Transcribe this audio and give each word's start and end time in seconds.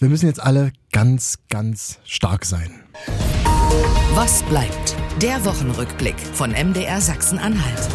Wir 0.00 0.08
müssen 0.08 0.26
jetzt 0.26 0.40
alle 0.40 0.72
ganz, 0.92 1.40
ganz 1.50 1.98
stark 2.04 2.44
sein. 2.44 2.70
Was 4.14 4.44
bleibt? 4.44 4.94
Der 5.20 5.44
Wochenrückblick 5.44 6.14
von 6.20 6.52
MDR 6.52 7.00
Sachsen-Anhalt. 7.00 7.88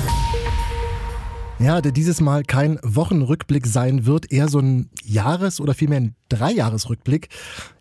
Ja, 1.63 1.79
der 1.79 1.93
dieses 1.93 2.19
Mal 2.19 2.43
kein 2.43 2.77
Wochenrückblick 2.83 3.67
sein 3.67 4.05
wird, 4.05 4.33
eher 4.33 4.49
so 4.49 4.59
ein 4.59 4.89
Jahres- 5.05 5.61
oder 5.61 5.73
vielmehr 5.73 6.01
ein 6.01 6.15
Dreijahresrückblick. 6.27 7.29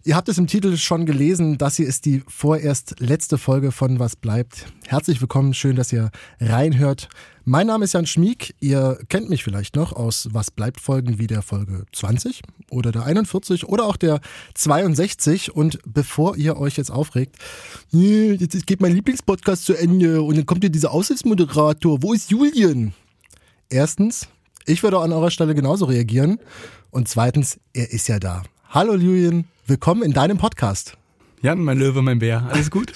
Ihr 0.05 0.15
habt 0.15 0.29
es 0.29 0.39
im 0.39 0.47
Titel 0.47 0.77
schon 0.77 1.05
gelesen, 1.05 1.59
das 1.59 1.75
hier 1.75 1.89
ist 1.89 2.05
die 2.05 2.23
vorerst 2.29 3.01
letzte 3.01 3.39
Folge 3.39 3.73
von 3.73 3.99
Was 3.99 4.15
bleibt. 4.15 4.67
Herzlich 4.87 5.21
willkommen, 5.21 5.53
schön, 5.53 5.75
dass 5.75 5.93
ihr 5.93 6.13
reinhört. 6.41 7.09
Mein 7.45 7.67
Name 7.67 7.85
ist 7.85 7.95
Jan 7.95 8.07
Schmiek, 8.07 8.55
ihr 8.61 9.01
kennt 9.09 9.29
mich 9.29 9.43
vielleicht 9.43 9.75
noch 9.75 9.93
aus 9.93 10.29
Was 10.31 10.53
bleibt 10.53 10.81
Folgen 10.81 11.19
wie 11.19 11.27
der 11.27 11.43
Folge 11.43 11.85
20 11.91 12.43
oder 12.71 12.93
der 12.93 13.05
41 13.05 13.67
oder 13.67 13.87
auch 13.87 13.97
der 13.97 14.21
62 14.55 15.57
und 15.57 15.81
bevor 15.85 16.37
ihr 16.37 16.57
euch 16.57 16.77
jetzt 16.77 16.93
aufregt, 16.93 17.35
jetzt 17.91 18.65
geht 18.69 18.81
mein 18.81 18.95
Lieblingspodcast 18.95 19.65
zu 19.65 19.75
Ende 19.75 20.23
und 20.23 20.37
dann 20.37 20.47
kommt 20.47 20.63
hier 20.63 20.71
dieser 20.71 20.93
Aussichtsmoderator, 20.93 22.01
wo 22.01 22.13
ist 22.13 22.31
Julian? 22.31 22.95
Erstens, 23.73 24.29
ich 24.67 24.83
würde 24.83 24.99
an 24.99 25.13
eurer 25.13 25.31
Stelle 25.31 25.55
genauso 25.55 25.87
reagieren. 25.87 26.39
Und 26.91 27.09
zweitens, 27.09 27.59
er 27.73 27.91
ist 27.91 28.07
ja 28.07 28.19
da. 28.19 28.43
Hallo 28.69 28.97
Julian, 28.97 29.47
willkommen 29.67 30.03
in 30.03 30.13
deinem 30.13 30.37
Podcast. 30.37 30.99
Jan, 31.41 31.65
mein 31.65 31.79
Löwe, 31.79 32.03
mein 32.03 32.19
Bär, 32.19 32.47
alles 32.53 32.71
gut? 32.71 32.93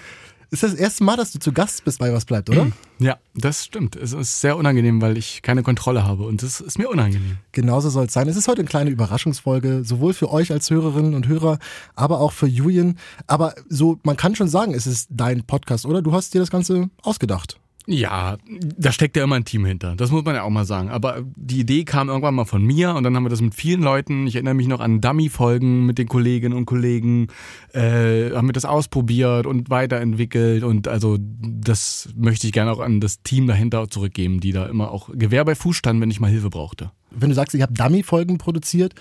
ist 0.50 0.62
das 0.62 0.72
erste 0.72 1.04
Mal, 1.04 1.18
dass 1.18 1.32
du 1.32 1.40
zu 1.40 1.52
Gast 1.52 1.84
bist 1.84 1.98
bei 1.98 2.10
Was 2.10 2.24
bleibt, 2.24 2.48
oder? 2.48 2.68
Ja, 2.98 3.18
das 3.34 3.66
stimmt. 3.66 3.96
Es 3.96 4.14
ist 4.14 4.40
sehr 4.40 4.56
unangenehm, 4.56 5.02
weil 5.02 5.18
ich 5.18 5.42
keine 5.42 5.62
Kontrolle 5.62 6.06
habe 6.06 6.24
und 6.24 6.42
es 6.42 6.58
ist 6.58 6.78
mir 6.78 6.88
unangenehm. 6.88 7.36
Genauso 7.52 7.90
soll 7.90 8.06
es 8.06 8.14
sein. 8.14 8.26
Es 8.26 8.36
ist 8.36 8.48
heute 8.48 8.62
eine 8.62 8.68
kleine 8.68 8.88
Überraschungsfolge, 8.88 9.84
sowohl 9.84 10.14
für 10.14 10.30
euch 10.30 10.52
als 10.52 10.70
Hörerinnen 10.70 11.12
und 11.12 11.28
Hörer, 11.28 11.58
aber 11.96 12.20
auch 12.20 12.32
für 12.32 12.46
Julian. 12.46 12.98
Aber 13.26 13.54
so, 13.68 13.98
man 14.04 14.16
kann 14.16 14.34
schon 14.36 14.48
sagen, 14.48 14.72
es 14.72 14.86
ist 14.86 15.08
dein 15.10 15.44
Podcast, 15.44 15.84
oder? 15.84 16.00
Du 16.00 16.12
hast 16.12 16.32
dir 16.32 16.38
das 16.38 16.50
Ganze 16.50 16.88
ausgedacht. 17.02 17.60
Ja, 17.86 18.38
da 18.48 18.92
steckt 18.92 19.14
ja 19.16 19.24
immer 19.24 19.36
ein 19.36 19.44
Team 19.44 19.66
hinter. 19.66 19.94
Das 19.94 20.10
muss 20.10 20.24
man 20.24 20.34
ja 20.34 20.42
auch 20.42 20.50
mal 20.50 20.64
sagen. 20.64 20.88
Aber 20.88 21.22
die 21.36 21.60
Idee 21.60 21.84
kam 21.84 22.08
irgendwann 22.08 22.34
mal 22.34 22.46
von 22.46 22.62
mir 22.62 22.94
und 22.94 23.02
dann 23.02 23.14
haben 23.14 23.24
wir 23.24 23.30
das 23.30 23.42
mit 23.42 23.54
vielen 23.54 23.82
Leuten. 23.82 24.26
Ich 24.26 24.36
erinnere 24.36 24.54
mich 24.54 24.68
noch 24.68 24.80
an 24.80 25.02
Dummy-Folgen 25.02 25.84
mit 25.84 25.98
den 25.98 26.08
Kolleginnen 26.08 26.56
und 26.56 26.64
Kollegen. 26.64 27.26
Äh, 27.72 28.30
haben 28.30 28.48
wir 28.48 28.54
das 28.54 28.64
ausprobiert 28.64 29.46
und 29.46 29.68
weiterentwickelt. 29.68 30.64
Und 30.64 30.88
also 30.88 31.18
das 31.20 32.08
möchte 32.16 32.46
ich 32.46 32.54
gerne 32.54 32.72
auch 32.72 32.80
an 32.80 33.00
das 33.00 33.22
Team 33.22 33.46
dahinter 33.46 33.90
zurückgeben, 33.90 34.40
die 34.40 34.52
da 34.52 34.64
immer 34.66 34.90
auch 34.90 35.10
Gewehr 35.12 35.44
bei 35.44 35.54
Fuß 35.54 35.76
standen, 35.76 36.00
wenn 36.00 36.10
ich 36.10 36.20
mal 36.20 36.30
Hilfe 36.30 36.48
brauchte. 36.48 36.90
Wenn 37.10 37.28
du 37.28 37.34
sagst, 37.34 37.54
ich 37.54 37.60
habe 37.60 37.74
Dummy-Folgen 37.74 38.38
produziert, 38.38 38.94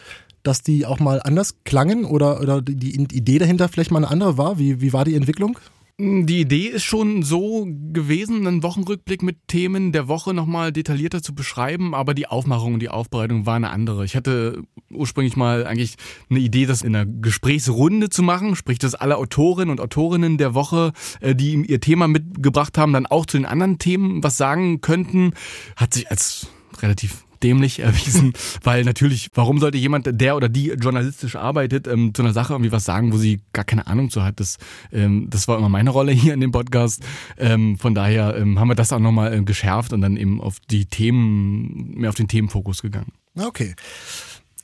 dass 0.44 0.62
die 0.62 0.86
auch 0.86 1.00
mal 1.00 1.22
anders 1.24 1.56
klangen 1.64 2.04
oder, 2.04 2.42
oder 2.42 2.62
die 2.62 2.96
Idee 2.96 3.40
dahinter 3.40 3.70
vielleicht 3.70 3.92
mal 3.92 4.00
eine 4.00 4.10
andere 4.10 4.38
war? 4.38 4.60
Wie, 4.60 4.82
wie 4.82 4.92
war 4.92 5.06
die 5.06 5.16
Entwicklung? 5.16 5.58
Die 6.00 6.42
Idee 6.42 6.70
ist 6.70 6.86
schon 6.86 7.22
so 7.22 7.68
gewesen, 7.68 8.48
einen 8.48 8.64
Wochenrückblick 8.64 9.22
mit 9.22 9.48
Themen 9.48 9.92
der 9.92 10.08
Woche 10.08 10.34
nochmal 10.34 10.72
detaillierter 10.72 11.22
zu 11.22 11.36
beschreiben, 11.36 11.94
aber 11.94 12.16
die 12.16 12.26
Aufmachung 12.26 12.74
und 12.74 12.80
die 12.80 12.90
Aufbereitung 12.90 13.46
war 13.46 13.58
eine 13.58 13.70
andere. 13.70 14.04
Ich 14.04 14.16
hatte 14.16 14.64
ursprünglich 14.90 15.36
mal 15.36 15.68
eigentlich 15.68 15.96
eine 16.32 16.40
Idee, 16.40 16.66
das 16.66 16.82
in 16.82 16.96
einer 16.96 17.06
Gesprächsrunde 17.06 18.10
zu 18.10 18.24
machen, 18.24 18.56
sprich, 18.56 18.80
dass 18.80 18.96
alle 18.96 19.18
Autorinnen 19.18 19.70
und 19.70 19.80
Autorinnen 19.80 20.40
der 20.40 20.56
Woche, 20.56 20.94
äh, 21.22 21.36
die 21.36 21.64
ihr 21.64 21.80
Thema 21.80 22.08
mitgebracht 22.08 22.76
haben, 22.80 22.94
dann 22.94 23.06
auch 23.06 23.28
zu 23.28 23.38
den 23.38 23.46
anderen 23.46 23.78
Themen 23.78 24.24
was 24.24 24.36
sagen 24.36 24.82
könnten. 24.82 25.34
Hat 25.76 25.94
sich 25.94 26.10
als 26.10 26.48
relativ 26.82 27.23
dämlich 27.44 27.80
erwiesen, 27.80 28.34
weil 28.64 28.84
natürlich, 28.84 29.30
warum 29.34 29.60
sollte 29.60 29.78
jemand, 29.78 30.10
der 30.10 30.36
oder 30.36 30.50
die 30.50 30.70
journalistisch 30.70 31.36
arbeitet, 31.36 31.88
ähm, 31.88 32.14
zu 32.14 32.22
einer 32.22 32.34
Sache 32.34 32.54
irgendwie 32.54 32.72
was 32.72 32.86
sagen, 32.86 33.12
wo 33.12 33.18
sie 33.18 33.42
gar 33.52 33.66
keine 33.66 33.88
Ahnung 33.88 34.10
zu 34.10 34.24
hat. 34.24 34.40
Das, 34.40 34.58
ähm, 34.92 35.28
das 35.30 35.48
war 35.48 35.58
immer 35.58 35.70
meine 35.70 35.90
Rolle 35.90 36.12
hier 36.14 36.34
in 36.34 36.42
dem 36.42 36.52
Podcast. 36.52 37.04
Ähm, 37.38 37.78
von 37.78 37.94
daher 37.94 38.36
ähm, 38.38 38.60
haben 38.60 38.70
wir 38.70 38.76
das 38.76 38.94
auch 38.94 39.00
nochmal 39.00 39.34
äh, 39.34 39.42
geschärft 39.44 39.94
und 39.94 40.02
dann 40.02 40.18
eben 40.18 40.42
auf 40.42 40.60
die 40.72 40.86
Themen, 40.86 41.94
mehr 41.96 42.10
auf 42.10 42.16
den 42.16 42.28
Themenfokus 42.28 42.82
gegangen. 42.82 43.12
Okay. 43.36 43.76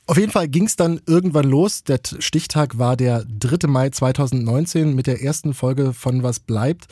Auf 0.06 0.16
jeden 0.16 0.32
Fall 0.32 0.48
ging 0.48 0.64
es 0.64 0.74
dann 0.74 1.00
irgendwann 1.06 1.48
los. 1.48 1.84
Der 1.84 2.00
Stichtag 2.18 2.78
war 2.78 2.96
der 2.96 3.24
3. 3.24 3.68
Mai 3.68 3.90
2019 3.90 4.94
mit 4.94 5.06
der 5.06 5.22
ersten 5.22 5.54
Folge 5.54 5.92
von 5.92 6.22
Was 6.22 6.40
bleibt. 6.40 6.88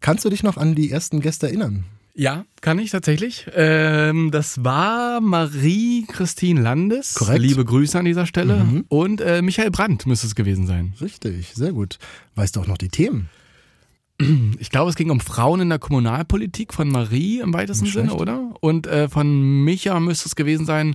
Kannst 0.00 0.24
du 0.24 0.30
dich 0.30 0.42
noch 0.42 0.56
an 0.56 0.74
die 0.74 0.90
ersten 0.90 1.20
Gäste 1.20 1.48
erinnern? 1.48 1.84
Ja, 2.14 2.44
kann 2.60 2.78
ich 2.78 2.90
tatsächlich. 2.90 3.46
Ähm, 3.54 4.30
das 4.30 4.64
war 4.64 5.20
Marie-Christine 5.20 6.60
Landes. 6.60 7.14
Korrekt. 7.14 7.40
Liebe 7.40 7.64
Grüße 7.64 7.98
an 7.98 8.04
dieser 8.04 8.26
Stelle. 8.26 8.64
Mhm. 8.64 8.84
Und 8.88 9.20
äh, 9.20 9.42
Michael 9.42 9.70
Brandt 9.70 10.06
müsste 10.06 10.26
es 10.26 10.34
gewesen 10.34 10.66
sein. 10.66 10.94
Richtig, 11.00 11.52
sehr 11.54 11.72
gut. 11.72 11.98
Weißt 12.34 12.56
du 12.56 12.60
auch 12.60 12.66
noch 12.66 12.78
die 12.78 12.88
Themen? 12.88 13.30
Ich 14.58 14.68
glaube, 14.70 14.90
es 14.90 14.96
ging 14.96 15.10
um 15.10 15.20
Frauen 15.20 15.60
in 15.60 15.70
der 15.70 15.78
Kommunalpolitik 15.78 16.74
von 16.74 16.88
Marie 16.90 17.40
im 17.40 17.54
weitesten 17.54 17.86
Sinne, 17.86 18.12
oder? 18.14 18.50
Und 18.60 18.86
äh, 18.86 19.08
von 19.08 19.64
Micha 19.64 19.98
müsste 19.98 20.28
es 20.28 20.36
gewesen 20.36 20.66
sein. 20.66 20.94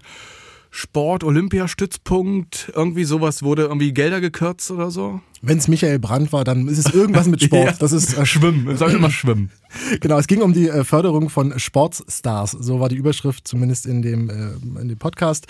Sport, 0.69 1.23
Olympiastützpunkt, 1.23 2.71
irgendwie 2.75 3.05
sowas 3.05 3.41
wurde 3.41 3.63
irgendwie 3.63 3.93
Gelder 3.93 4.21
gekürzt 4.21 4.69
oder 4.71 4.91
so. 4.91 5.21
Wenn 5.47 5.57
es 5.57 5.67
Michael 5.67 5.99
Brandt 5.99 6.33
war, 6.33 6.43
dann 6.43 6.67
ist 6.67 6.77
es 6.77 6.93
irgendwas 6.93 7.27
mit 7.27 7.41
Sport. 7.43 7.65
ja, 7.65 7.75
das 7.77 7.91
ist 7.91 8.17
äh, 8.17 8.25
Schwimmen. 8.25 8.75
Sag 8.77 8.93
immer 8.93 9.11
Schwimmen. 9.11 9.51
Genau, 9.99 10.17
es 10.17 10.27
ging 10.27 10.41
um 10.41 10.53
die 10.53 10.69
äh, 10.69 10.83
Förderung 10.83 11.29
von 11.29 11.59
Sportstars. 11.59 12.51
So 12.51 12.79
war 12.79 12.89
die 12.89 12.95
Überschrift 12.95 13.47
zumindest 13.47 13.85
in 13.85 14.01
dem, 14.01 14.29
äh, 14.29 14.81
in 14.81 14.87
dem 14.87 14.97
Podcast. 14.97 15.47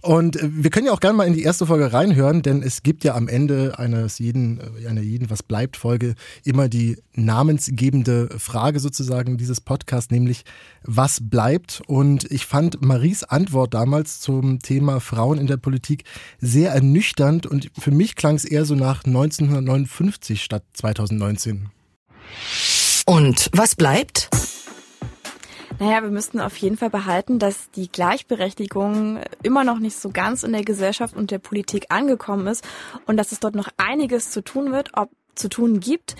Und 0.00 0.36
äh, 0.36 0.48
wir 0.50 0.70
können 0.70 0.86
ja 0.86 0.92
auch 0.92 1.00
gerne 1.00 1.16
mal 1.16 1.26
in 1.26 1.34
die 1.34 1.42
erste 1.42 1.66
Folge 1.66 1.92
reinhören, 1.92 2.42
denn 2.42 2.62
es 2.62 2.82
gibt 2.82 3.04
ja 3.04 3.14
am 3.14 3.28
Ende 3.28 3.78
eines 3.78 4.18
jeden, 4.18 4.60
äh, 4.60 4.88
einer 4.88 5.02
jeden 5.02 5.30
Was 5.30 5.42
bleibt 5.42 5.76
Folge 5.76 6.14
immer 6.44 6.68
die 6.68 6.96
namensgebende 7.14 8.28
Frage 8.38 8.80
sozusagen 8.80 9.36
dieses 9.36 9.60
Podcasts, 9.60 10.10
nämlich 10.10 10.44
was 10.82 11.18
bleibt? 11.22 11.82
Und 11.86 12.30
ich 12.30 12.46
fand 12.46 12.80
Maries 12.82 13.24
Antwort 13.24 13.74
damals 13.74 14.20
zum 14.20 14.60
Thema 14.60 15.00
Frauen 15.00 15.38
in 15.38 15.46
der 15.46 15.56
Politik 15.56 16.04
sehr 16.40 16.72
ernüchternd 16.72 17.46
und 17.46 17.70
für 17.78 17.90
mich 17.90 18.14
klang 18.14 18.36
es 18.36 18.44
eher 18.44 18.64
so 18.64 18.74
nach 18.74 19.04
1959 19.30 20.42
statt 20.42 20.64
2019. 20.74 21.70
Und 23.06 23.50
was 23.52 23.74
bleibt? 23.74 24.28
Naja, 25.78 26.02
wir 26.02 26.10
müssten 26.10 26.40
auf 26.40 26.56
jeden 26.56 26.76
Fall 26.76 26.90
behalten, 26.90 27.38
dass 27.38 27.70
die 27.70 27.90
Gleichberechtigung 27.90 29.20
immer 29.42 29.62
noch 29.62 29.78
nicht 29.78 29.96
so 29.96 30.10
ganz 30.10 30.42
in 30.42 30.52
der 30.52 30.64
Gesellschaft 30.64 31.14
und 31.14 31.30
der 31.30 31.38
Politik 31.38 31.86
angekommen 31.90 32.48
ist 32.48 32.66
und 33.06 33.16
dass 33.16 33.30
es 33.30 33.38
dort 33.38 33.54
noch 33.54 33.68
einiges 33.76 34.30
zu 34.30 34.42
tun 34.42 34.72
wird, 34.72 34.90
ob 34.94 35.10
zu 35.36 35.48
tun 35.48 35.78
gibt. 35.78 36.16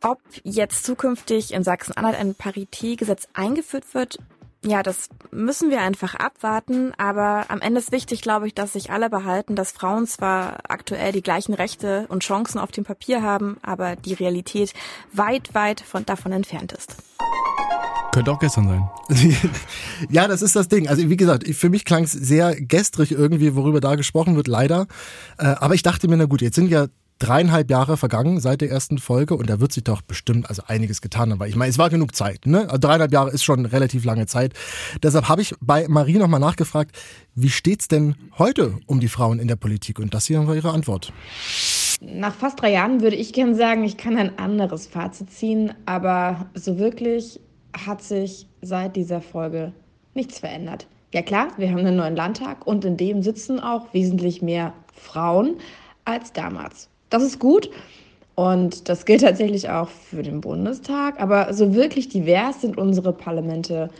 Ob 0.00 0.20
jetzt 0.44 0.84
zukünftig 0.84 1.52
in 1.52 1.64
Sachsen-Anhalt 1.64 2.16
ein 2.16 2.36
Paritätgesetz 2.36 3.26
eingeführt 3.34 3.94
wird, 3.94 4.18
ja, 4.64 4.82
das 4.82 5.08
müssen 5.30 5.70
wir 5.70 5.82
einfach 5.82 6.14
abwarten, 6.14 6.92
aber 6.98 7.46
am 7.48 7.60
Ende 7.60 7.78
ist 7.78 7.92
wichtig, 7.92 8.22
glaube 8.22 8.48
ich, 8.48 8.54
dass 8.54 8.72
sich 8.72 8.90
alle 8.90 9.08
behalten, 9.08 9.54
dass 9.54 9.70
Frauen 9.70 10.06
zwar 10.06 10.58
aktuell 10.68 11.12
die 11.12 11.22
gleichen 11.22 11.54
Rechte 11.54 12.06
und 12.08 12.24
Chancen 12.24 12.58
auf 12.58 12.72
dem 12.72 12.84
Papier 12.84 13.22
haben, 13.22 13.58
aber 13.62 13.94
die 13.94 14.14
Realität 14.14 14.74
weit, 15.12 15.54
weit 15.54 15.80
von, 15.80 16.04
davon 16.04 16.32
entfernt 16.32 16.72
ist. 16.72 16.96
Könnte 18.12 18.32
auch 18.32 18.40
gestern 18.40 18.66
sein. 18.68 18.90
ja, 20.10 20.26
das 20.26 20.42
ist 20.42 20.56
das 20.56 20.66
Ding. 20.66 20.88
Also 20.88 21.08
wie 21.08 21.16
gesagt, 21.16 21.46
für 21.46 21.68
mich 21.68 21.84
klang 21.84 22.04
es 22.04 22.12
sehr 22.12 22.56
gestrig 22.60 23.12
irgendwie, 23.12 23.54
worüber 23.54 23.80
da 23.80 23.94
gesprochen 23.94 24.34
wird, 24.34 24.48
leider. 24.48 24.88
Äh, 25.38 25.46
aber 25.46 25.74
ich 25.74 25.82
dachte 25.82 26.08
mir, 26.08 26.16
na 26.16 26.24
gut, 26.24 26.42
jetzt 26.42 26.56
sind 26.56 26.68
ja 26.68 26.86
dreieinhalb 27.18 27.70
Jahre 27.70 27.96
vergangen 27.96 28.40
seit 28.40 28.60
der 28.60 28.70
ersten 28.70 28.98
Folge 28.98 29.34
und 29.34 29.50
da 29.50 29.60
wird 29.60 29.72
sich 29.72 29.84
doch 29.84 30.02
bestimmt 30.02 30.48
also 30.48 30.62
einiges 30.66 31.00
getan 31.00 31.30
haben, 31.30 31.40
weil 31.40 31.48
ich 31.48 31.56
meine, 31.56 31.70
es 31.70 31.78
war 31.78 31.90
genug 31.90 32.14
Zeit. 32.14 32.46
Ne? 32.46 32.62
Also 32.62 32.78
dreieinhalb 32.78 33.12
Jahre 33.12 33.30
ist 33.30 33.44
schon 33.44 33.66
relativ 33.66 34.04
lange 34.04 34.26
Zeit. 34.26 34.54
Deshalb 35.02 35.28
habe 35.28 35.42
ich 35.42 35.54
bei 35.60 35.88
Marie 35.88 36.18
nochmal 36.18 36.40
nachgefragt, 36.40 36.96
wie 37.34 37.50
steht's 37.50 37.88
denn 37.88 38.14
heute 38.38 38.78
um 38.86 39.00
die 39.00 39.08
Frauen 39.08 39.38
in 39.38 39.48
der 39.48 39.56
Politik? 39.56 39.98
Und 39.98 40.14
das 40.14 40.26
hier 40.26 40.46
war 40.46 40.54
ihre 40.54 40.72
Antwort. 40.72 41.12
Nach 42.00 42.34
fast 42.34 42.62
drei 42.62 42.72
Jahren 42.72 43.00
würde 43.00 43.16
ich 43.16 43.32
gerne 43.32 43.56
sagen, 43.56 43.82
ich 43.84 43.96
kann 43.96 44.16
ein 44.16 44.38
anderes 44.38 44.86
Fazit 44.86 45.32
ziehen, 45.32 45.72
aber 45.86 46.46
so 46.54 46.78
wirklich 46.78 47.40
hat 47.86 48.02
sich 48.02 48.46
seit 48.62 48.96
dieser 48.96 49.20
Folge 49.20 49.72
nichts 50.14 50.38
verändert. 50.38 50.86
Ja 51.12 51.22
klar, 51.22 51.48
wir 51.56 51.70
haben 51.70 51.78
einen 51.78 51.96
neuen 51.96 52.16
Landtag 52.16 52.66
und 52.66 52.84
in 52.84 52.96
dem 52.96 53.22
sitzen 53.22 53.60
auch 53.60 53.92
wesentlich 53.94 54.42
mehr 54.42 54.74
Frauen 54.94 55.56
als 56.04 56.32
damals. 56.32 56.88
Das 57.10 57.22
ist 57.22 57.38
gut. 57.38 57.70
Und 58.34 58.88
das 58.88 59.04
gilt 59.04 59.22
tatsächlich 59.22 59.68
auch 59.68 59.88
für 59.88 60.22
den 60.22 60.40
Bundestag. 60.40 61.20
Aber 61.20 61.52
so 61.52 61.74
wirklich 61.74 62.08
divers 62.08 62.60
sind 62.60 62.78
unsere 62.78 63.12
Parlamente 63.12 63.90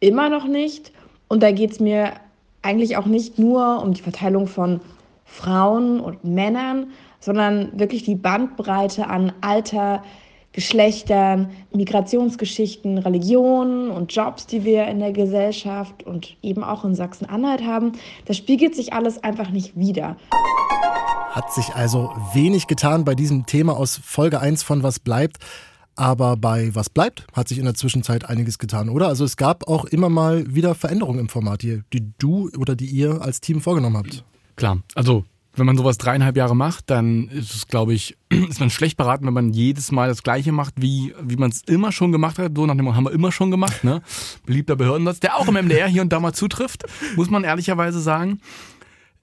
immer 0.00 0.28
noch 0.28 0.46
nicht. 0.46 0.92
Und 1.28 1.42
da 1.42 1.52
geht 1.52 1.72
es 1.72 1.80
mir 1.80 2.14
eigentlich 2.62 2.96
auch 2.96 3.06
nicht 3.06 3.38
nur 3.38 3.82
um 3.82 3.92
die 3.92 4.02
Verteilung 4.02 4.48
von 4.48 4.80
Frauen 5.24 6.00
und 6.00 6.24
Männern, 6.24 6.88
sondern 7.20 7.78
wirklich 7.78 8.04
die 8.04 8.14
Bandbreite 8.14 9.08
an 9.08 9.32
Alter, 9.40 10.02
Geschlechtern, 10.56 11.50
Migrationsgeschichten, 11.74 12.96
Religionen 12.96 13.90
und 13.90 14.10
Jobs, 14.14 14.46
die 14.46 14.64
wir 14.64 14.86
in 14.86 15.00
der 15.00 15.12
Gesellschaft 15.12 16.02
und 16.02 16.34
eben 16.42 16.64
auch 16.64 16.82
in 16.82 16.94
Sachsen-Anhalt 16.94 17.62
haben. 17.62 17.92
Das 18.24 18.38
spiegelt 18.38 18.74
sich 18.74 18.94
alles 18.94 19.22
einfach 19.22 19.50
nicht 19.50 19.76
wider. 19.76 20.16
Hat 21.30 21.52
sich 21.52 21.74
also 21.74 22.10
wenig 22.32 22.68
getan 22.68 23.04
bei 23.04 23.14
diesem 23.14 23.44
Thema 23.44 23.76
aus 23.76 24.00
Folge 24.02 24.40
1 24.40 24.62
von 24.62 24.82
Was 24.82 24.98
bleibt. 24.98 25.36
Aber 25.94 26.38
bei 26.38 26.74
Was 26.74 26.88
bleibt 26.88 27.26
hat 27.34 27.48
sich 27.48 27.58
in 27.58 27.66
der 27.66 27.74
Zwischenzeit 27.74 28.26
einiges 28.26 28.58
getan, 28.58 28.88
oder? 28.88 29.08
Also 29.08 29.26
es 29.26 29.36
gab 29.36 29.68
auch 29.68 29.84
immer 29.84 30.08
mal 30.08 30.54
wieder 30.54 30.74
Veränderungen 30.74 31.18
im 31.18 31.28
Format 31.28 31.60
hier, 31.60 31.82
die 31.92 32.12
du 32.16 32.48
oder 32.58 32.74
die 32.74 32.86
ihr 32.86 33.20
als 33.20 33.42
Team 33.42 33.60
vorgenommen 33.60 33.98
habt. 33.98 34.24
Klar, 34.56 34.78
also 34.94 35.24
wenn 35.56 35.66
man 35.66 35.76
sowas 35.76 35.98
dreieinhalb 35.98 36.36
Jahre 36.36 36.54
macht, 36.54 36.90
dann 36.90 37.28
ist 37.28 37.54
es, 37.54 37.66
glaube 37.66 37.94
ich, 37.94 38.16
ist 38.48 38.60
man 38.60 38.70
schlecht 38.70 38.96
beraten, 38.96 39.26
wenn 39.26 39.34
man 39.34 39.52
jedes 39.52 39.90
Mal 39.92 40.08
das 40.08 40.22
Gleiche 40.22 40.52
macht, 40.52 40.74
wie, 40.80 41.14
wie 41.22 41.36
man 41.36 41.50
es 41.50 41.62
immer 41.62 41.92
schon 41.92 42.12
gemacht 42.12 42.38
hat. 42.38 42.52
So 42.56 42.66
nach 42.66 42.76
dem 42.76 42.94
haben 42.94 43.04
wir 43.04 43.12
immer 43.12 43.32
schon 43.32 43.50
gemacht, 43.50 43.84
ne? 43.84 44.02
Beliebter 44.44 44.76
Behördensatz, 44.76 45.20
der 45.20 45.36
auch 45.36 45.48
im 45.48 45.54
MDR 45.54 45.88
hier 45.88 46.02
und 46.02 46.12
da 46.12 46.20
mal 46.20 46.32
zutrifft, 46.32 46.84
muss 47.16 47.30
man 47.30 47.44
ehrlicherweise 47.44 48.00
sagen. 48.00 48.40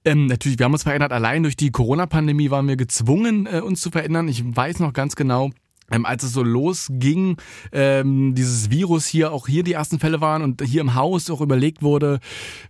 Ähm, 0.04 0.26
natürlich, 0.26 0.58
wir 0.58 0.64
haben 0.64 0.72
uns 0.72 0.82
verändert. 0.82 1.12
Allein 1.12 1.42
durch 1.42 1.56
die 1.56 1.70
Corona-Pandemie 1.70 2.50
waren 2.50 2.68
wir 2.68 2.76
gezwungen, 2.76 3.46
äh, 3.46 3.60
uns 3.60 3.80
zu 3.80 3.90
verändern. 3.90 4.28
Ich 4.28 4.44
weiß 4.44 4.80
noch 4.80 4.92
ganz 4.92 5.16
genau, 5.16 5.50
ähm, 5.94 6.06
als 6.06 6.24
es 6.24 6.32
so 6.32 6.42
losging, 6.42 7.36
ähm, 7.72 8.34
dieses 8.34 8.70
Virus 8.70 9.06
hier, 9.06 9.32
auch 9.32 9.46
hier 9.46 9.62
die 9.62 9.72
ersten 9.72 10.00
Fälle 10.00 10.20
waren 10.20 10.42
und 10.42 10.62
hier 10.62 10.80
im 10.80 10.94
Haus 10.94 11.30
auch 11.30 11.40
überlegt 11.40 11.82
wurde, 11.82 12.20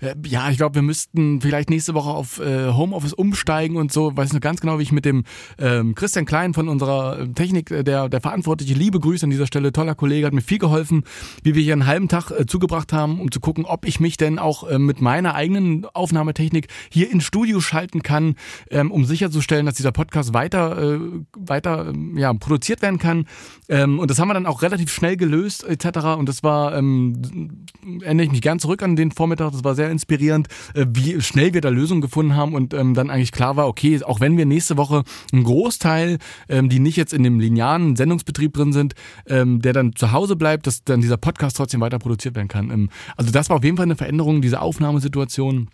äh, 0.01 0.15
ja, 0.27 0.51
ich 0.51 0.59
glaube, 0.59 0.75
wir 0.75 0.83
müssten 0.83 1.41
vielleicht 1.41 1.71
nächste 1.71 1.95
Woche 1.95 2.11
auf 2.11 2.39
äh, 2.41 2.73
Homeoffice 2.73 3.15
umsteigen 3.15 3.77
und 3.77 3.93
so. 3.93 4.17
Weiß 4.17 4.33
nur 4.33 4.41
ganz 4.41 4.61
genau, 4.61 4.79
wie 4.79 4.83
ich 4.83 4.93
mit 4.93 5.05
dem 5.05 5.25
ähm, 5.59 5.95
Christian 5.95 6.27
Klein 6.27 6.55
von 6.55 6.69
unserer 6.69 7.21
äh, 7.21 7.29
Technik, 7.29 7.71
äh, 7.71 7.83
der, 7.83 8.09
der 8.09 8.21
Verantwortliche, 8.21 8.75
liebe 8.75 9.01
Grüße 9.01 9.25
an 9.25 9.31
dieser 9.31 9.47
Stelle, 9.47 9.73
toller 9.73 9.95
Kollege, 9.95 10.27
hat 10.27 10.35
mir 10.35 10.43
viel 10.43 10.59
geholfen, 10.59 11.05
wie 11.43 11.55
wir 11.55 11.63
hier 11.63 11.73
einen 11.73 11.87
halben 11.87 12.09
Tag 12.09 12.31
äh, 12.31 12.47
zugebracht 12.47 12.93
haben, 12.93 13.21
um 13.21 13.31
zu 13.31 13.41
gucken, 13.41 13.65
ob 13.65 13.87
ich 13.87 14.01
mich 14.01 14.17
denn 14.17 14.39
auch 14.39 14.69
äh, 14.69 14.79
mit 14.79 15.01
meiner 15.01 15.35
eigenen 15.35 15.87
Aufnahmetechnik 15.95 16.69
hier 16.91 17.11
ins 17.11 17.25
Studio 17.25 17.61
schalten 17.61 18.03
kann, 18.03 18.35
ähm, 18.71 18.91
um 18.91 19.05
sicherzustellen, 19.05 19.67
dass 19.67 19.77
dieser 19.77 19.93
Podcast 19.93 20.35
weiter, 20.35 20.97
äh, 20.97 20.99
weiter 21.37 21.93
äh, 21.93 22.21
ja, 22.21 22.35
produziert 22.35 22.83
werden 22.83 22.99
kann 22.99 23.14
kann. 23.15 23.27
Ähm, 23.69 23.99
und 23.99 24.11
das 24.11 24.19
haben 24.19 24.29
wir 24.29 24.35
dann 24.35 24.47
auch 24.47 24.63
relativ 24.63 24.93
schnell 24.93 25.17
gelöst 25.17 25.65
etc. 25.65 26.19
Und 26.19 26.29
das 26.29 26.43
war, 26.43 26.77
ähm, 26.77 27.65
erinnere 28.03 28.27
ich 28.27 28.33
mich 28.33 28.43
gern 28.43 28.59
zurück 28.59 28.83
an 28.83 28.97
den 28.97 29.11
Vormittag, 29.11 29.53
das 29.53 29.65
war 29.65 29.75
sehr 29.75 29.91
inspirierend, 29.91 30.49
äh, 30.75 30.87
wie 30.89 31.21
schnell 31.21 31.55
wir 31.55 31.61
da 31.61 31.71
Lösungen 31.71 32.01
gefunden 32.01 32.37
haben 32.37 32.55
und 32.55 32.75
ähm, 32.75 32.95
dann 32.95 33.11
eigentlich 33.11 33.33
klar 33.33 33.57
war, 33.57 33.69
okay, 33.69 34.03
auch 34.03 34.21
wenn 34.21 34.37
wir 34.37 34.47
nächste 34.47 34.77
Woche 34.77 35.05
einen 35.33 35.45
Großteil, 35.45 36.19
ähm, 36.49 36.69
die 36.69 36.79
nicht 36.79 36.97
jetzt 36.97 37.13
in 37.13 37.23
dem 37.23 37.41
linearen 37.41 37.97
Sendungsbetrieb 37.97 38.53
drin 38.53 38.73
sind, 38.73 38.95
ähm, 39.27 39.61
der 39.63 39.73
dann 39.73 39.95
zu 39.95 40.13
Hause 40.13 40.37
bleibt, 40.37 40.67
dass 40.67 40.85
dann 40.85 41.01
dieser 41.01 41.17
Podcast 41.17 41.57
trotzdem 41.57 41.81
weiter 41.81 41.99
produziert 41.99 42.35
werden 42.35 42.49
kann. 42.49 42.71
Ähm, 42.71 42.91
also 43.17 43.31
das 43.31 43.49
war 43.49 43.57
auf 43.57 43.65
jeden 43.65 43.77
Fall 43.77 43.85
eine 43.85 43.97
Veränderung, 43.97 44.43
diese 44.43 44.61
Aufnahmesituation. 44.61 45.71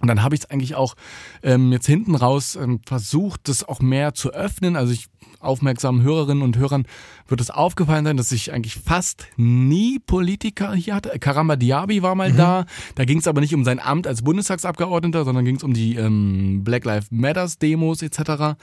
Und 0.00 0.08
dann 0.08 0.22
habe 0.22 0.34
ich 0.34 0.42
es 0.42 0.50
eigentlich 0.50 0.74
auch 0.74 0.94
ähm, 1.42 1.72
jetzt 1.72 1.86
hinten 1.86 2.14
raus 2.14 2.56
ähm, 2.56 2.80
versucht, 2.84 3.48
das 3.48 3.64
auch 3.64 3.80
mehr 3.80 4.12
zu 4.14 4.32
öffnen. 4.32 4.76
Also 4.76 4.92
ich 4.92 5.06
aufmerksamen 5.40 6.02
Hörerinnen 6.02 6.42
und 6.42 6.56
Hörern 6.56 6.86
wird 7.28 7.40
es 7.40 7.50
aufgefallen 7.50 8.04
sein, 8.04 8.16
dass 8.16 8.32
ich 8.32 8.52
eigentlich 8.52 8.74
fast 8.76 9.26
nie 9.36 9.98
Politiker 9.98 10.74
hier 10.74 10.94
hatte. 10.94 11.18
Karamba 11.18 11.56
Diaby 11.56 12.02
war 12.02 12.14
mal 12.14 12.32
mhm. 12.32 12.36
da. 12.36 12.66
Da 12.94 13.04
ging 13.04 13.18
es 13.18 13.28
aber 13.28 13.40
nicht 13.40 13.54
um 13.54 13.64
sein 13.64 13.78
Amt 13.78 14.06
als 14.06 14.22
Bundestagsabgeordneter, 14.22 15.24
sondern 15.24 15.44
ging 15.44 15.56
es 15.56 15.62
um 15.62 15.74
die 15.74 15.96
ähm, 15.96 16.64
Black 16.64 16.84
Lives 16.84 17.06
Matters 17.10 17.58
Demos 17.58 18.02
etc. 18.02 18.56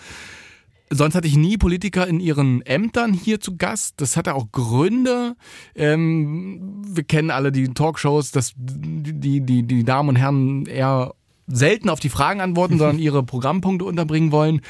Sonst 0.93 1.15
hatte 1.15 1.27
ich 1.27 1.37
nie 1.37 1.57
Politiker 1.57 2.05
in 2.05 2.19
ihren 2.19 2.61
Ämtern 2.63 3.13
hier 3.13 3.39
zu 3.39 3.55
Gast. 3.55 4.01
Das 4.01 4.17
hatte 4.17 4.35
auch 4.35 4.51
Gründe. 4.51 5.37
Ähm, 5.73 6.81
wir 6.85 7.03
kennen 7.03 7.31
alle 7.31 7.53
die 7.53 7.69
Talkshows, 7.69 8.31
dass 8.31 8.51
die, 8.57 9.39
die, 9.39 9.63
die 9.63 9.83
Damen 9.85 10.09
und 10.09 10.15
Herren 10.17 10.65
eher 10.65 11.13
selten 11.47 11.89
auf 11.89 11.99
die 11.99 12.09
Fragen 12.09 12.41
antworten, 12.41 12.77
sondern 12.77 12.99
ihre 12.99 13.23
Programmpunkte 13.23 13.85
unterbringen 13.85 14.31
wollen. 14.31 14.61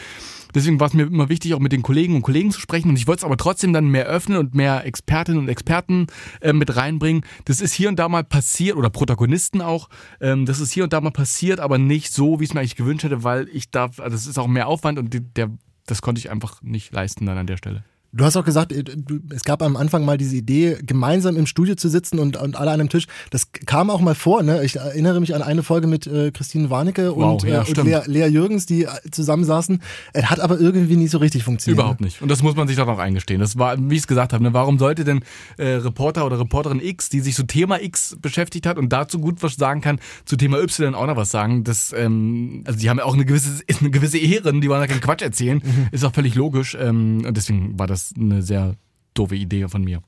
Deswegen 0.53 0.79
war 0.79 0.88
es 0.88 0.94
mir 0.94 1.03
immer 1.03 1.29
wichtig, 1.29 1.53
auch 1.53 1.59
mit 1.59 1.71
den 1.71 1.81
Kollegen 1.81 2.15
und 2.15 2.23
Kollegen 2.23 2.51
zu 2.51 2.59
sprechen. 2.59 2.89
Und 2.89 2.97
ich 2.97 3.07
wollte 3.07 3.21
es 3.21 3.23
aber 3.23 3.38
trotzdem 3.38 3.73
dann 3.73 3.88
mehr 3.88 4.06
öffnen 4.06 4.38
und 4.38 4.53
mehr 4.53 4.85
Expertinnen 4.85 5.39
und 5.39 5.47
Experten 5.47 6.07
äh, 6.41 6.53
mit 6.53 6.75
reinbringen. 6.75 7.23
Das 7.45 7.62
ist 7.62 7.73
hier 7.73 7.89
und 7.89 7.97
da 7.97 8.09
mal 8.09 8.23
passiert, 8.23 8.75
oder 8.75 8.89
Protagonisten 8.89 9.62
auch. 9.62 9.89
Ähm, 10.19 10.45
das 10.45 10.59
ist 10.59 10.71
hier 10.71 10.83
und 10.83 10.94
da 10.94 11.01
mal 11.01 11.12
passiert, 11.12 11.59
aber 11.59 11.77
nicht 11.77 12.12
so, 12.12 12.39
wie 12.39 12.44
ich 12.44 12.50
es 12.50 12.53
mir 12.53 12.59
eigentlich 12.59 12.75
gewünscht 12.75 13.03
hätte, 13.03 13.24
weil 13.24 13.47
ich 13.50 13.71
darf, 13.71 14.00
also 14.00 14.15
das 14.15 14.27
ist 14.27 14.38
auch 14.38 14.47
mehr 14.47 14.67
Aufwand 14.67 15.00
und 15.00 15.38
der, 15.38 15.50
das 15.85 16.01
konnte 16.01 16.19
ich 16.19 16.29
einfach 16.29 16.62
nicht 16.62 16.94
leisten 16.94 17.25
dann 17.25 17.38
an 17.38 17.47
der 17.47 17.57
Stelle. 17.57 17.83
Du 18.13 18.25
hast 18.25 18.36
auch 18.36 18.44
gesagt, 18.44 18.74
äh, 18.74 18.84
es 19.30 19.44
gab 19.44 19.62
am 19.62 19.78
Anfang 19.78 20.04
mal 20.04 20.18
diese 20.18 20.36
Idee, 20.36 20.78
gemeinsam 20.86 21.38
im 21.38 21.46
Studio 21.46 21.75
zu 21.75 21.88
sitzen 21.88 22.19
und, 22.19 22.36
und 22.36 22.58
alle 22.58 22.72
an 22.72 22.81
einem 22.81 22.90
Tisch. 22.90 23.06
Das 23.30 23.52
kam 23.54 23.90
auch 23.90 24.02
mal 24.02 24.16
vor. 24.16 24.44
Ne? 24.44 24.63
Ich 24.66 24.75
erinnere 24.75 25.22
mich 25.22 25.34
an 25.34 25.42
eine 25.42 25.63
Folge 25.63 25.88
mit 25.88 26.08
äh, 26.08 26.31
Christine 26.31 26.69
Warnecke 26.69 27.16
wow, 27.16 27.42
und, 27.42 27.50
ja, 27.50 27.63
äh, 27.63 27.68
und 27.69 27.84
Lea, 27.84 28.02
Lea, 28.08 28.28
Jürgens, 28.28 28.66
die 28.66 28.84
äh, 28.84 28.90
zusammensaßen. 29.12 29.81
Es 30.12 30.30
hat 30.30 30.42
aber 30.42 30.60
irgendwie 30.60 30.98
nie 30.98 31.08
so 31.08 31.19
richtig 31.19 31.44
funktioniert. 31.44 31.80
Überhaupt 31.80 32.02
nicht. 32.02 32.22
Und 32.22 32.30
das 32.30 32.44
muss 32.44 32.56
man 32.56 32.68
sich 32.68 32.75
doch 32.75 32.88
auch 32.88 33.00
eingestehen. 33.00 33.40
Das 33.40 33.58
war, 33.58 33.78
wie 33.78 33.96
ich 33.96 34.02
es 34.02 34.08
gesagt 34.08 34.34
habe, 34.34 34.44
ne? 34.44 34.54
warum 34.54 34.78
sollte 34.78 35.06
denn 35.06 35.22
äh, 35.58 35.68
Reporter 35.68 36.25
oder 36.25 36.38
Reporterin 36.38 36.81
X, 36.81 37.08
die 37.08 37.22
sich 37.22 37.36
zu 37.36 37.44
Thema 37.44 37.81
X 37.81 38.18
beschäftigt 38.22 38.66
hat 38.66 38.78
und 38.78 38.90
dazu 38.90 39.19
gut 39.19 39.42
was 39.42 39.56
sagen 39.56 39.80
kann, 39.80 40.00
zu 40.25 40.36
Thema 40.36 40.62
Y 40.62 40.96
auch 40.96 41.08
noch 41.08 41.16
was 41.16 41.31
sagen? 41.31 41.63
Das, 41.63 41.94
ähm, 41.98 42.63
also 42.68 42.78
die 42.78 42.90
haben 42.90 42.98
ja 42.98 43.06
auch 43.06 43.13
eine 43.13 43.24
gewisse, 43.24 43.63
eine 43.80 43.90
gewisse 43.90 44.18
Ehren, 44.18 44.60
die 44.60 44.69
wollen 44.69 44.81
ja 44.81 44.88
keinen 44.88 45.02
Quatsch 45.02 45.22
erzählen. 45.22 45.62
Mhm. 45.63 45.88
Ist 45.92 46.04
auch 46.04 46.13
völlig 46.13 46.36
logisch. 46.36 46.75
Ähm, 46.78 47.24
und 47.25 47.38
deswegen 47.38 47.80
war 47.80 47.88
das 47.88 48.00
das 48.09 48.13
eine 48.18 48.42
sehr 48.42 48.75
doofe 49.13 49.36
Idee 49.36 49.68
von 49.68 49.83
mir. 49.83 50.01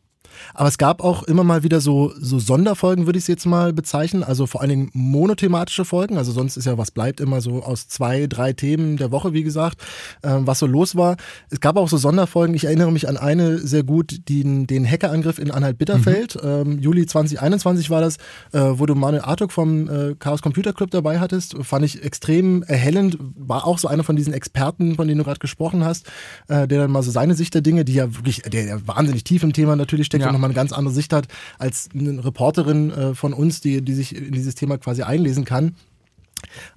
Aber 0.54 0.70
es 0.70 0.78
gab 0.78 1.04
auch 1.04 1.24
immer 1.24 1.44
mal 1.44 1.64
wieder 1.64 1.82
so, 1.82 2.14
so 2.20 2.40
Sonderfolgen, 2.40 3.06
würde 3.06 3.18
ich 3.18 3.24
es 3.24 3.28
jetzt 3.28 3.46
mal 3.46 3.74
bezeichnen. 3.74 4.24
Also 4.24 4.46
vor 4.46 4.62
allen 4.62 4.70
Dingen 4.70 4.90
monothematische 4.94 5.86
Folgen. 5.86 6.18
Also 6.18 6.32
sonst 6.32 6.58
ist 6.58 6.66
ja 6.66 6.78
was 6.78 6.92
bleibt 6.92 7.20
immer 7.20 7.42
so 7.42 7.64
aus 7.64 7.88
zwei, 7.88 8.28
drei 8.28 8.54
Themen 8.54 8.98
der 8.98 9.12
Woche, 9.12 9.34
wie 9.34 9.44
gesagt, 9.44 9.82
äh, 10.22 10.30
was 10.40 10.60
so 10.60 10.66
los 10.66 10.96
war. 10.96 11.18
Es 11.50 11.60
gab 11.60 11.78
auch 11.78 11.90
so 11.90 11.98
Sonderfolgen. 11.98 12.56
Ich 12.56 12.66
erinnere 12.66 12.92
mich 12.92 13.08
an 13.08 13.18
eine 13.18 13.60
sehr 13.60 13.84
gut, 13.84 14.28
die, 14.28 14.66
den 14.68 14.90
Hackerangriff 14.90 15.40
in 15.40 15.52
Anhalt-Bitterfeld. 15.52 16.36
Mhm. 16.36 16.50
Ähm, 16.50 16.80
Juli 16.80 17.06
2021 17.06 17.90
war 17.90 18.02
das, 18.02 18.18
äh, 18.52 18.60
wo 18.62 18.86
du 18.86 18.96
Manuel 18.96 19.24
Artuk 19.24 19.52
vom 19.52 19.90
äh, 19.90 20.16
Chaos 20.20 20.42
Computer 20.42 20.74
Club 20.74 20.92
dabei 20.92 21.20
hattest. 21.20 21.56
Fand 21.64 21.86
ich 21.86 22.04
extrem 22.04 22.64
erhellend. 22.64 23.18
War 23.36 23.66
auch 23.66 23.78
so 23.78 23.88
einer 23.88 24.04
von 24.04 24.16
diesen 24.16 24.34
Experten, 24.34 24.96
von 24.96 25.08
denen 25.08 25.20
du 25.20 25.24
gerade 25.24 25.40
gesprochen 25.40 25.84
hast, 25.84 26.08
äh, 26.48 26.68
der 26.68 26.80
dann 26.80 26.92
mal 26.92 27.04
so 27.04 27.12
seine 27.12 27.36
Sicht 27.36 27.54
der 27.54 27.62
Dinge, 27.62 27.86
die 27.86 27.94
ja 27.94 28.16
wirklich, 28.16 28.42
der, 28.42 28.66
der 28.66 28.88
wahnsinnig 28.88 29.24
tief 29.24 29.44
im 29.44 29.54
Thema 29.54 29.76
natürlich 29.76 30.08
steckt, 30.08 30.23
ja. 30.28 30.32
nochmal 30.32 30.50
eine 30.50 30.56
ganz 30.56 30.72
andere 30.72 30.94
Sicht 30.94 31.14
hat 31.14 31.28
als 31.58 31.90
eine 31.98 32.24
Reporterin 32.24 32.92
äh, 32.92 33.16
von 33.16 33.34
uns, 33.34 33.62
die, 33.62 33.82
die 33.82 33.94
sich 33.94 34.16
in 34.16 34.34
dieses 34.34 34.56
Thema 34.56 34.78
quasi 34.78 35.04
einlesen 35.04 35.46
kann. 35.46 35.76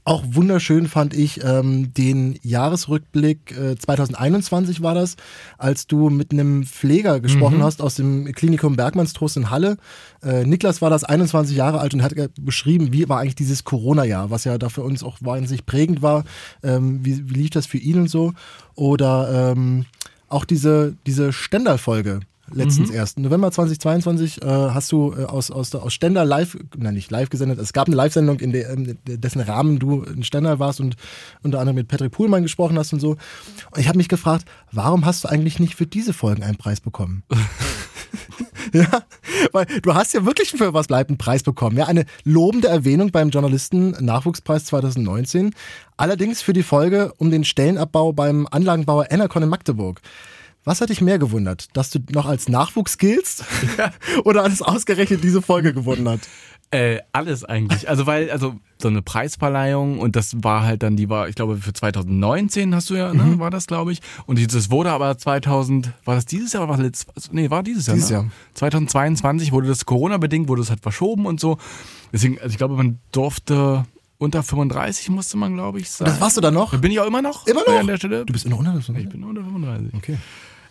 Auch 0.04 0.22
wunderschön 0.26 0.86
fand 0.86 1.14
ich 1.14 1.42
ähm, 1.44 1.92
den 1.94 2.38
Jahresrückblick 2.42 3.56
äh, 3.56 3.76
2021 3.76 4.82
war 4.82 4.94
das, 4.94 5.16
als 5.58 5.86
du 5.86 6.10
mit 6.10 6.32
einem 6.32 6.64
Pfleger 6.64 7.20
gesprochen 7.20 7.58
mhm. 7.58 7.62
hast 7.62 7.82
aus 7.82 7.96
dem 7.96 8.32
Klinikum 8.32 8.76
Bergmannstrost 8.76 9.36
in 9.36 9.50
Halle. 9.50 9.76
Äh, 10.22 10.44
Niklas 10.44 10.82
war 10.82 10.90
das 10.90 11.04
21 11.04 11.56
Jahre 11.56 11.80
alt 11.80 11.94
und 11.94 12.02
hat 12.02 12.14
beschrieben, 12.40 12.92
wie 12.92 13.08
war 13.08 13.20
eigentlich 13.20 13.34
dieses 13.34 13.64
Corona-Jahr, 13.64 14.30
was 14.30 14.44
ja 14.44 14.58
da 14.58 14.68
für 14.68 14.82
uns 14.82 15.02
auch 15.02 15.18
wahnsinnig 15.20 15.66
prägend 15.66 16.02
war. 16.02 16.24
Ähm, 16.62 17.04
wie, 17.04 17.28
wie 17.28 17.34
lief 17.34 17.50
das 17.50 17.66
für 17.66 17.78
ihn 17.78 18.00
und 18.00 18.10
so? 18.10 18.32
Oder 18.74 19.52
ähm, 19.52 19.86
auch 20.28 20.44
diese, 20.44 20.96
diese 21.06 21.32
Stendal-Folge 21.32 22.20
letztens 22.52 22.90
mhm. 22.90 22.96
erst. 22.96 23.18
November 23.18 23.50
2022 23.50 24.42
äh, 24.42 24.46
hast 24.46 24.92
du 24.92 25.14
äh, 25.16 25.24
aus, 25.24 25.50
aus, 25.50 25.74
aus 25.74 25.92
Stender 25.92 26.24
live, 26.24 26.56
nein, 26.76 26.94
nicht 26.94 27.10
live 27.10 27.30
gesendet, 27.30 27.58
es 27.58 27.72
gab 27.72 27.86
eine 27.86 27.96
Live-Sendung, 27.96 28.40
in 28.40 28.52
der, 28.52 28.70
in 28.70 28.98
dessen 29.06 29.40
Rahmen 29.40 29.78
du 29.78 30.02
in 30.02 30.22
Stender 30.24 30.58
warst 30.58 30.80
und 30.80 30.96
unter 31.42 31.60
anderem 31.60 31.76
mit 31.76 31.88
Patrick 31.88 32.12
Puhlmann 32.12 32.42
gesprochen 32.42 32.78
hast 32.78 32.92
und 32.92 33.00
so. 33.00 33.10
Und 33.10 33.78
ich 33.78 33.88
habe 33.88 33.98
mich 33.98 34.08
gefragt, 34.08 34.46
warum 34.72 35.04
hast 35.04 35.24
du 35.24 35.28
eigentlich 35.28 35.58
nicht 35.58 35.74
für 35.74 35.86
diese 35.86 36.12
Folgen 36.12 36.42
einen 36.42 36.56
Preis 36.56 36.80
bekommen? 36.80 37.22
ja, 38.72 39.02
weil 39.52 39.66
du 39.82 39.94
hast 39.94 40.14
ja 40.14 40.24
wirklich 40.24 40.50
für 40.50 40.74
was 40.74 40.86
bleibt 40.86 41.10
einen 41.10 41.18
Preis 41.18 41.42
bekommen. 41.42 41.76
Ja, 41.76 41.86
eine 41.86 42.04
lobende 42.24 42.68
Erwähnung 42.68 43.10
beim 43.10 43.30
Journalisten-Nachwuchspreis 43.30 44.66
2019. 44.66 45.54
Allerdings 45.96 46.42
für 46.42 46.52
die 46.52 46.62
Folge 46.62 47.12
um 47.18 47.30
den 47.30 47.44
Stellenabbau 47.44 48.12
beim 48.12 48.46
Anlagenbauer 48.50 49.10
Enercon 49.10 49.42
in 49.42 49.48
Magdeburg. 49.48 50.00
Was 50.66 50.80
hat 50.80 50.90
dich 50.90 51.00
mehr 51.00 51.20
gewundert? 51.20 51.68
Dass 51.74 51.90
du 51.90 52.00
noch 52.10 52.26
als 52.26 52.48
Nachwuchs 52.48 52.98
giltst? 52.98 53.44
Ja. 53.78 53.92
Oder 54.24 54.42
alles 54.42 54.62
ausgerechnet 54.62 55.22
diese 55.22 55.40
Folge 55.40 55.72
gewonnen 55.72 56.08
hat? 56.08 56.20
Äh, 56.72 56.98
alles 57.12 57.44
eigentlich. 57.44 57.88
Also 57.88 58.06
weil, 58.06 58.32
also 58.32 58.56
so 58.82 58.88
eine 58.88 59.00
Preisverleihung 59.00 60.00
und 60.00 60.16
das 60.16 60.34
war 60.42 60.64
halt 60.64 60.82
dann, 60.82 60.96
die 60.96 61.08
war, 61.08 61.28
ich 61.28 61.36
glaube, 61.36 61.58
für 61.58 61.72
2019 61.72 62.74
hast 62.74 62.90
du 62.90 62.96
ja, 62.96 63.14
ne, 63.14 63.22
mhm. 63.22 63.38
war 63.38 63.50
das, 63.50 63.68
glaube 63.68 63.92
ich. 63.92 64.00
Und 64.26 64.42
das 64.52 64.68
wurde 64.68 64.90
aber 64.90 65.16
2000, 65.16 65.92
war 66.04 66.16
das 66.16 66.26
dieses 66.26 66.52
Jahr 66.52 66.64
oder 66.64 66.70
war 66.70 66.76
das 66.78 66.84
letztes, 66.84 67.14
also, 67.14 67.28
nee, 67.30 67.48
war 67.48 67.62
dieses 67.62 67.86
Jahr. 67.86 67.94
Dieses 67.94 68.10
ne? 68.10 68.16
Jahr. 68.16 68.26
2022 68.54 69.52
wurde 69.52 69.68
das 69.68 69.86
Corona-bedingt, 69.86 70.48
wurde 70.48 70.62
das 70.62 70.70
halt 70.70 70.80
verschoben 70.80 71.26
und 71.26 71.38
so. 71.38 71.58
Deswegen, 72.12 72.40
also 72.40 72.50
ich 72.50 72.58
glaube, 72.58 72.74
man 72.74 72.98
durfte 73.12 73.84
unter 74.18 74.42
35 74.42 75.10
musste 75.10 75.36
man, 75.36 75.54
glaube 75.54 75.78
ich, 75.78 75.90
sein. 75.90 76.06
Das 76.06 76.20
warst 76.20 76.36
du 76.36 76.40
dann 76.40 76.54
noch? 76.54 76.76
Bin 76.76 76.90
ich 76.90 76.98
auch 76.98 77.06
immer 77.06 77.22
noch? 77.22 77.46
Immer 77.46 77.62
noch? 77.64 77.78
An 77.78 77.86
der 77.86 77.98
Stelle. 77.98 78.24
Du 78.24 78.32
bist 78.32 78.46
immer 78.46 78.58
unter 78.58 78.72
35? 78.72 79.04
Ich 79.04 79.08
bin 79.08 79.22
unter 79.22 79.44
35. 79.44 79.94
Okay. 79.94 80.18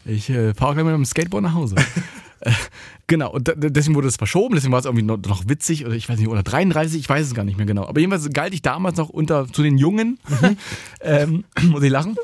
Ich 0.06 0.30
äh, 0.30 0.54
fahre 0.54 0.76
gleich 0.76 0.86
mit 0.86 0.94
dem 0.94 1.06
Skateboard 1.06 1.44
nach 1.44 1.54
Hause. 1.54 1.76
Genau, 3.08 3.32
und 3.32 3.54
deswegen 3.56 3.96
wurde 3.96 4.08
es 4.08 4.16
verschoben, 4.16 4.56
deswegen 4.56 4.72
war 4.72 4.80
es 4.80 4.86
irgendwie 4.86 5.06
noch, 5.06 5.18
noch, 5.18 5.48
witzig 5.48 5.86
oder 5.86 5.94
ich 5.94 6.10
weiß 6.10 6.18
nicht, 6.18 6.28
oder 6.28 6.42
33, 6.42 7.00
ich 7.00 7.10
weiß 7.10 7.28
es 7.28 7.36
gar 7.36 7.44
nicht 7.44 7.58
mehr 7.58 7.68
genau. 7.68 7.86
Aber 7.86 8.00
jedenfalls 8.00 8.28
galt 8.32 8.54
ich 8.54 8.64
damals 8.64 8.98
noch 8.98 9.10
unter 9.10 9.48
zu 9.48 9.62
den 9.62 9.78
Jungen, 9.78 10.20
mhm. 10.28 10.58
ähm, 11.02 11.44
muss 11.70 11.84
ich 11.84 11.92
lachen. 11.92 12.16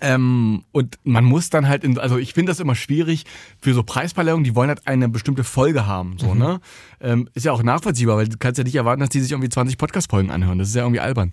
Ähm, 0.00 0.64
und 0.72 0.98
man 1.04 1.24
muss 1.24 1.50
dann 1.50 1.68
halt, 1.68 1.84
in, 1.84 1.98
also 1.98 2.18
ich 2.18 2.34
finde 2.34 2.50
das 2.50 2.58
immer 2.58 2.74
schwierig 2.74 3.24
für 3.60 3.74
so 3.74 3.84
Preisverleihungen, 3.84 4.42
die 4.42 4.56
wollen 4.56 4.70
halt 4.70 4.86
eine 4.86 5.08
bestimmte 5.08 5.44
Folge 5.44 5.86
haben, 5.86 6.18
so, 6.18 6.34
mhm. 6.34 6.40
ne? 6.40 6.60
Ähm, 7.00 7.28
ist 7.34 7.46
ja 7.46 7.52
auch 7.52 7.62
nachvollziehbar, 7.62 8.16
weil 8.16 8.28
du 8.28 8.38
kannst 8.38 8.58
ja 8.58 8.64
nicht 8.64 8.74
erwarten, 8.74 9.00
dass 9.00 9.10
die 9.10 9.20
sich 9.20 9.30
irgendwie 9.30 9.50
20 9.50 9.78
Podcast-Folgen 9.78 10.32
anhören. 10.32 10.58
Das 10.58 10.68
ist 10.68 10.74
ja 10.74 10.82
irgendwie 10.82 11.00
albern. 11.00 11.30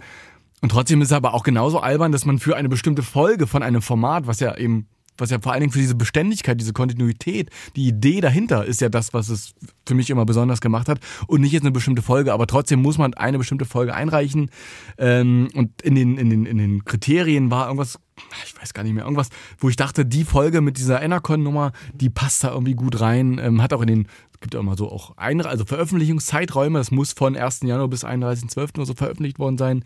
Und 0.62 0.72
trotzdem 0.72 1.02
ist 1.02 1.08
es 1.08 1.14
aber 1.14 1.34
auch 1.34 1.44
genauso 1.44 1.80
albern, 1.80 2.12
dass 2.12 2.26
man 2.26 2.38
für 2.38 2.56
eine 2.56 2.70
bestimmte 2.70 3.02
Folge 3.02 3.48
von 3.48 3.64
einem 3.64 3.82
Format, 3.82 4.28
was 4.28 4.40
ja 4.40 4.56
eben 4.56 4.88
was 5.20 5.30
ja 5.30 5.40
vor 5.40 5.52
allen 5.52 5.62
Dingen 5.62 5.72
für 5.72 5.80
diese 5.80 5.96
Beständigkeit, 5.96 6.60
diese 6.60 6.74
Kontinuität, 6.74 7.50
die 7.76 7.88
Idee 7.88 8.22
dahinter 8.22 8.66
ist 8.66 8.82
ja 8.82 8.90
das, 8.90 9.14
was 9.14 9.30
es 9.30 9.54
für 9.86 9.96
mich 9.96 10.10
immer 10.10 10.26
besonders 10.26 10.62
gemacht 10.62 10.88
hat 10.88 11.00
und 11.28 11.42
nicht 11.42 11.52
jetzt 11.52 11.64
eine 11.64 11.72
bestimmte 11.72 12.02
Folge, 12.02 12.34
aber 12.34 12.48
trotzdem 12.48 12.82
muss 12.82 12.98
man 12.98 13.14
eine 13.14 13.38
bestimmte 13.38 13.66
Folge 13.66 13.94
einreichen 13.94 14.50
ähm, 14.98 15.50
und 15.56 15.82
in 15.82 15.96
den, 15.96 16.18
in, 16.18 16.30
den, 16.30 16.46
in 16.46 16.58
den 16.58 16.86
Kriterien 16.86 17.52
war 17.52 17.66
irgendwas, 17.68 18.00
ich 18.46 18.60
weiß 18.60 18.74
gar 18.74 18.84
nicht 18.84 18.94
mehr, 18.94 19.04
irgendwas, 19.04 19.30
wo 19.58 19.70
ich 19.70 19.76
dachte, 19.76 20.06
die 20.06 20.24
Folge 20.24 20.62
mit 20.62 20.78
dieser 20.78 21.02
Enercon-Nummer, 21.02 21.72
die 21.94 22.10
passt 22.10 22.44
da 22.44 22.52
irgendwie 22.52 22.76
gut 22.76 23.00
rein, 23.00 23.40
ähm, 23.42 23.62
hat 23.62 23.74
auch 23.74 23.82
in 23.82 23.88
den 23.88 24.08
es 24.40 24.42
gibt 24.42 24.54
ja 24.54 24.62
immer 24.62 24.78
so 24.78 24.90
auch 24.90 25.18
ein, 25.18 25.42
also 25.42 25.66
Veröffentlichungszeiträume, 25.66 26.80
das 26.80 26.92
muss 26.92 27.12
von 27.12 27.36
1. 27.36 27.60
Januar 27.64 27.90
bis 27.90 28.06
31.12. 28.06 28.76
oder 28.76 28.86
so 28.86 28.94
veröffentlicht 28.94 29.38
worden 29.38 29.58
sein. 29.58 29.84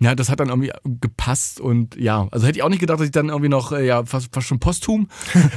Ja, 0.00 0.14
das 0.14 0.28
hat 0.28 0.40
dann 0.40 0.48
irgendwie 0.48 0.72
gepasst 1.00 1.60
und 1.60 1.96
ja, 1.96 2.26
also 2.30 2.46
hätte 2.46 2.58
ich 2.58 2.62
auch 2.62 2.68
nicht 2.68 2.80
gedacht, 2.80 2.98
dass 2.98 3.06
ich 3.06 3.12
dann 3.12 3.28
irgendwie 3.28 3.48
noch, 3.48 3.72
äh, 3.72 3.86
ja, 3.86 4.04
fast, 4.04 4.34
fast 4.34 4.48
schon 4.48 4.58
posthum 4.58 5.08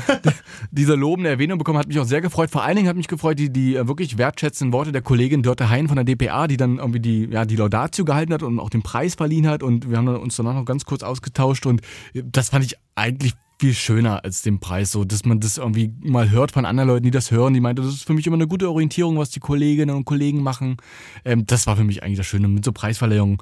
diese 0.71 0.95
lobende 0.95 1.29
Erwähnung 1.29 1.57
bekommen, 1.57 1.79
hat 1.79 1.87
mich 1.87 1.99
auch 1.99 2.05
sehr 2.05 2.21
gefreut. 2.21 2.51
Vor 2.51 2.63
allen 2.63 2.75
Dingen 2.75 2.87
hat 2.87 2.95
mich 2.95 3.07
gefreut, 3.07 3.39
die, 3.39 3.51
die 3.51 3.75
äh, 3.75 3.87
wirklich 3.87 4.17
wertschätzenden 4.17 4.73
Worte 4.73 4.91
der 4.91 5.01
Kollegin 5.01 5.41
Dörte 5.41 5.69
Hein 5.69 5.87
von 5.87 5.95
der 5.95 6.05
DPA, 6.05 6.47
die 6.47 6.57
dann 6.57 6.77
irgendwie 6.77 6.99
die, 6.99 7.25
ja, 7.25 7.45
die 7.45 7.55
Laudatio 7.55 8.05
gehalten 8.05 8.33
hat 8.33 8.43
und 8.43 8.59
auch 8.59 8.69
den 8.69 8.83
Preis 8.83 9.15
verliehen 9.15 9.47
hat 9.47 9.63
und 9.63 9.89
wir 9.89 9.97
haben 9.97 10.07
uns 10.07 10.35
danach 10.35 10.53
noch 10.53 10.65
ganz 10.65 10.85
kurz 10.85 11.03
ausgetauscht 11.03 11.65
und 11.65 11.81
das 12.13 12.49
fand 12.49 12.63
ich 12.63 12.75
eigentlich 12.95 13.33
viel 13.59 13.73
schöner 13.73 14.23
als 14.23 14.43
den 14.43 14.59
Preis, 14.59 14.91
so 14.91 15.03
dass 15.03 15.25
man 15.25 15.39
das 15.39 15.57
irgendwie 15.57 15.91
mal 16.01 16.29
hört 16.29 16.51
von 16.51 16.65
anderen 16.65 16.89
Leuten, 16.89 17.05
die 17.05 17.11
das 17.11 17.31
hören. 17.31 17.53
Die 17.53 17.59
meinte, 17.59 17.81
das 17.81 17.93
ist 17.93 18.03
für 18.05 18.13
mich 18.13 18.27
immer 18.27 18.35
eine 18.35 18.47
gute 18.47 18.69
Orientierung, 18.69 19.17
was 19.17 19.31
die 19.31 19.39
Kolleginnen 19.39 19.95
und 19.95 20.05
Kollegen 20.05 20.43
machen. 20.43 20.77
Ähm, 21.25 21.45
das 21.45 21.65
war 21.65 21.75
für 21.75 21.83
mich 21.83 22.03
eigentlich 22.03 22.17
das 22.17 22.27
Schöne 22.27 22.47
mit 22.47 22.63
so 22.63 22.71
Preisverleihungen 22.71 23.39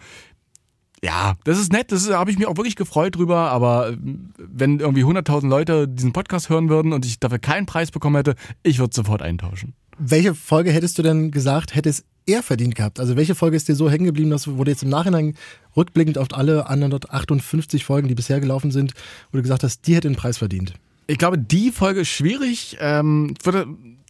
ja, 1.06 1.36
das 1.44 1.60
ist 1.60 1.72
nett, 1.72 1.92
das 1.92 2.10
habe 2.10 2.32
ich 2.32 2.38
mich 2.40 2.48
auch 2.48 2.58
wirklich 2.58 2.76
gefreut 2.76 3.16
drüber, 3.16 3.52
aber 3.52 3.90
äh, 3.90 3.98
wenn 4.38 4.80
irgendwie 4.80 5.04
100.000 5.04 5.48
Leute 5.48 5.88
diesen 5.88 6.14
Podcast 6.14 6.50
hören 6.50 6.68
würden 6.68 6.94
und 6.94 7.06
ich 7.06 7.20
dafür 7.20 7.38
keinen 7.38 7.68
Preis 7.68 7.92
bekommen 7.92 8.16
hätte, 8.16 8.34
ich 8.64 8.80
würde 8.80 8.96
sofort 8.96 9.22
eintauschen. 9.22 9.74
Welche 10.00 10.34
Folge 10.34 10.72
hättest 10.72 10.98
du 10.98 11.04
denn 11.04 11.30
gesagt, 11.30 11.76
hätte 11.76 11.90
es 11.90 12.06
eher 12.26 12.42
verdient 12.42 12.74
gehabt? 12.76 13.00
Also 13.00 13.16
welche 13.16 13.36
Folge 13.36 13.56
ist 13.56 13.68
dir 13.68 13.76
so 13.76 13.90
hängen 13.90 14.06
geblieben, 14.06 14.32
dass 14.32 14.48
wurde 14.48 14.72
jetzt 14.72 14.82
im 14.82 14.90
Nachhinein 14.90 15.36
rückblickend 15.78 16.18
auf 16.18 16.28
alle 16.34 16.68
158 16.68 17.86
Folgen, 17.86 18.08
die 18.08 18.16
bisher 18.16 18.40
gelaufen 18.40 18.72
sind, 18.72 18.94
wo 19.32 19.38
du 19.38 19.44
gesagt 19.44 19.64
hast, 19.64 19.86
die 19.86 19.96
hätte 19.96 20.10
den 20.10 20.18
Preis 20.18 20.40
verdient? 20.40 20.74
Ich 21.06 21.20
glaube, 21.20 21.38
die 21.38 21.72
Folge 21.72 22.02
ist 22.02 22.10
schwierig. 22.10 22.78
Ähm, 22.80 23.36
würde, 23.44 23.68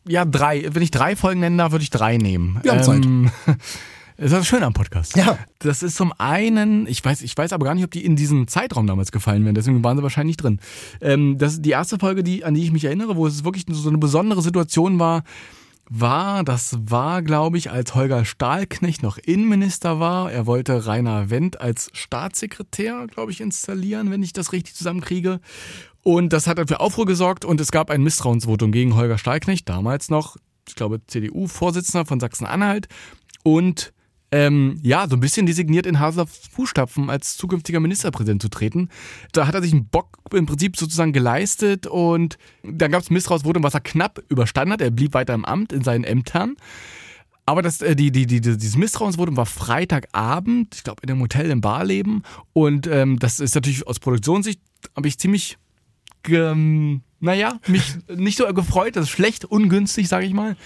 ja, 0.08 0.24
drei. 0.24 0.70
Wenn 0.72 0.82
ich 0.82 0.92
drei 0.92 1.18
Folgen 1.18 1.42
nennen 1.42 1.58
darf, 1.58 1.74
würde 1.74 1.84
ich 1.84 1.90
drei 1.90 2.16
nehmen. 2.16 2.58
Wir 2.64 2.72
haben 2.72 3.04
ähm, 3.04 3.32
Zeit. 3.46 3.58
Das 4.18 4.28
ist 4.28 4.34
das 4.34 4.48
Schöne 4.48 4.66
am 4.66 4.74
Podcast. 4.74 5.18
Ja. 5.18 5.38
Das 5.60 5.84
ist 5.84 5.96
zum 5.96 6.14
einen, 6.18 6.88
ich 6.88 7.04
weiß, 7.04 7.22
ich 7.22 7.38
weiß 7.38 7.52
aber 7.52 7.66
gar 7.66 7.76
nicht, 7.76 7.84
ob 7.84 7.92
die 7.92 8.06
in 8.06 8.16
diesen 8.16 8.48
Zeitraum 8.48 8.88
damals 8.88 9.12
gefallen 9.12 9.44
wären, 9.44 9.56
deswegen 9.56 9.84
waren 9.84 9.98
sie 9.98 10.04
wahrscheinlich 10.04 10.38
drin. 10.38 10.60
Ähm, 11.02 11.38
das 11.38 11.54
ist 11.54 11.62
die 11.64 11.72
erste 11.72 11.98
Folge, 12.00 12.24
die, 12.24 12.46
an 12.46 12.54
die 12.54 12.64
ich 12.64 12.72
mich 12.72 12.86
erinnere, 12.86 13.16
wo 13.16 13.28
es 13.28 13.44
wirklich 13.44 13.66
so 13.68 13.90
eine 13.90 13.98
besondere 13.98 14.42
Situation 14.42 15.00
war, 15.00 15.24
war, 15.90 16.44
das 16.44 16.78
war, 16.80 17.22
glaube 17.22 17.58
ich, 17.58 17.72
als 17.72 17.94
Holger 17.94 18.26
Stahlknecht 18.26 19.04
noch 19.04 19.18
Innenminister 19.18 20.00
war. 20.00 20.32
Er 20.32 20.46
wollte 20.46 20.88
Rainer 20.88 21.30
Wendt 21.30 21.62
als 21.62 21.90
Staatssekretär, 21.94 23.08
glaube 23.08 23.32
ich, 23.32 23.42
installieren, 23.42 24.12
wenn 24.12 24.24
ich 24.24 24.34
das 24.34 24.52
richtig 24.52 24.76
zusammenkriege. 24.76 25.40
Und 26.02 26.34
das 26.34 26.48
hat 26.48 26.58
dann 26.58 26.68
für 26.68 26.80
Aufruhr 26.80 27.06
gesorgt 27.06 27.46
und 27.46 27.60
es 27.62 27.72
gab 27.72 27.90
ein 27.90 28.02
Misstrauensvotum 28.02 28.72
gegen 28.72 28.96
Holger 28.96 29.18
Stahlknecht, 29.18 29.68
damals 29.70 30.10
noch, 30.10 30.38
ich 30.68 30.76
glaube, 30.76 31.02
CDU-Vorsitzender 31.06 32.06
von 32.06 32.20
Sachsen-Anhalt. 32.20 32.88
Und 33.44 33.94
ähm, 34.32 34.80
ja, 34.82 35.08
so 35.08 35.16
ein 35.16 35.20
bisschen 35.20 35.46
designiert 35.46 35.86
in 35.86 36.00
Hasels 36.00 36.42
Fußstapfen 36.52 37.10
als 37.10 37.38
zukünftiger 37.38 37.80
Ministerpräsident 37.80 38.42
zu 38.42 38.50
treten. 38.50 38.90
Da 39.32 39.48
hat 39.48 39.56
er 39.56 39.62
sich 39.62 39.72
einen 39.72 39.88
Bock 39.88 40.18
im 40.34 40.46
Prinzip 40.46 40.78
sozusagen 40.78 41.14
geleistet 41.14 41.88
und 41.88 42.38
dann 42.64 42.92
gab 42.92 43.02
es 43.02 43.10
Misstrauensvotum, 43.10 43.64
was 43.64 43.76
er 43.76 43.82
knapp 43.82 44.22
überstanden 44.30 44.74
hat. 44.74 44.82
Er 44.82 44.92
blieb 44.92 45.14
weiter 45.14 45.34
im 45.34 45.46
Amt, 45.46 45.72
in 45.74 45.84
seinen 45.84 46.04
Ämtern. 46.04 46.56
Aber 47.46 47.62
das, 47.62 47.82
äh, 47.82 47.96
die, 47.96 48.12
die, 48.12 48.26
die, 48.26 48.42
dieses 48.42 48.76
Misstrauensvotum 48.76 49.38
war 49.38 49.46
Freitagabend, 49.46 50.76
ich 50.76 50.84
glaube 50.84 51.02
in 51.04 51.12
einem 51.12 51.22
Hotel 51.22 51.52
in 51.52 51.62
Barleben. 51.62 52.24
Und 52.54 52.88
ähm, 52.88 53.20
das 53.20 53.40
ist 53.40 53.54
natürlich 53.54 53.86
aus 53.86 54.00
Produktionssicht, 54.00 54.60
habe 54.96 55.08
ich 55.08 55.20
ziemlich, 55.20 55.58
ähm, 56.28 57.04
naja, 57.20 57.60
mich 57.68 57.96
nicht 58.10 58.38
so 58.38 58.52
gefreut. 58.54 58.96
Das 58.96 59.06
ist 59.06 59.12
schlecht, 59.12 59.46
ungünstig, 59.46 60.08
sage 60.08 60.26
ich 60.26 60.34
mal. 60.34 60.58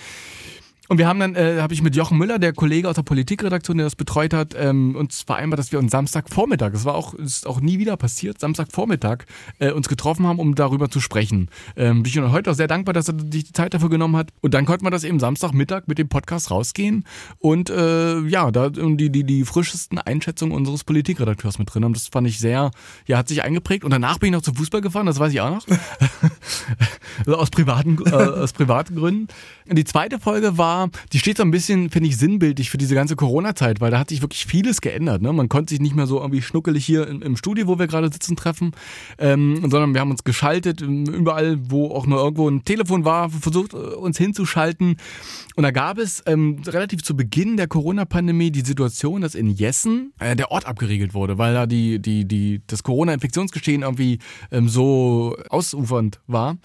Und 0.89 0.97
wir 0.97 1.07
haben 1.07 1.19
dann, 1.19 1.35
äh, 1.35 1.59
habe 1.61 1.71
ich 1.71 1.83
mit 1.83 1.95
Jochen 1.95 2.17
Müller, 2.17 2.39
der 2.39 2.51
Kollege 2.51 2.89
aus 2.89 2.95
der 2.95 3.03
Politikredaktion, 3.03 3.77
der 3.77 3.85
das 3.85 3.95
betreut 3.95 4.33
hat, 4.33 4.55
ähm, 4.57 4.95
uns 4.95 5.21
vereinbart, 5.21 5.59
dass 5.59 5.71
wir 5.71 5.77
uns 5.77 5.91
Samstagvormittag, 5.91 6.71
das 6.71 6.83
war 6.83 6.95
auch, 6.95 7.13
ist 7.13 7.45
auch 7.45 7.61
nie 7.61 7.77
wieder 7.77 7.95
passiert, 7.95 8.39
Samstagvormittag 8.39 9.25
äh, 9.59 9.71
uns 9.71 9.87
getroffen 9.87 10.25
haben, 10.25 10.39
um 10.39 10.55
darüber 10.55 10.89
zu 10.89 10.99
sprechen. 10.99 11.49
Ähm, 11.75 12.01
bin 12.01 12.11
ich 12.11 12.19
heute 12.19 12.49
auch 12.49 12.55
sehr 12.55 12.67
dankbar, 12.67 12.93
dass 12.93 13.07
er 13.07 13.13
sich 13.19 13.43
die 13.43 13.53
Zeit 13.53 13.75
dafür 13.75 13.91
genommen 13.91 14.15
hat. 14.15 14.31
Und 14.41 14.55
dann 14.55 14.65
konnte 14.65 14.83
man 14.83 14.91
das 14.91 15.03
eben 15.03 15.19
Samstagmittag 15.19 15.83
mit 15.85 15.99
dem 15.99 16.09
Podcast 16.09 16.49
rausgehen 16.49 17.05
und 17.37 17.69
äh, 17.69 18.21
ja, 18.21 18.49
da 18.49 18.69
die, 18.69 19.11
die, 19.11 19.23
die 19.23 19.45
frischesten 19.45 19.99
Einschätzungen 19.99 20.55
unseres 20.55 20.83
Politikredakteurs 20.83 21.59
mit 21.59 21.71
drin 21.71 21.85
haben. 21.85 21.93
Das 21.93 22.07
fand 22.07 22.27
ich 22.27 22.39
sehr, 22.39 22.71
ja, 23.05 23.17
hat 23.19 23.27
sich 23.27 23.43
eingeprägt. 23.43 23.83
Und 23.83 23.91
danach 23.91 24.17
bin 24.17 24.29
ich 24.29 24.33
noch 24.33 24.41
zum 24.41 24.55
Fußball 24.55 24.81
gefahren, 24.81 25.05
das 25.05 25.19
weiß 25.19 25.31
ich 25.33 25.41
auch 25.41 25.51
noch. 25.51 25.67
also 27.19 27.37
aus 27.37 27.51
privaten, 27.51 27.99
äh, 28.07 28.09
aus 28.09 28.53
privaten 28.53 28.95
Gründen. 28.95 29.27
Die 29.71 29.83
zweite 29.83 30.17
Folge 30.17 30.57
war, 30.57 30.78
die 31.13 31.19
steht 31.19 31.37
so 31.37 31.43
ein 31.43 31.51
bisschen, 31.51 31.89
finde 31.89 32.09
ich, 32.09 32.17
sinnbildlich 32.17 32.69
für 32.69 32.77
diese 32.77 32.95
ganze 32.95 33.15
Corona-Zeit, 33.15 33.81
weil 33.81 33.91
da 33.91 33.99
hat 33.99 34.09
sich 34.09 34.21
wirklich 34.21 34.45
vieles 34.45 34.81
geändert. 34.81 35.21
Ne? 35.21 35.33
Man 35.33 35.49
konnte 35.49 35.71
sich 35.71 35.81
nicht 35.81 35.95
mehr 35.95 36.07
so 36.07 36.19
irgendwie 36.19 36.41
schnuckelig 36.41 36.85
hier 36.85 37.07
im, 37.07 37.21
im 37.21 37.35
Studio, 37.35 37.67
wo 37.67 37.79
wir 37.79 37.87
gerade 37.87 38.11
sitzen, 38.11 38.35
treffen, 38.35 38.71
ähm, 39.17 39.61
sondern 39.69 39.93
wir 39.93 40.01
haben 40.01 40.11
uns 40.11 40.23
geschaltet, 40.23 40.81
überall, 40.81 41.57
wo 41.69 41.91
auch 41.91 42.05
nur 42.05 42.19
irgendwo 42.19 42.49
ein 42.49 42.63
Telefon 42.63 43.05
war, 43.05 43.29
versucht, 43.29 43.73
äh, 43.73 43.77
uns 43.77 44.17
hinzuschalten. 44.17 44.97
Und 45.55 45.63
da 45.63 45.71
gab 45.71 45.97
es 45.97 46.23
ähm, 46.25 46.61
relativ 46.65 47.03
zu 47.03 47.15
Beginn 47.15 47.57
der 47.57 47.67
Corona-Pandemie 47.67 48.51
die 48.51 48.61
Situation, 48.61 49.21
dass 49.21 49.35
in 49.35 49.49
Jessen 49.49 50.13
äh, 50.19 50.35
der 50.35 50.51
Ort 50.51 50.65
abgeriegelt 50.65 51.13
wurde, 51.13 51.37
weil 51.37 51.53
da 51.53 51.65
die, 51.65 51.99
die, 51.99 52.25
die, 52.25 52.61
das 52.67 52.83
Corona-Infektionsgeschehen 52.83 53.81
irgendwie 53.81 54.19
ähm, 54.51 54.69
so 54.69 55.35
ausufernd 55.49 56.19
war. 56.27 56.57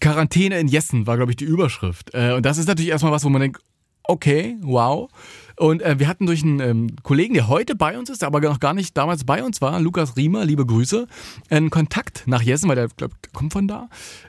Quarantäne 0.00 0.58
in 0.58 0.68
Jessen 0.68 1.06
war, 1.06 1.16
glaube 1.16 1.32
ich, 1.32 1.36
die 1.36 1.44
Überschrift. 1.44 2.14
Äh, 2.14 2.32
und 2.32 2.46
das 2.46 2.58
ist 2.58 2.66
natürlich 2.68 2.90
erstmal 2.90 3.12
was, 3.12 3.24
wo 3.24 3.28
man 3.28 3.40
denkt, 3.40 3.60
okay, 4.04 4.56
wow. 4.62 5.10
Und 5.58 5.82
äh, 5.82 5.98
wir 5.98 6.06
hatten 6.06 6.26
durch 6.26 6.42
einen 6.44 6.60
ähm, 6.60 6.96
Kollegen, 7.02 7.34
der 7.34 7.48
heute 7.48 7.74
bei 7.74 7.98
uns 7.98 8.10
ist, 8.10 8.22
aber 8.22 8.40
noch 8.40 8.60
gar 8.60 8.74
nicht 8.74 8.96
damals 8.96 9.24
bei 9.24 9.42
uns 9.42 9.60
war, 9.60 9.80
Lukas 9.80 10.16
Riemer, 10.16 10.44
liebe 10.44 10.64
Grüße, 10.64 11.08
einen 11.50 11.70
Kontakt 11.70 12.22
nach 12.26 12.42
Jessen, 12.42 12.68
weil 12.68 12.76
der, 12.76 12.88
glaub, 12.96 13.10
der 13.22 13.32
kommt 13.32 13.52
von 13.52 13.66
da. 13.66 13.88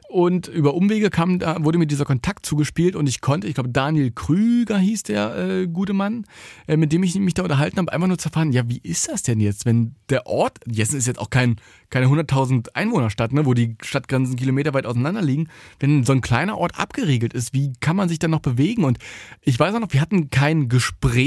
Und 0.09 0.47
über 0.47 0.73
Umwege 0.73 1.11
kam, 1.11 1.37
da 1.37 1.63
wurde 1.63 1.77
mir 1.77 1.85
dieser 1.85 2.03
Kontakt 2.03 2.43
zugespielt 2.43 2.95
und 2.95 3.07
ich 3.07 3.21
konnte, 3.21 3.45
ich 3.45 3.53
glaube 3.53 3.69
Daniel 3.69 4.09
Krüger 4.09 4.79
hieß 4.79 5.03
der 5.03 5.37
äh, 5.37 5.67
gute 5.67 5.93
Mann, 5.93 6.25
äh, 6.65 6.77
mit 6.77 6.91
dem 6.91 7.03
ich 7.03 7.13
mich 7.19 7.35
da 7.35 7.43
unterhalten 7.43 7.77
habe, 7.77 7.93
einfach 7.93 8.07
nur 8.07 8.17
zu 8.17 8.29
erfahren, 8.29 8.51
ja, 8.51 8.67
wie 8.67 8.79
ist 8.81 9.07
das 9.07 9.21
denn 9.21 9.39
jetzt, 9.39 9.67
wenn 9.67 9.93
der 10.09 10.25
Ort, 10.25 10.61
Jessen 10.65 10.97
ist 10.97 11.05
jetzt 11.05 11.19
auch 11.19 11.29
kein, 11.29 11.57
keine 11.91 12.07
100.000 12.07 12.69
Einwohnerstadt, 12.73 13.33
ne, 13.33 13.45
wo 13.45 13.53
die 13.53 13.75
Stadtgrenzen 13.83 14.35
kilometerweit 14.35 14.87
auseinander 14.87 15.21
liegen, 15.21 15.47
wenn 15.79 16.03
so 16.03 16.13
ein 16.13 16.21
kleiner 16.21 16.57
Ort 16.57 16.79
abgeriegelt 16.79 17.35
ist, 17.35 17.53
wie 17.53 17.73
kann 17.79 17.95
man 17.95 18.09
sich 18.09 18.17
dann 18.17 18.31
noch 18.31 18.39
bewegen? 18.39 18.85
Und 18.85 18.97
ich 19.41 19.59
weiß 19.59 19.75
auch 19.75 19.79
noch, 19.79 19.93
wir 19.93 20.01
hatten 20.01 20.31
kein 20.31 20.69
Gespräch, 20.69 21.18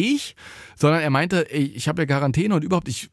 sondern 0.77 1.01
er 1.01 1.11
meinte, 1.11 1.53
ey, 1.53 1.65
ich 1.65 1.89
habe 1.89 2.03
ja 2.03 2.07
Quarantäne 2.07 2.55
und 2.55 2.65
überhaupt, 2.65 2.89
ich 2.89 3.11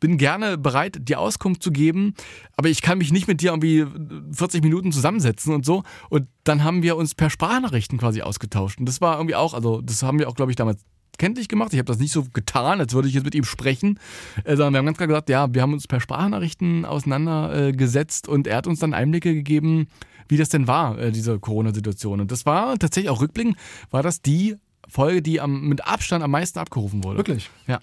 bin 0.00 0.16
gerne 0.16 0.58
bereit, 0.58 0.96
dir 1.08 1.18
Auskunft 1.18 1.62
zu 1.62 1.72
geben, 1.72 2.14
aber 2.56 2.68
ich 2.68 2.82
kann 2.82 2.98
mich 2.98 3.12
nicht 3.12 3.28
mit 3.28 3.40
dir 3.40 3.50
irgendwie 3.50 3.84
40 4.32 4.62
Minuten 4.62 4.92
zusammensetzen 4.92 5.54
und 5.54 5.64
so. 5.64 5.82
Und 6.08 6.28
dann 6.44 6.64
haben 6.64 6.82
wir 6.82 6.96
uns 6.96 7.14
per 7.14 7.30
Sprachnachrichten 7.30 7.98
quasi 7.98 8.22
ausgetauscht. 8.22 8.78
Und 8.78 8.86
das 8.86 9.00
war 9.00 9.16
irgendwie 9.16 9.34
auch, 9.34 9.54
also 9.54 9.80
das 9.80 10.02
haben 10.02 10.18
wir 10.18 10.28
auch, 10.28 10.36
glaube 10.36 10.52
ich, 10.52 10.56
damals 10.56 10.84
kenntlich 11.18 11.48
gemacht. 11.48 11.72
Ich 11.72 11.78
habe 11.78 11.86
das 11.86 11.98
nicht 11.98 12.12
so 12.12 12.24
getan, 12.32 12.80
als 12.80 12.94
würde 12.94 13.08
ich 13.08 13.14
jetzt 13.14 13.24
mit 13.24 13.34
ihm 13.34 13.44
sprechen, 13.44 13.98
äh, 14.44 14.56
sondern 14.56 14.74
wir 14.74 14.78
haben 14.78 14.86
ganz 14.86 14.98
klar 14.98 15.08
gesagt, 15.08 15.28
ja, 15.28 15.52
wir 15.52 15.62
haben 15.62 15.72
uns 15.72 15.88
per 15.88 16.00
Sprachnachrichten 16.00 16.84
auseinandergesetzt 16.84 18.28
und 18.28 18.46
er 18.46 18.58
hat 18.58 18.66
uns 18.66 18.78
dann 18.78 18.94
Einblicke 18.94 19.34
gegeben, 19.34 19.88
wie 20.28 20.36
das 20.36 20.48
denn 20.48 20.68
war, 20.68 20.98
äh, 20.98 21.10
diese 21.10 21.38
Corona-Situation. 21.38 22.20
Und 22.20 22.30
das 22.30 22.46
war 22.46 22.78
tatsächlich 22.78 23.10
auch 23.10 23.20
rückblickend, 23.20 23.56
war 23.90 24.02
das 24.02 24.22
die 24.22 24.56
Folge, 24.88 25.22
die 25.22 25.40
am, 25.40 25.68
mit 25.68 25.86
Abstand 25.86 26.24
am 26.24 26.30
meisten 26.30 26.58
abgerufen 26.58 27.04
wurde. 27.04 27.18
Wirklich? 27.18 27.50
Ja. 27.66 27.80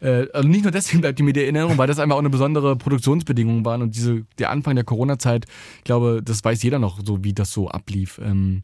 Äh, 0.00 0.26
also 0.32 0.48
nicht 0.48 0.62
nur 0.62 0.72
deswegen 0.72 1.00
bleibt 1.00 1.18
die 1.18 1.22
mir 1.22 1.32
die 1.32 1.42
Erinnerung, 1.42 1.78
weil 1.78 1.86
das 1.86 1.98
einfach 1.98 2.16
auch 2.16 2.20
eine 2.20 2.30
besondere 2.30 2.76
Produktionsbedingung 2.76 3.64
waren 3.64 3.82
und 3.82 3.94
diese, 3.94 4.24
der 4.38 4.50
Anfang 4.50 4.74
der 4.74 4.84
Corona-Zeit, 4.84 5.46
ich 5.78 5.84
glaube, 5.84 6.22
das 6.24 6.44
weiß 6.44 6.62
jeder 6.62 6.78
noch 6.78 7.00
so, 7.04 7.22
wie 7.24 7.32
das 7.32 7.52
so 7.52 7.68
ablief. 7.68 8.20
Ähm, 8.22 8.62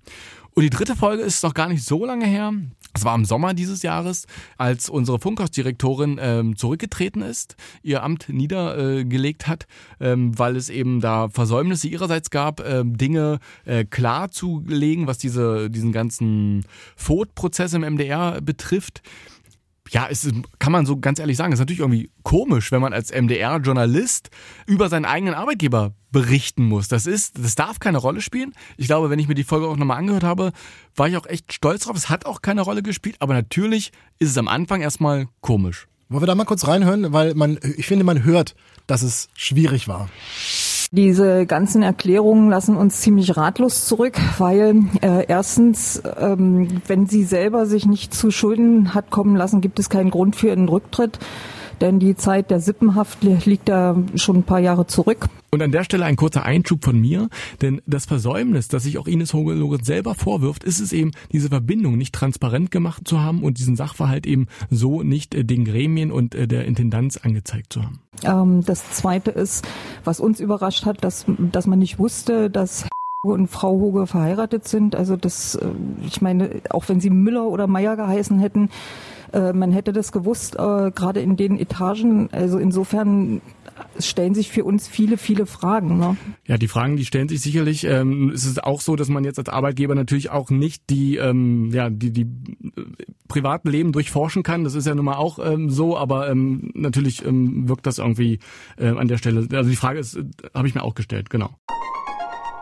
und 0.57 0.63
die 0.63 0.71
dritte 0.71 0.97
Folge 0.97 1.23
ist 1.23 1.43
noch 1.43 1.53
gar 1.53 1.69
nicht 1.69 1.85
so 1.85 2.07
lange 2.07 2.25
her. 2.25 2.51
Es 2.95 3.05
war 3.05 3.15
im 3.15 3.27
Sommer 3.27 3.53
dieses 3.53 3.83
Jahres, 3.83 4.25
als 4.57 4.89
unsere 4.89 5.19
Funkhausdirektorin 5.19 6.19
ähm, 6.19 6.57
zurückgetreten 6.57 7.21
ist, 7.21 7.57
ihr 7.83 8.03
Amt 8.03 8.31
niedergelegt 8.31 9.49
hat, 9.49 9.67
ähm, 10.01 10.39
weil 10.39 10.57
es 10.57 10.71
eben 10.71 11.03
da 11.03 11.29
Versäumnisse 11.29 11.89
ihrerseits 11.89 12.31
gab, 12.31 12.67
ähm, 12.67 12.97
Dinge 12.97 13.39
äh, 13.67 13.85
klarzulegen, 13.85 15.07
was 15.07 15.19
diese, 15.19 15.69
diesen 15.69 15.93
ganzen 15.93 16.65
FOD-Prozess 16.97 17.75
im 17.75 17.83
MDR 17.83 18.41
betrifft 18.41 19.03
ja, 19.91 20.09
es 20.11 20.25
ist, 20.25 20.35
kann 20.59 20.73
man 20.73 20.87
so 20.87 20.99
ganz 20.99 21.19
ehrlich 21.19 21.37
sagen, 21.37 21.53
es 21.53 21.59
ist 21.59 21.61
natürlich 21.61 21.81
irgendwie 21.81 22.11
komisch, 22.23 22.73
wenn 22.73 22.81
man 22.81 22.93
als 22.93 23.13
MDR-Journalist 23.13 24.31
über 24.67 24.89
seinen 24.89 25.05
eigenen 25.05 25.35
Arbeitgeber 25.35 25.95
berichten 26.11 26.65
muss. 26.65 26.89
Das 26.89 27.07
ist, 27.07 27.39
das 27.39 27.55
darf 27.55 27.79
keine 27.79 27.99
Rolle 27.99 28.21
spielen. 28.21 28.53
Ich 28.77 28.87
glaube, 28.87 29.11
wenn 29.11 29.19
ich 29.19 29.29
mir 29.29 29.35
die 29.35 29.45
Folge 29.45 29.69
auch 29.69 29.77
nochmal 29.77 29.99
angehört 29.99 30.25
habe, 30.25 30.53
war 30.95 31.09
ich 31.09 31.17
auch 31.17 31.27
echt 31.27 31.53
stolz 31.53 31.85
drauf. 31.85 31.97
Es 31.97 32.09
hat 32.09 32.27
auch 32.27 32.43
keine 32.43 32.63
Rolle 32.63 32.83
gespielt, 32.83 33.17
aber 33.21 33.35
natürlich 33.35 33.93
ist 34.19 34.31
es 34.31 34.39
am 34.39 34.49
Anfang 34.49 34.81
erstmal 34.81 35.29
komisch. 35.41 35.89
Wollen 36.09 36.23
wir 36.23 36.27
da 36.27 36.35
mal 36.35 36.45
kurz 36.45 36.67
reinhören, 36.67 37.13
weil 37.13 37.35
man, 37.35 37.59
ich 37.77 37.87
finde, 37.87 38.05
man 38.05 38.25
hört, 38.25 38.55
dass 38.87 39.03
es 39.03 39.29
schwierig 39.35 39.89
war. 39.89 40.09
Diese 40.93 41.47
ganzen 41.47 41.83
Erklärungen 41.83 42.49
lassen 42.49 42.77
uns 42.77 43.01
ziemlich 43.01 43.37
ratlos 43.37 43.87
zurück, 43.87 44.19
weil 44.39 44.85
äh, 45.03 45.25
erstens, 45.27 46.01
ähm, 46.19 46.81
wenn 46.87 47.07
sie 47.07 47.25
selber 47.25 47.67
sich 47.67 47.87
nicht 47.87 48.15
zu 48.15 48.31
Schulden 48.31 48.95
hat 48.95 49.11
kommen 49.11 49.37
lassen, 49.37 49.61
gibt 49.61 49.79
es 49.79 49.91
keinen 49.91 50.11
Grund 50.11 50.37
für 50.37 50.49
ihren 50.49 50.69
Rücktritt 50.69 51.19
denn 51.81 51.99
die 51.99 52.17
Zeit 52.17 52.51
der 52.51 52.61
Sippenhaft 52.61 53.23
liegt 53.23 53.69
da 53.69 53.97
schon 54.15 54.37
ein 54.37 54.43
paar 54.43 54.61
Jahre 54.61 54.87
zurück. 54.87 55.29
Und 55.51 55.63
an 55.63 55.73
der 55.73 55.85
Stelle 55.85 56.05
ein 56.05 56.17
kurzer 56.17 56.45
Einschub 56.45 56.85
von 56.85 57.01
mir, 57.01 57.29
denn 57.63 57.81
das 57.87 58.05
Versäumnis, 58.05 58.69
das 58.69 58.83
sich 58.83 58.99
auch 58.99 59.07
Ines 59.07 59.33
Hogelogan 59.33 59.83
selber 59.83 60.15
vorwirft, 60.15 60.65
ist 60.65 60.81
es 60.81 60.93
eben, 60.93 61.13
diese 61.33 61.49
Verbindung 61.49 61.97
nicht 61.97 62.15
transparent 62.15 62.71
gemacht 62.71 63.07
zu 63.07 63.21
haben 63.21 63.43
und 63.43 63.59
diesen 63.59 63.77
Sachverhalt 63.77 64.27
eben 64.27 64.49
so 64.71 65.03
nicht 65.03 65.35
äh, 65.35 65.45
den 65.45 65.65
Gremien 65.65 66.11
und 66.13 66.35
äh, 66.35 66.47
der 66.47 66.65
Intendanz 66.67 67.17
angezeigt 67.17 67.73
zu 67.73 67.83
haben. 67.83 68.01
Ähm, 68.23 68.65
das 68.65 68.91
Zweite 68.91 69.31
ist, 69.31 69.67
was 70.05 70.21
uns 70.21 70.41
überrascht 70.41 70.85
hat, 70.85 71.05
dass, 71.05 71.27
dass 71.53 71.67
man 71.67 71.79
nicht 71.79 71.99
wusste, 71.99 72.51
dass 72.51 72.87
und 73.35 73.49
Frau 73.49 73.73
Hoge 73.73 74.07
verheiratet 74.07 74.67
sind. 74.67 74.97
Also 74.97 75.17
das, 75.17 75.55
äh, 75.57 75.67
ich 76.07 76.21
meine, 76.23 76.51
auch 76.71 76.89
wenn 76.89 77.01
sie 77.01 77.11
Müller 77.11 77.47
oder 77.47 77.67
Meier 77.67 77.97
geheißen 77.97 78.39
hätten, 78.39 78.71
äh, 79.33 79.53
man 79.53 79.73
hätte 79.73 79.93
das 79.93 80.13
gewusst, 80.13 80.55
äh, 80.55 80.91
gerade 80.91 81.21
in 81.21 81.37
den 81.37 81.59
Etagen. 81.59 82.29
Also 82.33 82.59
insofern 82.59 83.41
stellen 83.99 84.35
sich 84.35 84.51
für 84.51 84.65
uns 84.65 84.89
viele, 84.89 85.19
viele 85.19 85.45
Fragen. 85.45 85.99
Ne? 85.99 86.17
Ja, 86.47 86.57
die 86.57 86.69
Fragen, 86.69 86.97
die 86.97 87.05
stellen 87.05 87.29
sich 87.29 87.41
sicherlich. 87.43 87.85
Ähm, 87.85 88.31
es 88.35 88.47
ist 88.47 88.65
auch 88.65 88.81
so, 88.81 88.97
dass 88.97 89.09
man 89.09 89.25
jetzt 89.25 89.39
als 89.39 89.51
Arbeitgeber 89.51 89.95
natürlich 89.95 90.31
auch 90.31 90.51
nicht 90.51 90.89
die, 90.89 91.17
ähm, 91.17 91.71
ja, 91.73 91.91
die, 91.91 92.11
die 92.11 92.27
privaten 93.29 93.69
Leben 93.69 93.93
durchforschen 93.93 94.43
kann. 94.43 94.65
Das 94.65 94.75
ist 94.75 94.87
ja 94.87 94.95
nun 94.95 95.05
mal 95.05 95.17
auch 95.17 95.39
ähm, 95.45 95.69
so, 95.69 95.99
aber 95.99 96.31
ähm, 96.31 96.71
natürlich 96.75 97.23
wirkt 97.27 97.87
das 97.87 97.99
irgendwie 97.99 98.39
an 98.79 99.09
der 99.09 99.19
Stelle. 99.19 99.47
Also 99.53 99.69
die 99.69 99.77
Frage 99.77 99.99
ist, 99.99 100.19
habe 100.55 100.69
ich 100.69 100.75
mir 100.75 100.83
auch 100.83 100.95
gestellt, 100.95 101.31
genau. 101.31 101.51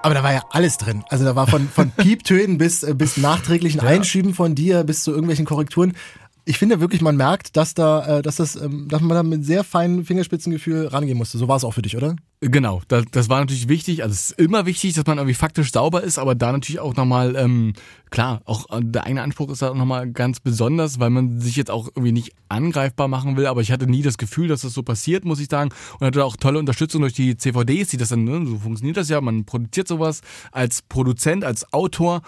Aber 0.05 0.13
da 0.13 0.23
war 0.23 0.35
ja 0.35 0.43
alles 0.51 0.77
drin. 0.77 1.03
Also 1.09 1.25
da 1.25 1.35
war 1.35 1.47
von, 1.47 1.67
von 1.67 1.91
Pieptönen 1.97 2.59
bis, 2.59 2.83
äh, 2.83 2.93
bis 2.93 3.17
nachträglichen 3.17 3.81
ja. 3.81 3.87
Einschieben 3.87 4.35
von 4.35 4.55
dir 4.55 4.85
bis 4.85 5.03
zu 5.03 5.13
irgendwelchen 5.13 5.47
Korrekturen 5.47 5.95
ich 6.47 6.59
finde 6.59 6.81
wirklich, 6.81 7.01
man 7.01 7.17
merkt, 7.17 7.57
dass 7.57 7.75
da, 7.75 8.19
äh, 8.19 8.23
dass 8.23 8.37
das, 8.37 8.57
ähm, 8.57 8.89
dass 8.89 9.01
man 9.01 9.11
da 9.11 9.23
mit 9.23 9.45
sehr 9.45 9.65
feinem 9.65 10.05
Fingerspitzengefühl 10.05 10.89
rangehen 10.89 11.17
musste. 11.17 11.39
So 11.39 11.49
war 11.49 11.57
es 11.57 11.65
auch 11.65 11.73
für 11.73 11.83
dich, 11.83 11.97
oder? 11.97 12.17
Genau, 12.41 12.83
das, 12.89 13.05
das 13.11 13.31
war 13.31 13.41
natürlich 13.41 13.69
wichtig. 13.69 14.03
Also 14.03 14.13
es 14.13 14.31
ist 14.31 14.39
immer 14.39 14.67
wichtig, 14.67 14.93
dass 14.93 15.07
man 15.07 15.17
irgendwie 15.17 15.35
faktisch 15.35 15.73
sauber 15.73 16.03
ist, 16.03 16.19
aber 16.19 16.35
da 16.35 16.53
natürlich 16.53 16.81
auch 16.81 16.95
nochmal, 16.95 17.37
ähm, 17.37 17.73
klar, 18.11 18.43
auch 18.45 18.69
äh, 18.71 18.83
der 18.83 19.05
eigene 19.05 19.23
Anspruch 19.23 19.49
ist 19.51 19.63
da 19.63 19.73
nochmal 19.73 20.11
ganz 20.11 20.41
besonders, 20.41 21.01
weil 21.01 21.09
man 21.09 21.41
sich 21.41 21.57
jetzt 21.57 21.71
auch 21.71 21.89
irgendwie 21.89 22.13
nicht 22.13 22.33
angreifbar 22.49 23.09
machen 23.09 23.39
will. 23.39 23.47
Aber 23.47 23.63
ich 23.63 23.73
hatte 23.73 23.87
nie 23.87 24.03
das 24.03 24.19
Gefühl, 24.19 24.49
dass 24.49 24.61
das 24.61 24.75
so 24.75 24.83
passiert, 24.83 25.25
muss 25.25 25.41
ich 25.41 25.49
sagen. 25.49 25.71
Und 25.99 26.07
hatte 26.07 26.25
auch 26.25 26.37
tolle 26.37 26.59
Unterstützung 26.59 27.01
durch 27.01 27.15
die 27.15 27.39
CVDs, 27.39 27.89
die 27.89 27.97
das 27.97 28.11
dann, 28.11 28.25
ne, 28.25 28.45
so 28.47 28.59
funktioniert 28.59 28.99
das 28.99 29.09
ja. 29.09 29.23
Man 29.23 29.47
produziert 29.47 29.89
sowas 29.89 30.21
als 30.53 30.83
Produzent, 30.83 31.45
als 31.45 31.73
Autor 31.73 32.21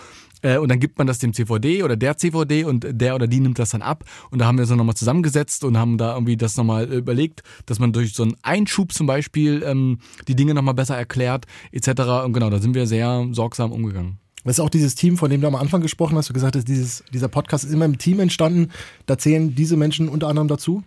äh, 0.46 0.58
und 0.58 0.70
dann 0.70 0.80
gibt 0.80 0.98
man 0.98 1.06
das 1.06 1.18
dem 1.18 1.32
CVD 1.32 1.82
oder 1.82 1.96
der 1.96 2.16
CVD 2.16 2.64
und 2.64 2.86
der 2.88 3.14
oder 3.14 3.26
die 3.26 3.40
nimmt 3.40 3.58
das 3.58 3.70
dann 3.70 3.82
ab. 3.82 4.04
Und 4.30 4.38
da 4.38 4.46
haben 4.46 4.58
wir 4.58 4.66
so 4.66 4.76
nochmal 4.76 4.94
zusammengesetzt 4.94 5.64
und 5.64 5.76
haben 5.76 5.98
da 5.98 6.14
irgendwie 6.14 6.36
das 6.36 6.56
nochmal 6.56 6.84
überlegt, 6.92 7.42
dass 7.66 7.78
man 7.78 7.92
durch 7.92 8.14
so 8.14 8.22
einen 8.22 8.36
Einschub 8.42 8.92
zum 8.92 9.06
Beispiel 9.06 9.62
ähm, 9.66 9.98
die 10.28 10.36
Dinge 10.36 10.54
nochmal 10.54 10.74
besser 10.74 10.96
erklärt, 10.96 11.46
etc. 11.72 11.88
Und 12.24 12.32
genau, 12.32 12.50
da 12.50 12.58
sind 12.58 12.74
wir 12.74 12.86
sehr 12.86 13.26
sorgsam 13.32 13.72
umgegangen. 13.72 14.18
Das 14.44 14.58
ist 14.58 14.60
auch 14.64 14.70
dieses 14.70 14.94
Team, 14.94 15.16
von 15.16 15.28
dem 15.28 15.40
du 15.40 15.48
am 15.48 15.56
Anfang 15.56 15.80
gesprochen 15.80 16.16
hast. 16.16 16.28
Du 16.28 16.32
gesagt 16.32 16.54
hast, 16.54 16.68
dieses, 16.68 17.02
dieser 17.12 17.26
Podcast 17.26 17.64
ist 17.64 17.72
immer 17.72 17.84
im 17.84 17.98
Team 17.98 18.20
entstanden. 18.20 18.70
Da 19.06 19.18
zählen 19.18 19.56
diese 19.56 19.76
Menschen 19.76 20.08
unter 20.08 20.28
anderem 20.28 20.46
dazu? 20.46 20.84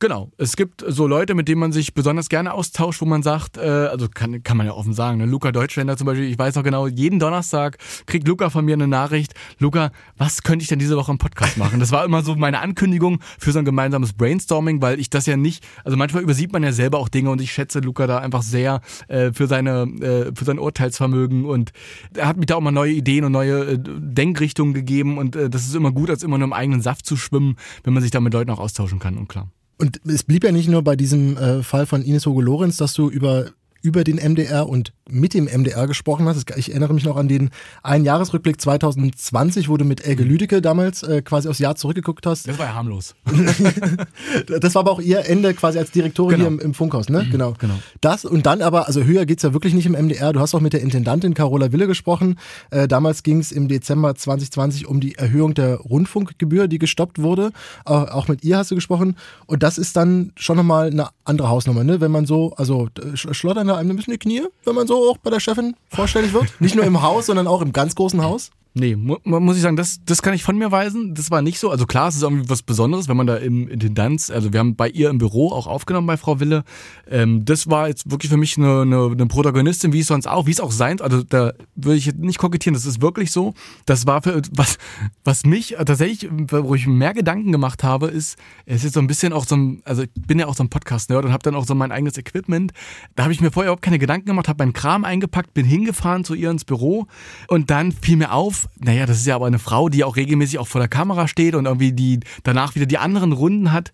Genau, 0.00 0.30
es 0.38 0.54
gibt 0.54 0.84
so 0.86 1.08
Leute, 1.08 1.34
mit 1.34 1.48
denen 1.48 1.58
man 1.58 1.72
sich 1.72 1.92
besonders 1.92 2.28
gerne 2.28 2.54
austauscht, 2.54 3.00
wo 3.00 3.04
man 3.04 3.24
sagt, 3.24 3.56
äh, 3.56 3.62
also 3.62 4.08
kann, 4.08 4.44
kann 4.44 4.56
man 4.56 4.64
ja 4.64 4.72
offen 4.72 4.92
sagen, 4.92 5.18
ne? 5.18 5.26
Luca 5.26 5.50
Deutschländer 5.50 5.96
zum 5.96 6.06
Beispiel, 6.06 6.30
ich 6.30 6.38
weiß 6.38 6.54
noch 6.54 6.62
genau, 6.62 6.86
jeden 6.86 7.18
Donnerstag 7.18 7.78
kriegt 8.06 8.28
Luca 8.28 8.48
von 8.48 8.64
mir 8.64 8.74
eine 8.74 8.86
Nachricht, 8.86 9.34
Luca, 9.58 9.90
was 10.16 10.44
könnte 10.44 10.62
ich 10.62 10.68
denn 10.68 10.78
diese 10.78 10.96
Woche 10.96 11.10
im 11.10 11.18
Podcast 11.18 11.56
machen? 11.56 11.80
Das 11.80 11.90
war 11.90 12.04
immer 12.04 12.22
so 12.22 12.36
meine 12.36 12.60
Ankündigung 12.60 13.18
für 13.40 13.50
so 13.50 13.58
ein 13.58 13.64
gemeinsames 13.64 14.12
Brainstorming, 14.12 14.80
weil 14.80 15.00
ich 15.00 15.10
das 15.10 15.26
ja 15.26 15.36
nicht, 15.36 15.66
also 15.82 15.96
manchmal 15.96 16.22
übersieht 16.22 16.52
man 16.52 16.62
ja 16.62 16.70
selber 16.70 16.98
auch 16.98 17.08
Dinge 17.08 17.30
und 17.30 17.40
ich 17.40 17.50
schätze 17.50 17.80
Luca 17.80 18.06
da 18.06 18.18
einfach 18.18 18.42
sehr 18.42 18.82
äh, 19.08 19.32
für 19.32 19.48
seine, 19.48 19.82
äh, 20.00 20.32
für 20.32 20.44
sein 20.44 20.60
Urteilsvermögen 20.60 21.44
und 21.44 21.72
er 22.14 22.28
hat 22.28 22.36
mich 22.36 22.46
da 22.46 22.54
auch 22.54 22.60
mal 22.60 22.70
neue 22.70 22.92
Ideen 22.92 23.24
und 23.24 23.32
neue 23.32 23.72
äh, 23.72 23.78
Denkrichtungen 23.80 24.74
gegeben 24.74 25.18
und 25.18 25.34
äh, 25.34 25.50
das 25.50 25.62
ist 25.62 25.74
immer 25.74 25.90
gut, 25.90 26.08
als 26.08 26.22
immer 26.22 26.38
nur 26.38 26.46
im 26.46 26.52
eigenen 26.52 26.82
Saft 26.82 27.04
zu 27.04 27.16
schwimmen, 27.16 27.56
wenn 27.82 27.94
man 27.94 28.02
sich 28.04 28.12
da 28.12 28.20
mit 28.20 28.32
Leuten 28.32 28.52
auch 28.52 28.60
austauschen 28.60 29.00
kann 29.00 29.18
und 29.18 29.28
klar. 29.28 29.50
Und 29.78 30.00
es 30.06 30.24
blieb 30.24 30.44
ja 30.44 30.52
nicht 30.52 30.68
nur 30.68 30.82
bei 30.82 30.96
diesem 30.96 31.36
äh, 31.36 31.62
Fall 31.62 31.86
von 31.86 32.02
Ines 32.02 32.26
Hoge 32.26 32.42
Lorenz, 32.42 32.76
dass 32.76 32.92
du 32.94 33.08
über 33.08 33.50
über 33.88 34.04
den 34.04 34.16
MDR 34.16 34.68
und 34.68 34.92
mit 35.08 35.32
dem 35.32 35.46
MDR 35.46 35.86
gesprochen 35.86 36.28
hast. 36.28 36.50
Ich 36.56 36.70
erinnere 36.70 36.92
mich 36.92 37.04
noch 37.04 37.16
an 37.16 37.26
den 37.26 37.48
Einjahresrückblick 37.82 38.60
2020, 38.60 39.70
wo 39.70 39.78
du 39.78 39.86
mit 39.86 40.04
Elke 40.04 40.22
Lüdecke 40.22 40.60
damals 40.60 41.02
äh, 41.02 41.22
quasi 41.22 41.48
aufs 41.48 41.58
Jahr 41.58 41.74
zurückgeguckt 41.74 42.26
hast. 42.26 42.46
Das 42.46 42.58
war 42.58 42.66
ja 42.66 42.74
harmlos. 42.74 43.14
das 44.60 44.74
war 44.74 44.80
aber 44.80 44.90
auch 44.90 45.00
ihr 45.00 45.24
Ende 45.24 45.54
quasi 45.54 45.78
als 45.78 45.90
Direktorin 45.90 46.36
genau. 46.36 46.50
hier 46.50 46.60
im, 46.60 46.60
im, 46.60 46.74
Funkhaus, 46.74 47.08
ne? 47.08 47.26
Genau. 47.30 47.54
genau. 47.58 47.78
Das 48.02 48.26
und 48.26 48.44
dann 48.44 48.60
aber, 48.60 48.88
also 48.88 49.02
höher 49.02 49.24
geht's 49.24 49.42
ja 49.42 49.54
wirklich 49.54 49.72
nicht 49.72 49.86
im 49.86 49.92
MDR. 49.92 50.34
Du 50.34 50.40
hast 50.40 50.54
auch 50.54 50.60
mit 50.60 50.74
der 50.74 50.82
Intendantin 50.82 51.32
Carola 51.32 51.72
Wille 51.72 51.86
gesprochen. 51.86 52.38
Äh, 52.70 52.86
damals 52.86 53.22
ging 53.22 53.38
es 53.38 53.50
im 53.50 53.68
Dezember 53.68 54.14
2020 54.14 54.86
um 54.86 55.00
die 55.00 55.14
Erhöhung 55.14 55.54
der 55.54 55.76
Rundfunkgebühr, 55.76 56.68
die 56.68 56.78
gestoppt 56.78 57.22
wurde. 57.22 57.52
Auch, 57.86 58.08
auch 58.08 58.28
mit 58.28 58.44
ihr 58.44 58.58
hast 58.58 58.70
du 58.70 58.74
gesprochen. 58.74 59.16
Und 59.46 59.62
das 59.62 59.78
ist 59.78 59.96
dann 59.96 60.32
schon 60.36 60.58
nochmal 60.58 60.88
eine 60.88 61.08
andere 61.24 61.48
Hausnummer, 61.48 61.84
ne? 61.84 62.02
Wenn 62.02 62.10
man 62.10 62.26
so, 62.26 62.52
also 62.56 62.88
schlottern 63.14 63.68
da 63.68 63.77
einem 63.78 63.90
ein 63.90 63.96
bisschen 63.96 64.12
die 64.12 64.18
Knie, 64.18 64.42
wenn 64.64 64.74
man 64.74 64.86
so 64.86 65.10
auch 65.10 65.18
bei 65.18 65.30
der 65.30 65.40
Chefin 65.40 65.74
vorstellig 65.88 66.32
wird? 66.32 66.60
Nicht 66.60 66.74
nur 66.74 66.84
im 66.84 67.02
Haus, 67.02 67.26
sondern 67.26 67.46
auch 67.46 67.62
im 67.62 67.72
ganz 67.72 67.94
großen 67.94 68.22
Haus? 68.22 68.50
Nee, 68.78 68.94
mu 68.94 69.16
muss 69.24 69.56
ich 69.56 69.62
sagen, 69.62 69.76
das, 69.76 69.98
das 70.04 70.22
kann 70.22 70.34
ich 70.34 70.44
von 70.44 70.56
mir 70.56 70.70
weisen. 70.70 71.14
Das 71.14 71.32
war 71.32 71.42
nicht 71.42 71.58
so. 71.58 71.70
Also 71.70 71.84
klar, 71.84 72.08
es 72.08 72.16
ist 72.16 72.22
irgendwie 72.22 72.48
was 72.48 72.62
Besonderes, 72.62 73.08
wenn 73.08 73.16
man 73.16 73.26
da 73.26 73.36
im 73.36 73.66
Intendanz, 73.66 74.30
also 74.30 74.52
wir 74.52 74.60
haben 74.60 74.76
bei 74.76 74.88
ihr 74.88 75.10
im 75.10 75.18
Büro 75.18 75.50
auch 75.50 75.66
aufgenommen 75.66 76.06
bei 76.06 76.16
Frau 76.16 76.38
Wille. 76.38 76.62
Ähm, 77.10 77.44
das 77.44 77.68
war 77.68 77.88
jetzt 77.88 78.08
wirklich 78.10 78.30
für 78.30 78.36
mich 78.36 78.56
eine, 78.56 78.82
eine, 78.82 79.10
eine 79.10 79.26
Protagonistin, 79.26 79.92
wie 79.92 80.00
es 80.00 80.06
sonst 80.06 80.28
auch, 80.28 80.46
wie 80.46 80.52
es 80.52 80.60
auch 80.60 80.70
sein, 80.70 81.00
also 81.00 81.24
da 81.24 81.52
würde 81.74 81.98
ich 81.98 82.14
nicht 82.14 82.38
kokettieren, 82.38 82.74
das 82.74 82.86
ist 82.86 83.02
wirklich 83.02 83.32
so. 83.32 83.52
Das 83.84 84.06
war 84.06 84.22
für 84.22 84.40
was, 84.52 84.78
was 85.24 85.44
mich 85.44 85.74
tatsächlich, 85.76 86.30
wo 86.30 86.74
ich 86.74 86.86
mehr 86.86 87.14
Gedanken 87.14 87.50
gemacht 87.50 87.82
habe, 87.82 88.06
ist, 88.06 88.38
es 88.64 88.84
ist 88.84 88.94
so 88.94 89.00
ein 89.00 89.08
bisschen 89.08 89.32
auch 89.32 89.44
so 89.44 89.56
ein, 89.56 89.82
also 89.84 90.02
ich 90.02 90.10
bin 90.14 90.38
ja 90.38 90.46
auch 90.46 90.54
so 90.54 90.62
ein 90.62 90.70
Podcast-Nerd 90.70 91.24
und 91.24 91.32
habe 91.32 91.42
dann 91.42 91.56
auch 91.56 91.66
so 91.66 91.74
mein 91.74 91.90
eigenes 91.90 92.16
Equipment. 92.16 92.72
Da 93.16 93.24
habe 93.24 93.32
ich 93.32 93.40
mir 93.40 93.50
vorher 93.50 93.70
überhaupt 93.70 93.82
keine 93.82 93.98
Gedanken 93.98 94.26
gemacht, 94.26 94.48
habe 94.48 94.62
meinen 94.62 94.72
Kram 94.72 95.04
eingepackt, 95.04 95.52
bin 95.52 95.66
hingefahren 95.66 96.24
zu 96.24 96.34
ihr 96.34 96.50
ins 96.50 96.64
Büro 96.64 97.06
und 97.48 97.70
dann 97.70 97.92
fiel 97.92 98.16
mir 98.16 98.32
auf, 98.32 98.67
naja, 98.78 99.06
das 99.06 99.18
ist 99.18 99.26
ja 99.26 99.34
aber 99.34 99.46
eine 99.46 99.58
Frau, 99.58 99.88
die 99.88 100.04
auch 100.04 100.16
regelmäßig 100.16 100.58
auch 100.58 100.68
vor 100.68 100.80
der 100.80 100.88
Kamera 100.88 101.28
steht 101.28 101.54
und 101.54 101.66
irgendwie 101.66 101.92
die 101.92 102.20
danach 102.42 102.74
wieder 102.74 102.86
die 102.86 102.98
anderen 102.98 103.32
Runden 103.32 103.72
hat 103.72 103.92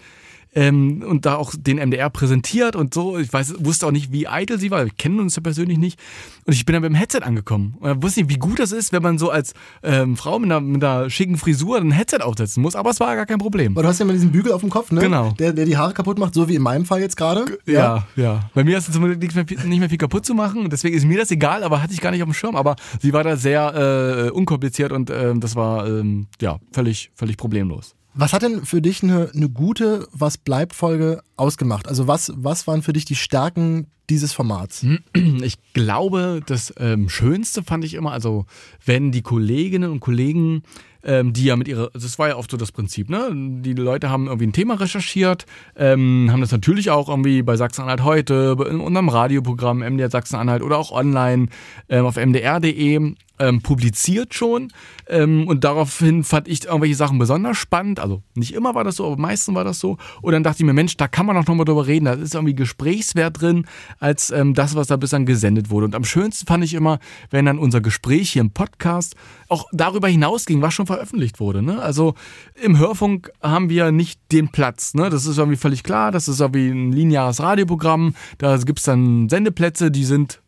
ähm, 0.55 1.05
und 1.07 1.27
da 1.27 1.37
auch 1.37 1.55
den 1.57 1.79
MDR 1.79 2.11
präsentiert 2.11 2.77
und 2.77 2.95
so. 2.95 3.19
Ich 3.19 3.33
weiß, 3.33 3.55
wusste 3.59 3.87
auch 3.87 3.91
nicht, 3.91 4.13
wie 4.13 4.29
eitel 4.29 4.59
sie 4.59 4.71
war. 4.71 4.85
Wir 4.85 4.93
kennen 4.93 5.21
uns 5.21 5.37
ja 5.37 5.43
persönlich 5.43 5.79
nicht. 5.79 5.99
Und 6.47 6.53
ich 6.53 6.65
bin 6.65 6.75
dann 6.75 6.83
mit 6.83 6.91
dem 6.91 6.95
Headset 6.95 7.21
angekommen. 7.23 7.77
Und 7.81 7.99
ich 7.99 8.03
wusste 8.03 8.21
nicht, 8.21 8.31
wie 8.31 8.39
gut 8.39 8.59
das 8.59 8.73
ist, 8.73 8.93
wenn 8.93 9.03
man 9.03 9.19
so 9.19 9.31
als 9.31 9.55
ähm, 9.83 10.17
Frau 10.17 10.39
mit 10.39 10.51
einer, 10.51 10.61
mit 10.61 10.85
einer 10.85 11.11
schicken 11.11 11.37
Frisur 11.37 11.79
ein 11.79 11.91
Headset 11.91 12.19
aufsetzen 12.21 12.63
muss. 12.63 12.77
Aber 12.77 12.91
es 12.91 13.01
war 13.01 13.17
gar 13.17 13.27
kein 13.27 13.39
Problem. 13.39 13.73
Aber 13.73 13.83
du 13.83 13.89
hast 13.89 13.99
ja 13.99 14.05
immer 14.05 14.13
diesen 14.13 14.33
Bügel 14.33 14.53
auf 14.53 14.61
dem 14.61 14.71
Kopf, 14.71 14.93
ne? 14.93 15.01
Genau. 15.01 15.33
Der, 15.33 15.53
der 15.53 15.65
die 15.65 15.77
Haare 15.77 15.95
kaputt 15.95 16.19
macht, 16.19 16.35
so 16.35 16.49
wie 16.49 16.55
in 16.55 16.63
meinem 16.63 16.85
Fall 16.85 17.01
jetzt 17.01 17.17
gerade. 17.17 17.45
Ja, 17.67 18.07
ja, 18.17 18.23
ja. 18.23 18.51
Bei 18.55 18.65
mir 18.65 18.79
ist 18.79 18.89
es 18.89 18.99
nicht 18.99 19.35
mehr, 19.35 19.45
nicht 19.65 19.81
mehr 19.81 19.89
viel 19.89 19.99
kaputt 19.99 20.25
zu 20.25 20.35
machen. 20.35 20.69
Deswegen 20.71 20.97
ist 20.97 21.05
mir 21.05 21.19
das 21.19 21.31
egal, 21.31 21.65
aber 21.65 21.83
hatte 21.83 21.93
ich 21.93 22.01
gar 22.01 22.11
nicht 22.11 22.23
auf 22.23 22.29
dem 22.29 22.35
Schirm. 22.35 22.57
Aber 22.57 22.77
sie 23.01 23.13
war 23.13 23.25
da 23.25 23.37
sehr 23.37 24.29
äh, 24.29 24.31
unkompliziert 24.31 24.93
und 24.93 25.11
äh, 25.11 25.35
das 25.37 25.57
war 25.57 25.87
ähm, 25.87 26.27
ja 26.41 26.59
völlig, 26.73 27.11
völlig 27.15 27.37
problemlos. 27.37 27.95
Was 28.15 28.33
hat 28.33 28.43
denn 28.43 28.65
für 28.65 28.81
dich 28.81 29.03
eine, 29.03 29.31
eine 29.35 29.49
gute 29.49 30.07
Was 30.13 30.39
bleibt 30.39 30.75
Folge 30.75 31.23
ausgemacht? 31.37 31.89
Also 31.89 32.07
was, 32.07 32.33
was 32.37 32.67
waren 32.67 32.83
für 32.83 32.93
dich 32.93 33.05
die 33.05 33.17
Stärken 33.17 33.89
dieses 34.09 34.33
Formats? 34.33 34.87
Ich 35.43 35.59
glaube, 35.73 36.41
das 36.47 36.73
ähm, 36.79 37.09
Schönste 37.09 37.63
fand 37.63 37.85
ich 37.85 37.95
immer, 37.95 38.13
also 38.13 38.47
wenn 38.85 39.11
die 39.11 39.23
Kolleginnen 39.23 39.91
und 39.91 40.01
Kollegen 40.01 40.63
ähm, 41.05 41.33
die 41.33 41.45
ja 41.45 41.57
mit 41.57 41.69
ihrer, 41.69 41.91
das 41.93 42.19
war 42.19 42.29
ja 42.29 42.37
oft 42.37 42.51
so 42.51 42.57
das 42.57 42.73
Prinzip, 42.73 43.11
ne? 43.11 43.31
Die 43.35 43.75
Leute 43.75 44.11
haben 44.11 44.27
irgendwie 44.27 44.47
ein 44.47 44.53
Thema 44.53 44.75
recherchiert, 44.75 45.45
ähm, 45.77 46.29
haben 46.33 46.41
das 46.41 46.51
natürlich 46.51 46.91
auch 46.91 47.09
irgendwie 47.09 47.43
bei 47.43 47.57
Sachsen-Anhalt 47.57 48.03
heute, 48.03 48.57
in 48.71 48.81
unserem 48.81 49.09
Radioprogramm 49.09 49.81
MDR 49.81 50.11
Sachsen-Anhalt 50.11 50.63
oder 50.63 50.79
auch 50.79 50.93
online 50.93 51.49
ähm, 51.89 52.07
auf 52.07 52.17
mdr.de 52.17 53.15
ähm, 53.39 53.63
publiziert 53.63 54.35
schon. 54.35 54.73
Ähm, 55.09 55.49
und 55.49 55.65
daraufhin 55.65 56.25
fand 56.25 56.49
ich 56.49 56.65
irgendwelche 56.65 56.95
Sachen 56.95 57.19
besonders 57.19 57.57
spannend. 57.57 58.01
Also 58.01 58.23
nicht 58.35 58.55
immer 58.55 58.75
war 58.75 58.85
das 58.85 58.97
so, 58.97 59.07
aber 59.07 59.17
meistens 59.17 59.55
war 59.55 59.65
das 59.65 59.81
so. 59.81 59.99
Und 60.23 60.33
dann 60.33 60.43
dachte 60.43 60.63
ich 60.63 60.67
mir, 60.67 60.73
Mensch, 60.73 60.97
da 60.97 61.09
kann 61.09 61.27
man 61.27 61.37
auch 61.37 61.47
nochmal 61.47 61.65
drüber 61.65 61.87
reden. 61.87 62.05
Da 62.05 62.13
ist 62.15 62.35
irgendwie 62.35 62.55
Gesprächswert 62.55 63.41
drin, 63.41 63.67
als 63.99 64.31
ähm, 64.31 64.55
das, 64.55 64.75
was 64.75 64.87
da 64.87 64.97
bislang 64.97 65.27
gesendet 65.27 65.71
wurde. 65.71 65.87
Und 65.87 65.95
am 65.95 66.05
schönsten 66.05 66.47
fand 66.47 66.65
ich 66.65 66.75
immer, 66.75 66.99
wenn 67.31 67.47
dann 67.47 67.59
unser 67.59 67.81
Gespräch 67.81 68.31
hier 68.31 68.43
im 68.43 68.51
Podcast 68.51 69.17
auch 69.49 69.67
darüber 69.73 70.09
hinausging, 70.09 70.63
was 70.63 70.75
schon 70.75 70.87
veröffentlicht 70.87 71.41
wurde. 71.41 71.63
Ne? 71.63 71.81
Also 71.81 72.15
im 72.63 72.79
Hörfunk 72.79 73.31
haben 73.43 73.69
wir 73.69 73.93
nicht 73.93 74.21
den 74.33 74.49
Platz. 74.49 74.95
Ne? 74.95 75.11
Das 75.11 75.27
ist 75.27 75.39
irgendwie 75.39 75.57
völlig 75.57 75.83
klar. 75.83 76.13
Das 76.13 76.29
ist 76.29 76.41
irgendwie 76.41 76.69
ein 76.69 76.93
lineares 76.93 77.41
Radioprogramm. 77.41 78.15
Da 78.39 78.57
gibt 78.59 78.79
es 78.79 78.85
dann 78.85 79.29
Sendeplätze, 79.29 79.91
die 79.91 80.05
sind 80.05 80.41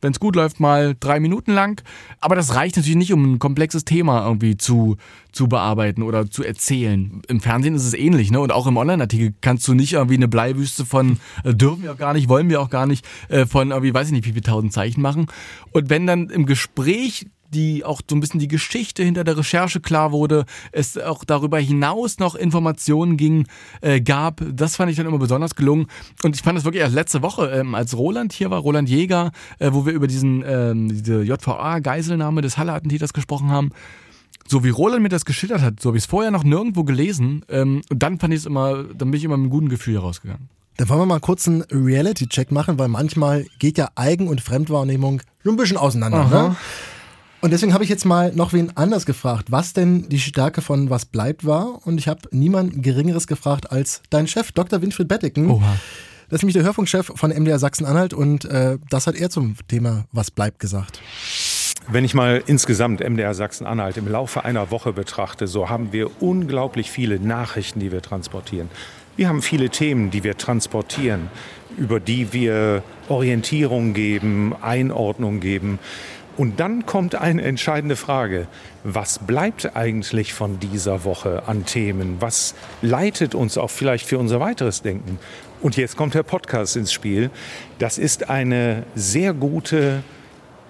wenn 0.00 0.12
es 0.12 0.20
gut 0.20 0.36
läuft, 0.36 0.60
mal 0.60 0.96
drei 0.98 1.20
Minuten 1.20 1.52
lang. 1.52 1.82
Aber 2.20 2.36
das 2.36 2.54
reicht 2.54 2.76
natürlich 2.76 2.96
nicht, 2.96 3.12
um 3.12 3.34
ein 3.34 3.38
komplexes 3.38 3.84
Thema 3.84 4.24
irgendwie 4.24 4.56
zu, 4.56 4.96
zu 5.32 5.48
bearbeiten 5.48 6.02
oder 6.02 6.30
zu 6.30 6.44
erzählen. 6.44 7.22
Im 7.28 7.40
Fernsehen 7.40 7.74
ist 7.74 7.84
es 7.84 7.94
ähnlich, 7.94 8.30
ne? 8.30 8.40
Und 8.40 8.52
auch 8.52 8.66
im 8.66 8.76
Online-Artikel 8.76 9.34
kannst 9.40 9.66
du 9.68 9.74
nicht 9.74 9.94
irgendwie 9.94 10.16
eine 10.16 10.28
Bleiwüste 10.28 10.84
von 10.84 11.18
äh, 11.44 11.54
dürfen 11.54 11.82
wir 11.82 11.92
auch 11.92 11.98
gar 11.98 12.14
nicht, 12.14 12.28
wollen 12.28 12.48
wir 12.48 12.60
auch 12.60 12.70
gar 12.70 12.86
nicht, 12.86 13.06
äh, 13.28 13.46
von 13.46 13.70
irgendwie, 13.70 13.94
weiß 13.94 14.08
ich 14.08 14.12
nicht, 14.12 14.26
wie 14.26 14.32
viele 14.32 14.42
tausend 14.42 14.72
Zeichen 14.72 15.00
machen. 15.02 15.26
Und 15.72 15.90
wenn 15.90 16.06
dann 16.06 16.30
im 16.30 16.46
Gespräch 16.46 17.26
die 17.50 17.84
auch 17.84 18.00
so 18.08 18.16
ein 18.16 18.20
bisschen 18.20 18.40
die 18.40 18.48
Geschichte 18.48 19.02
hinter 19.02 19.24
der 19.24 19.36
Recherche 19.36 19.80
klar 19.80 20.12
wurde, 20.12 20.44
es 20.72 20.98
auch 20.98 21.24
darüber 21.24 21.58
hinaus 21.58 22.18
noch 22.18 22.34
Informationen 22.34 23.16
ging, 23.16 23.46
äh, 23.80 24.00
gab. 24.00 24.42
Das 24.52 24.76
fand 24.76 24.90
ich 24.90 24.96
dann 24.96 25.06
immer 25.06 25.18
besonders 25.18 25.54
gelungen. 25.54 25.86
Und 26.22 26.36
ich 26.36 26.42
fand 26.42 26.58
es 26.58 26.64
wirklich 26.64 26.82
erst 26.82 26.94
letzte 26.94 27.22
Woche, 27.22 27.50
ähm, 27.50 27.74
als 27.74 27.96
Roland 27.96 28.32
hier 28.32 28.50
war, 28.50 28.60
Roland 28.60 28.88
Jäger, 28.88 29.32
äh, 29.58 29.70
wo 29.72 29.86
wir 29.86 29.92
über 29.92 30.06
diesen 30.06 30.44
ähm, 30.46 30.88
diese 30.88 31.22
JVA-Geiselnahme 31.22 32.42
des 32.42 32.58
Halle-Attentäters 32.58 33.12
gesprochen 33.12 33.50
haben. 33.50 33.70
So 34.46 34.64
wie 34.64 34.70
Roland 34.70 35.02
mir 35.02 35.10
das 35.10 35.24
geschildert 35.24 35.60
hat, 35.60 35.80
so 35.80 35.90
habe 35.90 35.98
ich 35.98 36.04
es 36.04 36.10
vorher 36.10 36.30
noch 36.30 36.44
nirgendwo 36.44 36.84
gelesen. 36.84 37.44
Ähm, 37.48 37.82
und 37.90 38.02
dann 38.02 38.18
fand 38.18 38.32
ich 38.32 38.40
es 38.40 38.46
immer, 38.46 38.84
dann 38.84 39.10
bin 39.10 39.14
ich 39.14 39.24
immer 39.24 39.36
mit 39.36 39.44
einem 39.44 39.50
guten 39.50 39.68
Gefühl 39.68 39.94
herausgegangen. 39.94 40.48
Dann 40.78 40.88
wollen 40.88 41.00
wir 41.00 41.06
mal 41.06 41.20
kurz 41.20 41.48
einen 41.48 41.62
Reality-Check 41.62 42.52
machen, 42.52 42.78
weil 42.78 42.86
manchmal 42.88 43.46
geht 43.58 43.78
ja 43.78 43.88
Eigen- 43.96 44.28
und 44.28 44.40
Fremdwahrnehmung 44.40 45.22
so 45.42 45.50
ein 45.50 45.56
bisschen 45.56 45.76
auseinander. 45.76 46.24
Ne? 46.28 46.56
Und 47.40 47.52
deswegen 47.52 47.72
habe 47.72 47.84
ich 47.84 47.90
jetzt 47.90 48.04
mal 48.04 48.32
noch 48.32 48.52
wen 48.52 48.76
anders 48.76 49.06
gefragt, 49.06 49.52
was 49.52 49.72
denn 49.72 50.08
die 50.08 50.18
Stärke 50.18 50.60
von 50.60 50.90
Was 50.90 51.04
bleibt 51.04 51.46
war. 51.46 51.86
Und 51.86 51.98
ich 51.98 52.08
habe 52.08 52.22
niemand 52.32 52.82
Geringeres 52.82 53.28
gefragt 53.28 53.70
als 53.70 54.02
dein 54.10 54.26
Chef, 54.26 54.50
Dr. 54.50 54.82
Winfried 54.82 55.06
Bettiken. 55.06 55.50
Oha. 55.50 55.76
Das 56.28 56.38
ist 56.38 56.42
nämlich 56.42 56.54
der 56.54 56.64
Hörfunkchef 56.64 57.12
von 57.14 57.30
MDR 57.30 57.58
Sachsen-Anhalt 57.58 58.12
und 58.12 58.44
äh, 58.44 58.78
das 58.90 59.06
hat 59.06 59.14
er 59.14 59.30
zum 59.30 59.54
Thema 59.66 60.04
Was 60.12 60.30
bleibt 60.30 60.58
gesagt. 60.58 61.00
Wenn 61.90 62.04
ich 62.04 62.12
mal 62.12 62.42
insgesamt 62.46 63.00
MDR 63.00 63.32
Sachsen-Anhalt 63.32 63.96
im 63.96 64.08
Laufe 64.08 64.44
einer 64.44 64.70
Woche 64.70 64.92
betrachte, 64.92 65.46
so 65.46 65.70
haben 65.70 65.90
wir 65.92 66.20
unglaublich 66.20 66.90
viele 66.90 67.18
Nachrichten, 67.18 67.80
die 67.80 67.92
wir 67.92 68.02
transportieren. 68.02 68.68
Wir 69.16 69.28
haben 69.28 69.40
viele 69.40 69.70
Themen, 69.70 70.10
die 70.10 70.22
wir 70.22 70.36
transportieren, 70.36 71.30
über 71.78 71.98
die 71.98 72.32
wir 72.34 72.82
Orientierung 73.08 73.94
geben, 73.94 74.54
Einordnung 74.60 75.40
geben. 75.40 75.78
Und 76.38 76.60
dann 76.60 76.86
kommt 76.86 77.16
eine 77.16 77.42
entscheidende 77.42 77.96
Frage. 77.96 78.46
Was 78.84 79.18
bleibt 79.18 79.74
eigentlich 79.74 80.32
von 80.32 80.60
dieser 80.60 81.02
Woche 81.02 81.42
an 81.48 81.66
Themen? 81.66 82.18
Was 82.20 82.54
leitet 82.80 83.34
uns 83.34 83.58
auch 83.58 83.70
vielleicht 83.70 84.06
für 84.06 84.18
unser 84.18 84.38
weiteres 84.38 84.80
Denken? 84.82 85.18
Und 85.60 85.76
jetzt 85.76 85.96
kommt 85.96 86.14
der 86.14 86.22
Podcast 86.22 86.76
ins 86.76 86.92
Spiel. 86.92 87.30
Das 87.80 87.98
ist 87.98 88.30
eine 88.30 88.84
sehr 88.94 89.34
gute, 89.34 90.04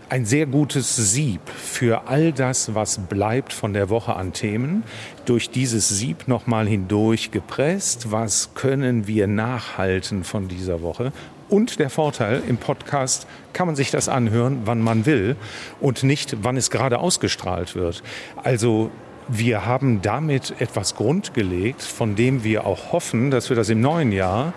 ein 0.09 0.25
sehr 0.25 0.47
gutes 0.47 0.97
Sieb 0.97 1.43
für 1.51 2.09
all 2.09 2.33
das, 2.33 2.75
was 2.75 3.01
bleibt 3.01 3.53
von 3.53 3.75
der 3.75 3.91
Woche 3.91 4.17
an 4.17 4.33
Themen. 4.33 4.85
Durch 5.27 5.51
dieses 5.51 5.91
Sieb 5.91 6.29
nochmal 6.29 6.67
hindurch 6.67 7.31
gepresst. 7.31 8.11
Was 8.11 8.55
können 8.55 9.07
wir 9.07 9.27
nachhalten 9.27 10.25
von 10.25 10.49
dieser 10.49 10.81
Woche? 10.81 11.13
Und 11.49 11.79
der 11.79 11.89
Vorteil, 11.89 12.43
im 12.47 12.59
Podcast 12.59 13.27
kann 13.53 13.67
man 13.67 13.77
sich 13.77 13.91
das 13.91 14.09
anhören, 14.09 14.63
wann 14.65 14.81
man 14.81 15.07
will 15.07 15.37
und 15.81 16.03
nicht, 16.03 16.37
wann 16.43 16.57
es 16.57 16.71
gerade 16.71 16.99
ausgestrahlt 16.99 17.75
wird. 17.75 18.03
Also 18.37 18.91
wir 19.29 19.65
haben 19.67 20.03
damit 20.03 20.61
etwas 20.61 20.95
grundgelegt, 20.95 21.83
von 21.83 22.17
dem 22.17 22.45
wir 22.45 22.67
auch 22.67 22.93
hoffen, 22.93 23.31
dass 23.31 23.49
wir 23.49 23.57
das 23.57 23.69
im 23.69 23.81
neuen 23.81 24.13
Jahr 24.13 24.53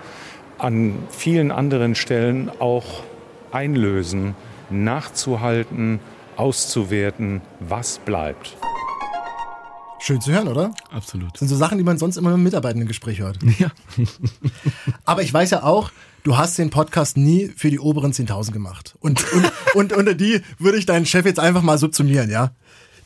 an 0.58 1.00
vielen 1.10 1.52
anderen 1.52 1.96
Stellen 1.96 2.52
auch 2.60 3.04
einlösen, 3.52 4.36
nachzuhalten, 4.70 6.00
auszuwerten, 6.36 7.42
was 7.60 8.00
bleibt. 8.00 8.58
Schön 10.00 10.20
zu 10.20 10.32
hören, 10.32 10.48
oder? 10.48 10.72
Absolut. 10.92 11.34
Das 11.34 11.40
sind 11.40 11.48
so 11.48 11.56
Sachen, 11.56 11.78
die 11.78 11.84
man 11.84 11.98
sonst 11.98 12.18
immer 12.18 12.34
im 12.34 12.44
Mitarbeitendengespräch 12.44 13.20
hört. 13.20 13.38
Ja. 13.60 13.70
Aber 15.06 15.22
ich 15.22 15.32
weiß 15.34 15.52
ja 15.52 15.64
auch, 15.64 15.92
du 16.24 16.38
hast 16.38 16.58
den 16.58 16.70
Podcast 16.70 17.18
nie 17.18 17.52
für 17.56 17.70
die 17.70 17.80
oberen 17.80 18.12
10.000 18.12 18.52
gemacht. 18.52 18.96
Und, 19.00 19.32
und, 19.34 19.52
und 19.76 19.94
unter 19.94 20.14
die 20.14 20.42
würde 20.60 20.78
ich 20.78 20.86
deinen 20.86 21.06
Chef 21.06 21.26
jetzt 21.26 21.40
einfach 21.40 21.62
mal 21.62 21.78
subsumieren, 21.78 22.30
ja? 22.30 22.52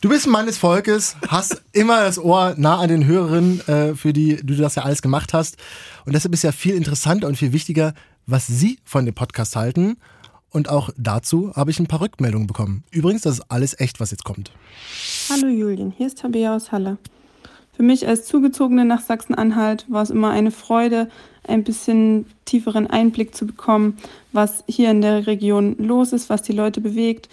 Du 0.01 0.09
bist 0.09 0.27
ein 0.27 0.31
Mann 0.31 0.45
des 0.45 0.57
Volkes, 0.57 1.15
hast 1.29 1.63
immer 1.71 2.01
das 2.01 2.19
Ohr 2.19 2.53
nah 2.57 2.79
an 2.79 2.89
den 2.89 3.05
Hörerinnen, 3.05 3.67
äh, 3.67 3.95
für 3.95 4.13
die 4.13 4.35
du 4.35 4.55
das 4.55 4.75
ja 4.75 4.83
alles 4.83 5.01
gemacht 5.01 5.33
hast. 5.33 5.57
Und 6.05 6.13
deshalb 6.13 6.33
ist 6.33 6.43
ja 6.43 6.51
viel 6.51 6.75
interessanter 6.75 7.27
und 7.27 7.37
viel 7.37 7.53
wichtiger, 7.53 7.93
was 8.27 8.45
sie 8.45 8.77
von 8.83 9.05
dem 9.05 9.15
Podcast 9.15 9.55
halten. 9.55 9.97
Und 10.51 10.69
auch 10.69 10.89
dazu 10.95 11.53
habe 11.55 11.71
ich 11.71 11.79
ein 11.79 11.87
paar 11.87 12.01
Rückmeldungen 12.01 12.47
bekommen. 12.47 12.83
Übrigens, 12.91 13.23
das 13.23 13.39
ist 13.39 13.45
alles 13.49 13.79
echt, 13.79 13.99
was 13.99 14.11
jetzt 14.11 14.25
kommt. 14.25 14.51
Hallo 15.29 15.47
Julien, 15.47 15.91
hier 15.91 16.07
ist 16.07 16.19
Tabea 16.19 16.55
aus 16.55 16.71
Halle. 16.71 16.97
Für 17.75 17.83
mich 17.83 18.07
als 18.07 18.25
Zugezogene 18.25 18.85
nach 18.85 19.01
Sachsen-Anhalt 19.01 19.85
war 19.89 20.01
es 20.01 20.09
immer 20.09 20.29
eine 20.29 20.51
Freude, 20.51 21.09
ein 21.45 21.63
bisschen 21.63 22.25
tieferen 22.45 22.87
Einblick 22.87 23.35
zu 23.35 23.45
bekommen, 23.45 23.97
was 24.31 24.63
hier 24.67 24.91
in 24.91 25.01
der 25.01 25.27
Region 25.27 25.75
los 25.77 26.13
ist, 26.13 26.29
was 26.29 26.41
die 26.41 26.53
Leute 26.53 26.79
bewegt, 26.79 27.27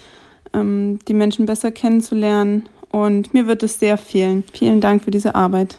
ähm, 0.52 0.98
die 1.06 1.14
Menschen 1.14 1.46
besser 1.46 1.70
kennenzulernen. 1.70 2.68
Und 2.90 3.32
mir 3.32 3.46
wird 3.46 3.62
es 3.62 3.78
sehr 3.78 3.96
fehlen. 3.96 4.42
Vielen 4.52 4.80
Dank 4.80 5.04
für 5.04 5.12
diese 5.12 5.34
Arbeit. 5.34 5.78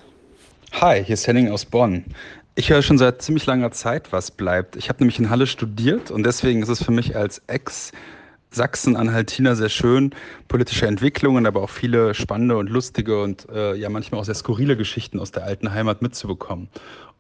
Hi, 0.71 1.03
hier 1.03 1.13
ist 1.13 1.27
Henning 1.27 1.51
aus 1.51 1.65
Bonn. 1.65 2.05
Ich 2.55 2.69
höre 2.69 2.81
schon 2.81 2.97
seit 2.97 3.21
ziemlich 3.21 3.45
langer 3.45 3.71
Zeit, 3.71 4.11
was 4.11 4.31
bleibt. 4.31 4.75
Ich 4.77 4.87
habe 4.87 4.99
nämlich 4.99 5.19
in 5.19 5.29
Halle 5.29 5.45
studiert 5.45 6.09
und 6.09 6.23
deswegen 6.23 6.63
ist 6.63 6.69
es 6.69 6.83
für 6.83 6.91
mich 6.91 7.15
als 7.15 7.41
Ex- 7.47 7.91
Sachsen-Anhaltiner 8.55 9.55
sehr 9.55 9.69
schön, 9.69 10.13
politische 10.47 10.87
Entwicklungen, 10.87 11.45
aber 11.45 11.61
auch 11.61 11.69
viele 11.69 12.13
spannende 12.13 12.57
und 12.57 12.69
lustige 12.69 13.21
und 13.21 13.49
äh, 13.49 13.75
ja 13.75 13.89
manchmal 13.89 14.21
auch 14.21 14.25
sehr 14.25 14.35
skurrile 14.35 14.77
Geschichten 14.77 15.19
aus 15.19 15.31
der 15.31 15.43
alten 15.43 15.73
Heimat 15.73 16.01
mitzubekommen. 16.01 16.69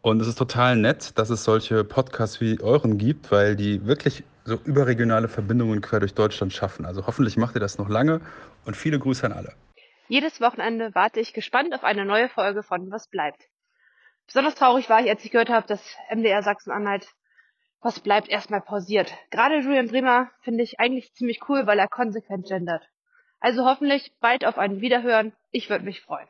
Und 0.01 0.21
es 0.21 0.27
ist 0.27 0.37
total 0.37 0.75
nett, 0.75 1.17
dass 1.17 1.29
es 1.29 1.43
solche 1.43 1.83
Podcasts 1.83 2.41
wie 2.41 2.59
euren 2.61 2.97
gibt, 2.97 3.31
weil 3.31 3.55
die 3.55 3.85
wirklich 3.85 4.23
so 4.45 4.59
überregionale 4.65 5.29
Verbindungen 5.29 5.81
quer 5.81 6.01
durch 6.01 6.13
Deutschland 6.13 6.51
schaffen. 6.53 6.85
Also 6.85 7.07
hoffentlich 7.07 7.37
macht 7.37 7.55
ihr 7.55 7.61
das 7.61 7.77
noch 7.77 7.89
lange 7.89 8.19
und 8.65 8.75
viele 8.75 8.99
Grüße 8.99 9.25
an 9.25 9.31
alle. 9.31 9.53
Jedes 10.09 10.41
Wochenende 10.41 10.93
warte 10.93 11.19
ich 11.19 11.33
gespannt 11.33 11.73
auf 11.73 11.83
eine 11.83 12.05
neue 12.05 12.29
Folge 12.29 12.63
von 12.63 12.91
Was 12.91 13.07
bleibt. 13.07 13.43
Besonders 14.27 14.55
traurig 14.55 14.89
war 14.89 15.01
ich, 15.01 15.09
als 15.09 15.23
ich 15.23 15.31
gehört 15.31 15.49
habe, 15.49 15.67
dass 15.67 15.81
MDR 16.13 16.43
Sachsen-Anhalt 16.43 17.07
was 17.83 17.99
bleibt 17.99 18.29
erstmal 18.29 18.61
pausiert. 18.61 19.13
Gerade 19.29 19.59
Julian 19.59 19.89
Bremer 19.89 20.29
finde 20.41 20.63
ich 20.63 20.79
eigentlich 20.79 21.13
ziemlich 21.13 21.41
cool, 21.49 21.67
weil 21.67 21.77
er 21.77 21.87
konsequent 21.87 22.47
gendert. 22.47 22.83
Also 23.39 23.65
hoffentlich 23.65 24.13
bald 24.21 24.45
auf 24.45 24.57
ein 24.57 24.79
Wiederhören. 24.79 25.33
Ich 25.51 25.69
würde 25.69 25.83
mich 25.83 26.01
freuen. 26.01 26.27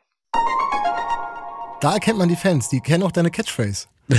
Da 1.80 1.94
erkennt 1.94 2.18
man 2.18 2.28
die 2.28 2.36
Fans, 2.36 2.68
die 2.68 2.80
kennen 2.80 3.04
auch 3.04 3.12
deine 3.12 3.30
Catchphrase. 3.30 3.86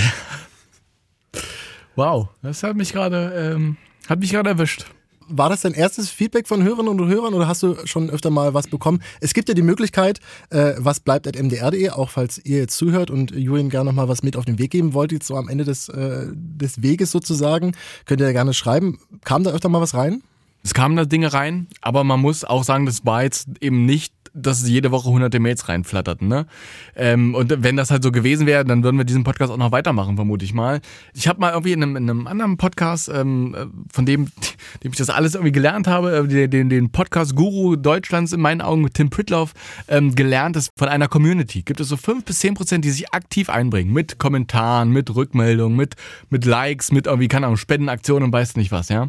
wow, 1.94 2.28
das 2.42 2.62
hat 2.62 2.76
mich 2.76 2.92
gerade 2.92 3.52
ähm, 3.54 3.76
hat 4.08 4.18
mich 4.18 4.30
gerade 4.30 4.50
erwischt 4.50 4.86
war 5.28 5.48
das 5.48 5.62
dein 5.62 5.74
erstes 5.74 6.10
Feedback 6.10 6.48
von 6.48 6.62
Hörerinnen 6.62 7.00
und 7.00 7.08
Hörern 7.08 7.34
oder 7.34 7.48
hast 7.48 7.62
du 7.62 7.76
schon 7.84 8.10
öfter 8.10 8.30
mal 8.30 8.54
was 8.54 8.68
bekommen? 8.68 9.02
Es 9.20 9.34
gibt 9.34 9.48
ja 9.48 9.54
die 9.54 9.62
Möglichkeit, 9.62 10.20
äh, 10.50 10.74
was 10.78 11.00
bleibt 11.00 11.26
at 11.26 11.40
mdr.de, 11.40 11.90
auch 11.90 12.10
falls 12.10 12.40
ihr 12.44 12.58
jetzt 12.58 12.76
zuhört 12.76 13.10
und 13.10 13.30
Julian 13.32 13.70
gerne 13.70 13.90
noch 13.90 13.94
mal 13.94 14.08
was 14.08 14.22
mit 14.22 14.36
auf 14.36 14.44
den 14.44 14.58
Weg 14.58 14.70
geben 14.70 14.94
wollt, 14.94 15.12
jetzt 15.12 15.26
so 15.26 15.36
am 15.36 15.48
Ende 15.48 15.64
des, 15.64 15.88
äh, 15.88 16.26
des 16.32 16.82
Weges 16.82 17.10
sozusagen, 17.10 17.72
könnt 18.04 18.20
ihr 18.20 18.26
ja 18.26 18.32
gerne 18.32 18.54
schreiben. 18.54 18.98
Kam 19.24 19.44
da 19.44 19.50
öfter 19.50 19.68
mal 19.68 19.80
was 19.80 19.94
rein? 19.94 20.22
Es 20.62 20.74
kamen 20.74 20.96
da 20.96 21.04
Dinge 21.04 21.32
rein, 21.32 21.68
aber 21.80 22.02
man 22.02 22.20
muss 22.20 22.44
auch 22.44 22.64
sagen, 22.64 22.86
das 22.86 23.06
war 23.06 23.22
jetzt 23.22 23.46
eben 23.60 23.86
nicht 23.86 24.15
dass 24.36 24.68
jede 24.68 24.90
Woche 24.90 25.08
hunderte 25.08 25.40
Mails 25.40 25.68
reinflatterten. 25.68 26.28
Ne? 26.28 26.46
Ähm, 26.94 27.34
und 27.34 27.62
wenn 27.62 27.76
das 27.76 27.90
halt 27.90 28.02
so 28.02 28.12
gewesen 28.12 28.46
wäre, 28.46 28.64
dann 28.64 28.84
würden 28.84 28.98
wir 28.98 29.04
diesen 29.04 29.24
Podcast 29.24 29.50
auch 29.50 29.56
noch 29.56 29.72
weitermachen, 29.72 30.16
vermute 30.16 30.44
ich 30.44 30.54
mal. 30.54 30.80
Ich 31.14 31.26
habe 31.26 31.40
mal 31.40 31.50
irgendwie 31.52 31.72
in 31.72 31.82
einem, 31.82 31.96
in 31.96 32.10
einem 32.10 32.26
anderen 32.26 32.56
Podcast, 32.56 33.08
ähm, 33.08 33.72
von 33.90 34.06
dem, 34.06 34.26
dem 34.84 34.92
ich 34.92 34.98
das 34.98 35.10
alles 35.10 35.34
irgendwie 35.34 35.52
gelernt 35.52 35.86
habe, 35.86 36.28
äh, 36.30 36.48
den, 36.48 36.68
den 36.68 36.90
Podcast-Guru 36.90 37.76
Deutschlands 37.76 38.32
in 38.32 38.40
meinen 38.40 38.60
Augen 38.60 38.88
Tim 38.92 39.10
Pritloff, 39.10 39.52
ähm, 39.88 40.14
gelernt, 40.14 40.56
dass 40.56 40.68
von 40.76 40.88
einer 40.88 41.08
Community 41.08 41.62
gibt 41.62 41.80
es 41.80 41.88
so 41.88 41.96
fünf 41.96 42.24
bis 42.24 42.40
zehn 42.40 42.54
Prozent, 42.54 42.84
die 42.84 42.90
sich 42.90 43.12
aktiv 43.12 43.48
einbringen. 43.48 43.92
Mit 43.92 44.18
Kommentaren, 44.18 44.90
mit 44.90 45.14
Rückmeldungen, 45.14 45.76
mit, 45.76 45.94
mit 46.30 46.44
Likes, 46.44 46.92
mit 46.92 47.06
irgendwie, 47.06 47.28
keine 47.28 47.46
Ahnung, 47.46 47.56
Spendenaktionen 47.56 48.24
und 48.24 48.32
weiß 48.32 48.56
nicht 48.56 48.72
was, 48.72 48.88
ja. 48.88 49.08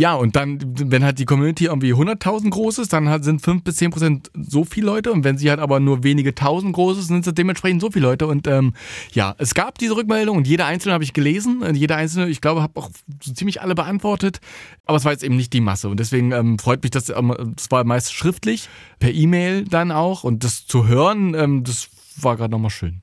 Ja, 0.00 0.14
und 0.14 0.34
dann, 0.34 0.58
wenn 0.62 1.04
halt 1.04 1.18
die 1.18 1.26
Community 1.26 1.66
irgendwie 1.66 1.92
100.000 1.92 2.48
groß 2.48 2.78
ist, 2.78 2.94
dann 2.94 3.10
halt 3.10 3.22
sind 3.22 3.42
5 3.42 3.62
bis 3.62 3.76
10 3.76 3.90
Prozent 3.90 4.30
so 4.32 4.64
viele 4.64 4.86
Leute. 4.86 5.12
Und 5.12 5.24
wenn 5.24 5.36
sie 5.36 5.50
halt 5.50 5.60
aber 5.60 5.78
nur 5.78 6.02
wenige 6.02 6.34
tausend 6.34 6.72
groß 6.72 6.96
ist, 6.96 7.08
sind 7.08 7.26
es 7.26 7.34
dementsprechend 7.34 7.82
so 7.82 7.90
viele 7.90 8.06
Leute. 8.06 8.26
Und 8.26 8.46
ähm, 8.46 8.72
ja, 9.12 9.34
es 9.36 9.52
gab 9.52 9.76
diese 9.76 9.94
Rückmeldung 9.94 10.38
und 10.38 10.48
jede 10.48 10.64
einzelne 10.64 10.94
habe 10.94 11.04
ich 11.04 11.12
gelesen. 11.12 11.60
Und 11.60 11.74
jede 11.74 11.96
einzelne, 11.96 12.30
ich 12.30 12.40
glaube, 12.40 12.62
habe 12.62 12.80
auch 12.80 12.88
so 13.22 13.34
ziemlich 13.34 13.60
alle 13.60 13.74
beantwortet. 13.74 14.40
Aber 14.86 14.96
es 14.96 15.04
war 15.04 15.12
jetzt 15.12 15.22
eben 15.22 15.36
nicht 15.36 15.52
die 15.52 15.60
Masse. 15.60 15.90
Und 15.90 16.00
deswegen 16.00 16.32
ähm, 16.32 16.58
freut 16.58 16.82
mich, 16.82 16.92
dass 16.92 17.10
ähm, 17.10 17.34
das 17.54 17.70
war 17.70 17.84
meist 17.84 18.14
schriftlich, 18.14 18.70
per 19.00 19.12
E-Mail 19.12 19.66
dann 19.66 19.92
auch. 19.92 20.24
Und 20.24 20.44
das 20.44 20.66
zu 20.66 20.88
hören, 20.88 21.34
ähm, 21.34 21.62
das 21.62 21.90
war 22.16 22.38
gerade 22.38 22.52
nochmal 22.52 22.70
schön. 22.70 23.02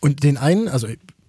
Und 0.00 0.22
den 0.22 0.36
einen, 0.36 0.68
also 0.68 0.86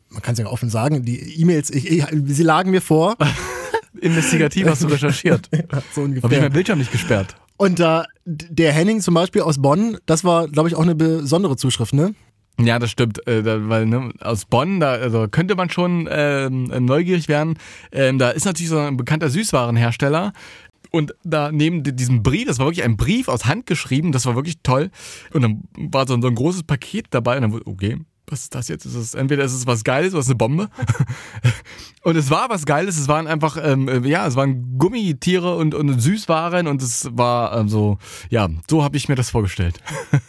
man 0.10 0.22
kann 0.22 0.34
es 0.34 0.40
ja 0.40 0.46
offen 0.46 0.70
sagen, 0.70 1.02
die 1.02 1.42
E-Mails, 1.42 1.70
sie 1.70 2.44
lagen 2.44 2.70
mir 2.70 2.82
vor. 2.82 3.18
Investigativ 4.00 4.68
hast 4.68 4.84
du 4.84 4.88
recherchiert. 4.88 5.50
ja, 5.54 5.82
so 5.94 6.02
ungefähr. 6.02 6.24
Habe 6.24 6.36
ich 6.36 6.42
mein 6.42 6.54
Bildschirm 6.54 6.80
nicht 6.80 6.92
gesperrt. 6.92 7.36
Und 7.58 7.80
äh, 7.80 8.04
der 8.26 8.72
Henning 8.72 9.02
zum 9.02 9.14
Beispiel 9.14 9.42
aus 9.42 9.62
Bonn, 9.62 9.98
das 10.06 10.24
war, 10.24 10.48
glaube 10.48 10.70
ich, 10.70 10.76
auch 10.76 10.84
eine 10.84 10.96
besondere 10.96 11.58
Zuschrift, 11.58 11.94
ne? 11.94 12.14
Ja, 12.60 12.80
das 12.80 12.90
stimmt, 12.90 13.26
äh, 13.28 13.44
da, 13.44 13.70
weil 13.70 13.86
ne, 13.86 14.12
aus 14.20 14.46
Bonn, 14.46 14.80
da 14.80 14.94
also 14.94 15.28
könnte 15.28 15.56
man 15.56 15.70
schon 15.70 16.08
ähm, 16.10 16.66
neugierig 16.86 17.28
werden. 17.28 17.58
Ähm, 17.92 18.18
da 18.18 18.30
ist 18.32 18.46
natürlich 18.46 18.70
so 18.70 18.80
ein 18.80 18.98
bekannter 18.98 19.30
Süßwarenhersteller. 19.30 20.34
Und 20.90 21.14
da 21.24 21.52
neben 21.52 21.84
diesem 21.84 22.24
Brief, 22.24 22.48
das 22.48 22.60
war 22.60 22.66
wirklich 22.66 22.84
ein 22.84 22.98
Brief 22.98 23.28
aus 23.28 23.46
Hand 23.46 23.66
geschrieben, 23.66 24.12
das 24.12 24.26
war 24.26 24.36
wirklich 24.36 24.58
toll. 24.64 24.90
Und 25.34 25.42
dann 25.42 25.64
war 25.78 26.08
so, 26.08 26.20
so 26.20 26.28
ein 26.28 26.36
großes 26.36 26.64
Paket 26.64 27.08
dabei 27.12 27.38
und 27.38 27.42
dann, 27.44 27.62
okay, 27.66 27.98
was 28.30 28.44
ist 28.44 28.56
das 28.56 28.68
jetzt? 28.68 28.86
Ist 28.86 28.96
es, 28.96 29.14
entweder 29.14 29.44
ist 29.44 29.54
es 29.54 29.68
was 29.68 29.84
Geiles 29.84 30.14
oder 30.14 30.20
ist 30.20 30.26
es 30.26 30.32
eine 30.32 30.38
Bombe. 30.38 30.70
und 32.04 32.16
es 32.16 32.30
war 32.30 32.50
was 32.50 32.66
Geiles. 32.66 32.98
Es 32.98 33.08
waren 33.08 33.28
einfach, 33.28 33.58
ähm, 33.62 33.88
äh, 33.88 34.08
ja, 34.08 34.28
es 34.28 34.36
waren 34.36 34.78
Gummitiere 34.78 35.56
und, 35.56 35.74
und 35.74 36.00
Süßwaren 36.00 36.68
und 36.68 36.82
es 36.82 37.10
war 37.12 37.58
ähm, 37.58 37.70
so, 37.70 37.98
ja, 38.30 38.50
so 38.70 38.84
habe 38.84 38.98
ich 38.98 39.08
mir 39.08 39.16
das 39.16 39.30
vorgestellt. 39.30 39.80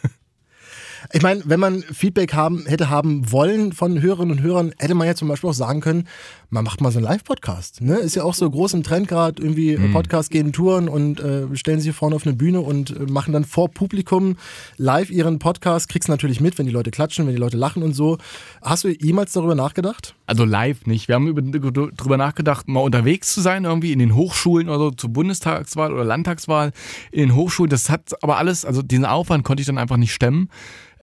Ich 1.13 1.23
meine, 1.23 1.43
wenn 1.47 1.61
man 1.61 1.83
Feedback 1.83 2.35
haben, 2.35 2.67
hätte 2.67 2.91
haben 2.91 3.31
wollen 3.33 3.73
von 3.73 4.03
Hörerinnen 4.03 4.37
und 4.37 4.43
Hörern, 4.43 4.75
hätte 4.79 4.95
man 4.95 5.07
ja 5.07 5.15
zum 5.15 5.29
Beispiel 5.29 5.49
auch 5.49 5.55
sagen 5.55 5.81
können, 5.81 6.07
man 6.51 6.65
macht 6.65 6.81
mal 6.81 6.91
so 6.91 6.99
einen 6.99 7.05
Live-Podcast. 7.05 7.83
Ne? 7.83 7.97
Ist 7.97 8.17
ja 8.17 8.23
auch 8.23 8.33
so 8.33 8.49
groß 8.49 8.73
im 8.75 8.83
Trend 8.83 9.09
gerade, 9.09 9.43
irgendwie 9.43 9.77
mhm. 9.77 9.93
Podcast 9.93 10.31
gehen 10.31 10.53
Touren 10.53 10.89
und 10.89 11.21
äh, 11.21 11.55
stellen 11.55 11.79
sich 11.79 11.89
hier 11.89 11.95
vorne 11.95 12.17
auf 12.17 12.27
eine 12.27 12.35
Bühne 12.35 12.61
und 12.61 12.91
äh, 12.91 13.01
machen 13.01 13.35
dann 13.35 13.45
vor 13.45 13.71
Publikum 13.71 14.37
live 14.79 15.11
ihren 15.11 15.39
Podcast. 15.39 15.89
Kriegst 15.91 16.09
natürlich 16.09 16.41
mit, 16.41 16.59
wenn 16.59 16.65
die 16.65 16.73
Leute 16.73 16.91
klatschen, 16.91 17.27
wenn 17.27 17.35
die 17.35 17.41
Leute 17.41 17.59
lachen 17.59 17.83
und 17.83 17.93
so. 17.93 18.17
Hast 18.63 18.85
du 18.85 18.89
jemals 18.89 19.33
darüber 19.33 19.55
nachgedacht? 19.55 20.15
Also 20.27 20.45
live 20.45 20.87
nicht. 20.87 21.09
Wir 21.09 21.17
haben 21.17 21.29
über, 21.29 21.43
darüber 21.43 22.17
nachgedacht, 22.17 22.67
mal 22.67 22.81
unterwegs 22.81 23.35
zu 23.35 23.43
sein, 23.43 23.65
irgendwie 23.65 23.93
in 23.93 23.99
den 23.99 24.15
Hochschulen 24.15 24.71
oder 24.71 24.79
so 24.79 24.91
zur 24.93 25.11
Bundestagswahl 25.11 25.93
oder 25.93 26.05
Landtagswahl. 26.05 26.73
In 27.13 27.29
den 27.29 27.35
Hochschulen, 27.35 27.69
das 27.69 27.91
hat 27.91 28.23
aber 28.23 28.39
alles, 28.39 28.65
also 28.65 28.81
diesen 28.81 29.05
Aufwand 29.05 29.45
konnte 29.45 29.61
ich 29.61 29.67
dann 29.67 29.79
einfach 29.79 29.99
nicht 29.99 30.15
stemmen. 30.15 30.49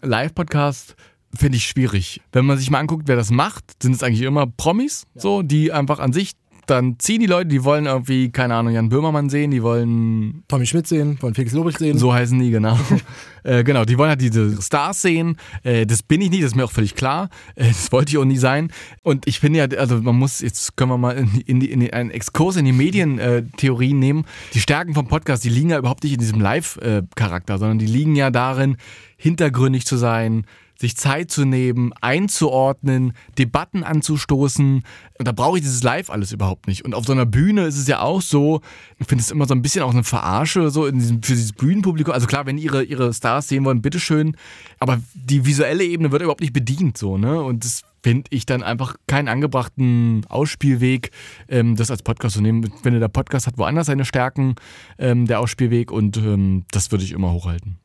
Live-Podcast 0.04 0.95
finde 1.38 1.58
ich 1.58 1.65
schwierig. 1.65 2.22
Wenn 2.32 2.46
man 2.46 2.58
sich 2.58 2.70
mal 2.70 2.80
anguckt, 2.80 3.08
wer 3.08 3.15
das 3.15 3.32
macht, 3.32 3.63
sind 3.82 3.96
es 3.96 4.04
eigentlich 4.04 4.22
immer 4.22 4.48
Promis, 4.48 5.06
ja. 5.15 5.22
so, 5.22 5.41
die 5.41 5.72
einfach 5.72 6.00
an 6.00 6.13
sich 6.13 6.34
dann 6.72 6.98
ziehen 7.00 7.20
die 7.20 7.26
Leute, 7.26 7.50
die 7.50 7.63
wollen 7.63 7.86
irgendwie, 7.86 8.32
keine 8.32 8.56
Ahnung, 8.56 8.74
Jan 8.74 8.89
Böhmermann 8.89 9.30
sehen, 9.30 9.52
die 9.52 9.62
wollen 9.62 10.44
Tommy 10.48 10.65
Schmidt 10.65 10.88
sehen, 10.88 11.17
wollen 11.22 11.34
Felix 11.34 11.54
Lobrecht 11.54 11.80
sehen. 11.80 11.98
So 11.98 12.13
heißen 12.13 12.39
die, 12.39 12.50
genau. 12.50 12.80
äh, 13.44 13.63
genau, 13.63 13.84
die 13.84 13.98
wollen 13.98 14.10
halt 14.10 14.22
diese 14.22 14.62
Stars 14.62 15.02
sehen. 15.02 15.38
Äh, 15.63 15.86
das 15.86 16.04
bin 16.04 16.22
ich 16.22 16.30
nicht, 16.30 16.44
das 16.44 16.52
ist 16.52 16.56
mir 16.56 16.63
auch 16.63 16.72
völlig 16.72 16.96
klar. 16.96 17.30
Äh, 17.56 17.67
das 17.67 17.91
wollte 17.91 18.12
ich 18.12 18.17
auch 18.17 18.26
nie 18.26 18.38
sein. 18.38 18.72
Und 19.04 19.28
ich 19.28 19.39
finde 19.39 19.60
ja, 19.60 19.78
also 19.78 19.98
man 20.02 20.15
muss, 20.15 20.41
jetzt 20.41 20.78
können 20.78 20.91
wir 20.91 20.98
mal 20.98 21.17
in, 21.17 21.41
in, 21.41 21.60
die, 21.60 21.72
in 21.72 21.80
die, 21.82 21.94
einen 21.94 22.12
Exkurs 22.12 22.56
in 22.56 22.65
die 22.65 22.72
Medientheorien 22.72 24.00
nehmen. 24.00 24.26
Die 24.54 24.62
Stärken 24.62 24.94
vom 24.94 25.08
Podcast, 25.08 25.44
die 25.44 25.50
liegen 25.50 25.72
ja 25.72 25.78
überhaupt 25.78 26.04
nicht 26.04 26.13
in 26.13 26.20
diesem 26.20 26.39
Live-Charakter, 26.39 27.58
sondern 27.58 27.80
die 27.80 27.86
liegen 27.86 28.15
ja 28.15 28.30
darin, 28.30 28.78
hintergründig 29.17 29.86
zu 29.86 29.98
sein, 29.98 30.46
sich 30.82 30.98
Zeit 30.98 31.32
zu 31.32 31.46
nehmen, 31.46 31.94
einzuordnen, 32.02 33.13
Debatten 33.38 33.84
anzustoßen. 33.84 34.84
Und 35.17 35.28
da 35.28 35.32
brauche 35.32 35.58
ich 35.58 35.63
dieses 35.63 35.84
Live 35.84 36.10
alles 36.10 36.32
überhaupt 36.32 36.67
nicht. 36.67 36.84
Und 36.84 36.94
auf 36.94 37.06
so 37.06 37.13
einer 37.13 37.26
Bühne 37.26 37.65
ist 37.65 37.78
es 37.78 37.88
ja 37.88 38.02
auch 38.02 38.22
so, 38.22 38.62
ich 38.98 39.08
finde 39.08 39.22
es 39.22 39.32
immer 39.32 39.46
so 39.46 39.54
ein 39.54 39.62
bisschen 39.62 39.84
auch 39.84 39.94
eine 39.94 40.04
Verarsche 40.04 40.70
so 40.70 40.89
diesem, 40.91 41.24
für 41.24 41.34
dieses 41.34 41.54
Bühnenpublikum. 41.54 42.13
Also 42.13 42.28
klar, 42.28 42.46
wenn 42.46 42.58
ihre, 42.58 42.84
ihre 42.84 43.13
Stars 43.13 43.48
sehen 43.48 43.63
wollen, 43.63 43.82
bitteschön. 43.82 44.36
Aber 44.80 45.00
die 45.13 45.46
visuelle 45.46 45.84
Ebene 45.84 46.12
wird 46.12 46.22
überhaupt 46.22 46.41
nicht 46.41 46.54
bedient 46.54 46.98
so, 46.98 47.17
ne? 47.17 47.41
Und 47.41 47.63
das 47.63 47.84
finde 48.04 48.24
ich 48.32 48.48
dann 48.48 48.63
einfach 48.63 48.96
keinen 49.08 49.28
angebrachten 49.28 50.26
Ausspielweg, 50.28 51.12
ähm, 51.48 51.76
das 51.76 51.91
als 51.91 52.02
Podcast 52.02 52.36
zu 52.36 52.41
nehmen. 52.41 52.72
Finde, 52.82 53.00
der 53.00 53.08
Podcast 53.08 53.48
hat 53.48 53.58
woanders 53.58 53.88
seine 53.88 54.06
Stärken, 54.06 54.56
ähm, 54.98 55.28
der 55.28 55.39
Ausspielweg, 55.39 55.91
und 55.91 56.17
ähm, 56.17 56.65
das 56.72 56.91
würde 56.91 57.04
ich 57.04 57.12
immer 57.12 57.32
hochhalten. 57.32 57.78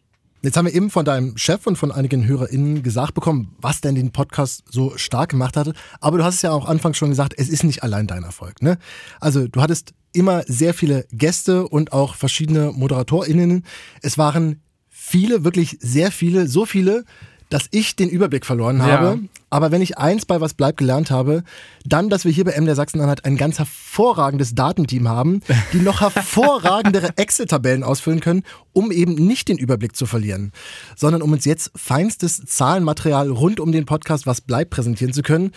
Jetzt 0.42 0.56
haben 0.56 0.66
wir 0.66 0.74
eben 0.74 0.90
von 0.90 1.04
deinem 1.04 1.36
Chef 1.38 1.66
und 1.66 1.76
von 1.76 1.90
einigen 1.90 2.26
HörerInnen 2.26 2.82
gesagt 2.82 3.14
bekommen, 3.14 3.56
was 3.60 3.80
denn 3.80 3.94
den 3.94 4.12
Podcast 4.12 4.64
so 4.70 4.96
stark 4.96 5.30
gemacht 5.30 5.56
hatte. 5.56 5.72
Aber 6.00 6.18
du 6.18 6.24
hast 6.24 6.36
es 6.36 6.42
ja 6.42 6.52
auch 6.52 6.66
anfangs 6.66 6.98
schon 6.98 7.10
gesagt, 7.10 7.34
es 7.36 7.48
ist 7.48 7.64
nicht 7.64 7.82
allein 7.82 8.06
dein 8.06 8.22
Erfolg. 8.22 8.62
Ne? 8.62 8.78
Also 9.18 9.48
du 9.48 9.62
hattest 9.62 9.94
immer 10.12 10.42
sehr 10.46 10.74
viele 10.74 11.06
Gäste 11.10 11.66
und 11.66 11.92
auch 11.92 12.14
verschiedene 12.14 12.72
ModeratorInnen. 12.72 13.64
Es 14.02 14.18
waren 14.18 14.60
viele, 14.88 15.44
wirklich 15.44 15.78
sehr 15.80 16.12
viele, 16.12 16.48
so 16.48 16.66
viele, 16.66 17.04
dass 17.48 17.68
ich 17.70 17.96
den 17.96 18.08
Überblick 18.08 18.44
verloren 18.44 18.82
habe. 18.82 19.18
Ja. 19.20 19.28
Aber 19.50 19.70
wenn 19.70 19.82
ich 19.82 19.98
eins 19.98 20.26
bei 20.26 20.40
was 20.40 20.54
bleibt 20.54 20.78
gelernt 20.78 21.10
habe, 21.10 21.44
dann, 21.84 22.08
dass 22.08 22.24
wir 22.24 22.32
hier 22.32 22.44
bei 22.44 22.60
MDR 22.60 22.74
Sachsen-Anhalt 22.74 23.24
ein 23.24 23.36
ganz 23.36 23.58
hervorragendes 23.58 24.54
Datenteam 24.54 25.08
haben, 25.08 25.40
die 25.72 25.78
noch 25.78 26.00
hervorragendere 26.14 27.10
Excel-Tabellen 27.16 27.84
ausfüllen 27.84 28.20
können, 28.20 28.42
um 28.72 28.90
eben 28.90 29.14
nicht 29.14 29.48
den 29.48 29.58
Überblick 29.58 29.94
zu 29.94 30.06
verlieren, 30.06 30.52
sondern 30.96 31.22
um 31.22 31.32
uns 31.32 31.44
jetzt 31.44 31.70
feinstes 31.76 32.44
Zahlenmaterial 32.44 33.30
rund 33.30 33.60
um 33.60 33.72
den 33.72 33.86
Podcast 33.86 34.26
Was 34.26 34.40
bleibt 34.40 34.70
präsentieren 34.70 35.12
zu 35.12 35.22
können. 35.22 35.52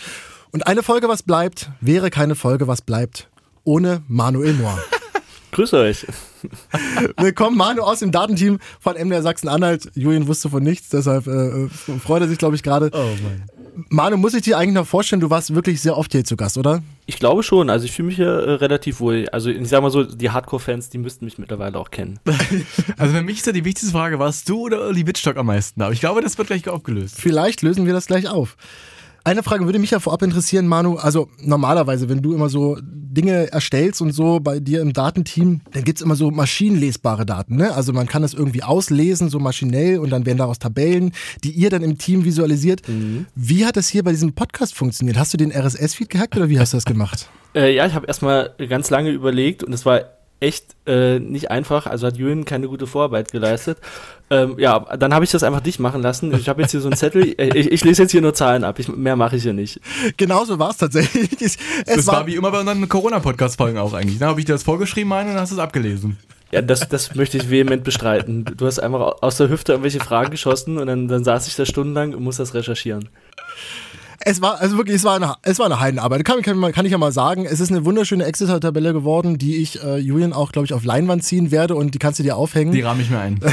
Und 0.51 0.67
eine 0.67 0.83
Folge 0.83 1.09
Was 1.09 1.23
bleibt 1.23 1.71
wäre 1.81 2.09
keine 2.09 2.35
Folge 2.35 2.67
Was 2.67 2.81
bleibt 2.81 3.29
ohne 3.63 4.03
Manuel 4.07 4.53
Mohr. 4.53 4.79
Grüß 5.51 5.73
euch. 5.73 6.05
Willkommen, 7.17 7.57
Manu 7.57 7.81
aus 7.81 7.99
dem 7.99 8.11
Datenteam 8.11 8.59
von 8.79 8.95
MDR 8.95 9.21
Sachsen-Anhalt. 9.23 9.91
Julian 9.95 10.27
wusste 10.27 10.49
von 10.49 10.63
nichts, 10.63 10.89
deshalb 10.89 11.27
äh, 11.27 11.65
äh 11.65 11.69
freut 11.99 12.21
er 12.21 12.27
sich, 12.27 12.37
glaube 12.37 12.55
ich, 12.55 12.63
gerade. 12.63 12.91
Oh 12.93 13.15
mein. 13.23 13.43
Manu, 13.89 14.17
muss 14.17 14.33
ich 14.33 14.43
dir 14.43 14.57
eigentlich 14.57 14.75
noch 14.75 14.87
vorstellen, 14.87 15.21
du 15.21 15.29
warst 15.29 15.55
wirklich 15.55 15.81
sehr 15.81 15.97
oft 15.97 16.11
hier 16.11 16.23
zu 16.23 16.35
Gast, 16.35 16.57
oder? 16.57 16.83
Ich 17.05 17.17
glaube 17.17 17.43
schon. 17.43 17.69
Also 17.69 17.85
ich 17.85 17.93
fühle 17.93 18.07
mich 18.07 18.17
hier 18.17 18.27
äh, 18.27 18.51
relativ 18.53 18.99
wohl. 18.99 19.27
Also 19.31 19.49
ich 19.49 19.67
sag 19.69 19.81
mal 19.81 19.89
so, 19.89 20.03
die 20.03 20.29
Hardcore-Fans, 20.29 20.89
die 20.89 20.97
müssten 20.97 21.25
mich 21.25 21.37
mittlerweile 21.37 21.79
auch 21.79 21.89
kennen. 21.89 22.19
also 22.97 23.15
für 23.15 23.21
mich 23.23 23.37
ist 23.37 23.47
ja 23.47 23.53
die 23.53 23.65
wichtigste 23.65 23.91
Frage, 23.91 24.19
warst 24.19 24.49
du 24.49 24.65
oder 24.65 24.87
Uli 24.89 25.07
Wittstock 25.07 25.37
am 25.37 25.47
meisten? 25.47 25.81
Aber 25.81 25.93
ich 25.93 25.99
glaube, 25.99 26.21
das 26.21 26.37
wird 26.37 26.47
gleich 26.47 26.67
aufgelöst. 26.67 27.15
Vielleicht 27.19 27.61
lösen 27.61 27.85
wir 27.85 27.93
das 27.93 28.07
gleich 28.07 28.27
auf. 28.27 28.57
Eine 29.29 29.43
Frage 29.43 29.65
würde 29.65 29.77
mich 29.77 29.91
ja 29.91 29.99
vorab 29.99 30.23
interessieren, 30.23 30.65
Manu. 30.65 30.95
Also 30.95 31.29
normalerweise, 31.39 32.09
wenn 32.09 32.23
du 32.23 32.33
immer 32.33 32.49
so 32.49 32.79
Dinge 32.81 33.51
erstellst 33.51 34.01
und 34.01 34.11
so 34.11 34.39
bei 34.39 34.59
dir 34.59 34.81
im 34.81 34.91
Datenteam, 34.91 35.61
dann 35.71 35.83
gibt 35.83 35.99
es 35.99 36.01
immer 36.03 36.15
so 36.15 36.31
maschinenlesbare 36.31 37.27
Daten. 37.27 37.57
Ne? 37.57 37.71
Also 37.75 37.93
man 37.93 38.07
kann 38.07 38.23
das 38.23 38.33
irgendwie 38.33 38.63
auslesen, 38.63 39.29
so 39.29 39.37
maschinell 39.37 39.99
und 39.99 40.09
dann 40.09 40.25
werden 40.25 40.39
daraus 40.39 40.57
Tabellen, 40.57 41.11
die 41.43 41.51
ihr 41.51 41.69
dann 41.69 41.83
im 41.83 41.99
Team 41.99 42.25
visualisiert. 42.25 42.89
Mhm. 42.89 43.27
Wie 43.35 43.67
hat 43.67 43.77
das 43.77 43.87
hier 43.87 44.03
bei 44.03 44.09
diesem 44.09 44.33
Podcast 44.33 44.73
funktioniert? 44.73 45.19
Hast 45.19 45.31
du 45.31 45.37
den 45.37 45.51
RSS-Feed 45.51 46.09
gehackt 46.09 46.35
oder 46.35 46.49
wie 46.49 46.59
hast 46.59 46.73
du 46.73 46.77
das 46.77 46.85
gemacht? 46.85 47.29
Äh, 47.53 47.75
ja, 47.75 47.85
ich 47.85 47.93
habe 47.93 48.07
erstmal 48.07 48.55
ganz 48.67 48.89
lange 48.89 49.11
überlegt 49.11 49.63
und 49.63 49.73
es 49.73 49.85
war 49.85 50.05
echt 50.39 50.75
äh, 50.85 51.19
nicht 51.19 51.51
einfach. 51.51 51.85
Also 51.85 52.07
hat 52.07 52.17
Jürgen 52.17 52.45
keine 52.45 52.67
gute 52.67 52.87
Vorarbeit 52.87 53.31
geleistet. 53.31 53.77
Ähm, 54.29 54.55
ja, 54.57 54.79
dann 54.97 55.13
habe 55.13 55.25
ich 55.25 55.31
das 55.31 55.43
einfach 55.43 55.61
dicht 55.61 55.79
machen 55.79 56.01
lassen. 56.01 56.33
Ich 56.35 56.47
habe 56.47 56.61
jetzt 56.61 56.71
hier 56.71 56.81
so 56.81 56.87
einen 56.87 56.97
Zettel. 56.97 57.35
Ich, 57.39 57.71
ich, 57.71 57.83
lese 57.83 58.03
jetzt 58.03 58.11
hier 58.11 58.21
nur 58.21 58.33
Zahlen 58.33 58.63
ab. 58.63 58.79
Ich, 58.79 58.87
mehr 58.87 59.15
mache 59.15 59.35
ich 59.35 59.43
hier 59.43 59.53
nicht. 59.53 59.79
Genauso 60.17 60.59
war 60.59 60.69
es 60.69 60.77
tatsächlich. 60.77 61.29
Es 61.41 61.57
das 61.85 62.07
war, 62.07 62.15
war 62.15 62.27
wie 62.27 62.35
immer 62.35 62.51
bei 62.51 62.59
unseren 62.59 62.87
Corona-Podcast-Folgen 62.87 63.77
auch 63.77 63.93
eigentlich. 63.93 64.19
Da 64.19 64.25
ne? 64.25 64.29
habe 64.31 64.39
ich 64.39 64.45
dir 64.45 64.53
das 64.53 64.63
vorgeschrieben, 64.63 65.09
meine, 65.09 65.29
und 65.29 65.35
dann 65.35 65.41
hast 65.41 65.51
du 65.51 65.55
es 65.55 65.61
abgelesen. 65.61 66.17
Ja, 66.51 66.61
das, 66.61 66.87
das 66.89 67.15
möchte 67.15 67.37
ich 67.37 67.49
vehement 67.49 67.83
bestreiten. 67.83 68.45
Du 68.45 68.65
hast 68.65 68.79
einfach 68.79 69.21
aus 69.21 69.37
der 69.37 69.49
Hüfte 69.49 69.73
irgendwelche 69.73 69.99
Fragen 69.99 70.31
geschossen 70.31 70.77
und 70.77 70.87
dann, 70.87 71.07
dann 71.07 71.23
saß 71.23 71.47
ich 71.47 71.55
da 71.55 71.65
stundenlang 71.65 72.13
und 72.13 72.23
muss 72.23 72.37
das 72.37 72.53
recherchieren. 72.53 73.09
Es 74.21 74.41
war, 74.41 74.59
also 74.59 74.77
wirklich, 74.77 74.97
es 74.97 75.03
war 75.03 75.15
eine, 75.15 75.35
es 75.43 75.59
war 75.59 75.65
eine 75.65 75.79
Heidenarbeit. 75.79 76.25
Kann, 76.25 76.41
kann, 76.41 76.71
kann 76.71 76.85
ich 76.85 76.91
ja 76.91 76.97
mal 76.97 77.11
sagen. 77.11 77.45
Es 77.45 77.59
ist 77.59 77.71
eine 77.71 77.85
wunderschöne 77.85 78.25
Exeter-Tabelle 78.25 78.93
geworden, 78.93 79.37
die 79.37 79.57
ich 79.57 79.81
äh, 79.83 79.97
Julian 79.97 80.33
auch, 80.33 80.51
glaube 80.51 80.65
ich, 80.65 80.73
auf 80.73 80.83
Leinwand 80.83 81.23
ziehen 81.23 81.51
werde 81.51 81.75
und 81.75 81.95
die 81.95 81.99
kannst 81.99 82.19
du 82.19 82.23
dir 82.23 82.35
aufhängen. 82.35 82.71
Die 82.71 82.81
rahme 82.81 83.01
ich 83.01 83.09
mir 83.09 83.19
ein. 83.19 83.39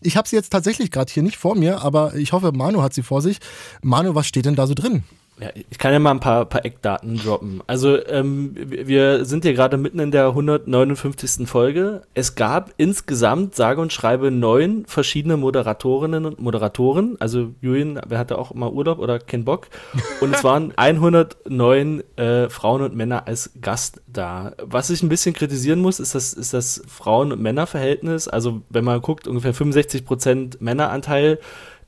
Ich 0.00 0.16
habe 0.16 0.28
sie 0.28 0.34
jetzt 0.34 0.50
tatsächlich 0.50 0.90
gerade 0.90 1.12
hier 1.12 1.22
nicht 1.22 1.36
vor 1.36 1.54
mir, 1.54 1.82
aber 1.82 2.14
ich 2.16 2.32
hoffe, 2.32 2.50
Manu 2.50 2.82
hat 2.82 2.92
sie 2.92 3.02
vor 3.02 3.22
sich. 3.22 3.38
Manu, 3.82 4.14
was 4.16 4.26
steht 4.26 4.46
denn 4.46 4.56
da 4.56 4.66
so 4.66 4.74
drin? 4.74 5.04
Ja, 5.40 5.48
ich 5.68 5.78
kann 5.78 5.92
ja 5.92 5.98
mal 5.98 6.12
ein 6.12 6.20
paar, 6.20 6.44
paar 6.44 6.64
Eckdaten 6.64 7.16
droppen. 7.16 7.60
Also 7.66 8.04
ähm, 8.06 8.54
wir 8.54 9.24
sind 9.24 9.42
hier 9.44 9.52
gerade 9.52 9.76
mitten 9.76 9.98
in 9.98 10.12
der 10.12 10.28
159. 10.28 11.48
Folge. 11.48 12.02
Es 12.14 12.36
gab 12.36 12.72
insgesamt, 12.76 13.56
sage 13.56 13.80
und 13.80 13.92
schreibe, 13.92 14.30
neun 14.30 14.84
verschiedene 14.86 15.36
Moderatorinnen 15.36 16.24
und 16.24 16.38
Moderatoren. 16.38 17.16
Also 17.18 17.52
Julian, 17.60 18.00
wer 18.06 18.18
hatte 18.18 18.38
auch 18.38 18.52
immer 18.52 18.72
Urlaub 18.72 19.00
oder 19.00 19.18
keinen 19.18 19.44
Bock. 19.44 19.66
Und 20.20 20.36
es 20.36 20.44
waren 20.44 20.72
109 20.76 22.04
äh, 22.16 22.48
Frauen 22.48 22.82
und 22.82 22.94
Männer 22.94 23.26
als 23.26 23.50
Gast 23.60 24.02
da. 24.06 24.52
Was 24.62 24.90
ich 24.90 25.02
ein 25.02 25.08
bisschen 25.08 25.34
kritisieren 25.34 25.80
muss, 25.80 25.98
ist 25.98 26.14
das, 26.14 26.32
ist 26.32 26.54
das 26.54 26.82
Frauen- 26.86 27.32
und 27.32 27.42
Männerverhältnis. 27.42 28.28
Also 28.28 28.62
wenn 28.70 28.84
man 28.84 29.00
guckt, 29.00 29.26
ungefähr 29.26 29.52
65 29.52 30.04
Prozent 30.04 30.60
Männeranteil 30.60 31.40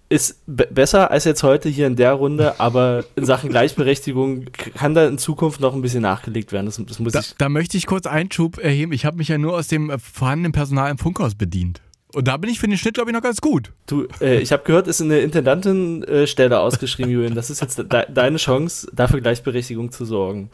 ist 0.08 0.40
besser 0.46 1.10
als 1.10 1.24
jetzt 1.24 1.42
heute 1.42 1.68
hier 1.68 1.86
in 1.86 1.96
der 1.96 2.12
Runde, 2.12 2.60
aber 2.60 3.04
in 3.16 3.24
Sachen 3.24 3.50
Gleichberechtigung 3.50 4.44
kann 4.76 4.94
da 4.94 5.06
in 5.06 5.18
Zukunft 5.18 5.60
noch 5.60 5.74
ein 5.74 5.82
bisschen 5.82 6.02
nachgelegt 6.02 6.52
werden. 6.52 6.66
Das, 6.66 6.80
das 6.86 6.98
muss 7.00 7.12
Da, 7.12 7.20
ich. 7.20 7.34
da 7.38 7.48
möchte 7.48 7.76
ich 7.76 7.86
kurz 7.86 8.06
Einschub 8.06 8.58
erheben. 8.58 8.92
Ich 8.92 9.04
habe 9.04 9.16
mich 9.16 9.28
ja 9.28 9.38
nur 9.38 9.54
aus 9.54 9.66
dem 9.68 9.90
äh, 9.90 9.98
vorhandenen 9.98 10.52
Personal 10.52 10.90
im 10.90 10.98
Funkhaus 10.98 11.34
bedient. 11.34 11.80
Und 12.14 12.28
da 12.28 12.36
bin 12.36 12.48
ich 12.50 12.60
für 12.60 12.68
den 12.68 12.78
Schnitt, 12.78 12.94
glaube 12.94 13.10
ich, 13.10 13.14
noch 13.14 13.22
ganz 13.22 13.40
gut. 13.40 13.72
Du, 13.86 14.06
äh, 14.20 14.38
ich 14.38 14.52
habe 14.52 14.62
gehört, 14.62 14.86
ist 14.86 15.02
eine 15.02 15.18
Intendantenstelle 15.18 16.60
ausgeschrieben, 16.60 17.10
Julian. 17.10 17.34
Das 17.34 17.50
ist 17.50 17.60
jetzt 17.60 17.78
de 17.78 17.84
deine 18.08 18.36
Chance, 18.38 18.88
dafür 18.92 19.20
Gleichberechtigung 19.20 19.90
zu 19.92 20.04
sorgen. 20.04 20.50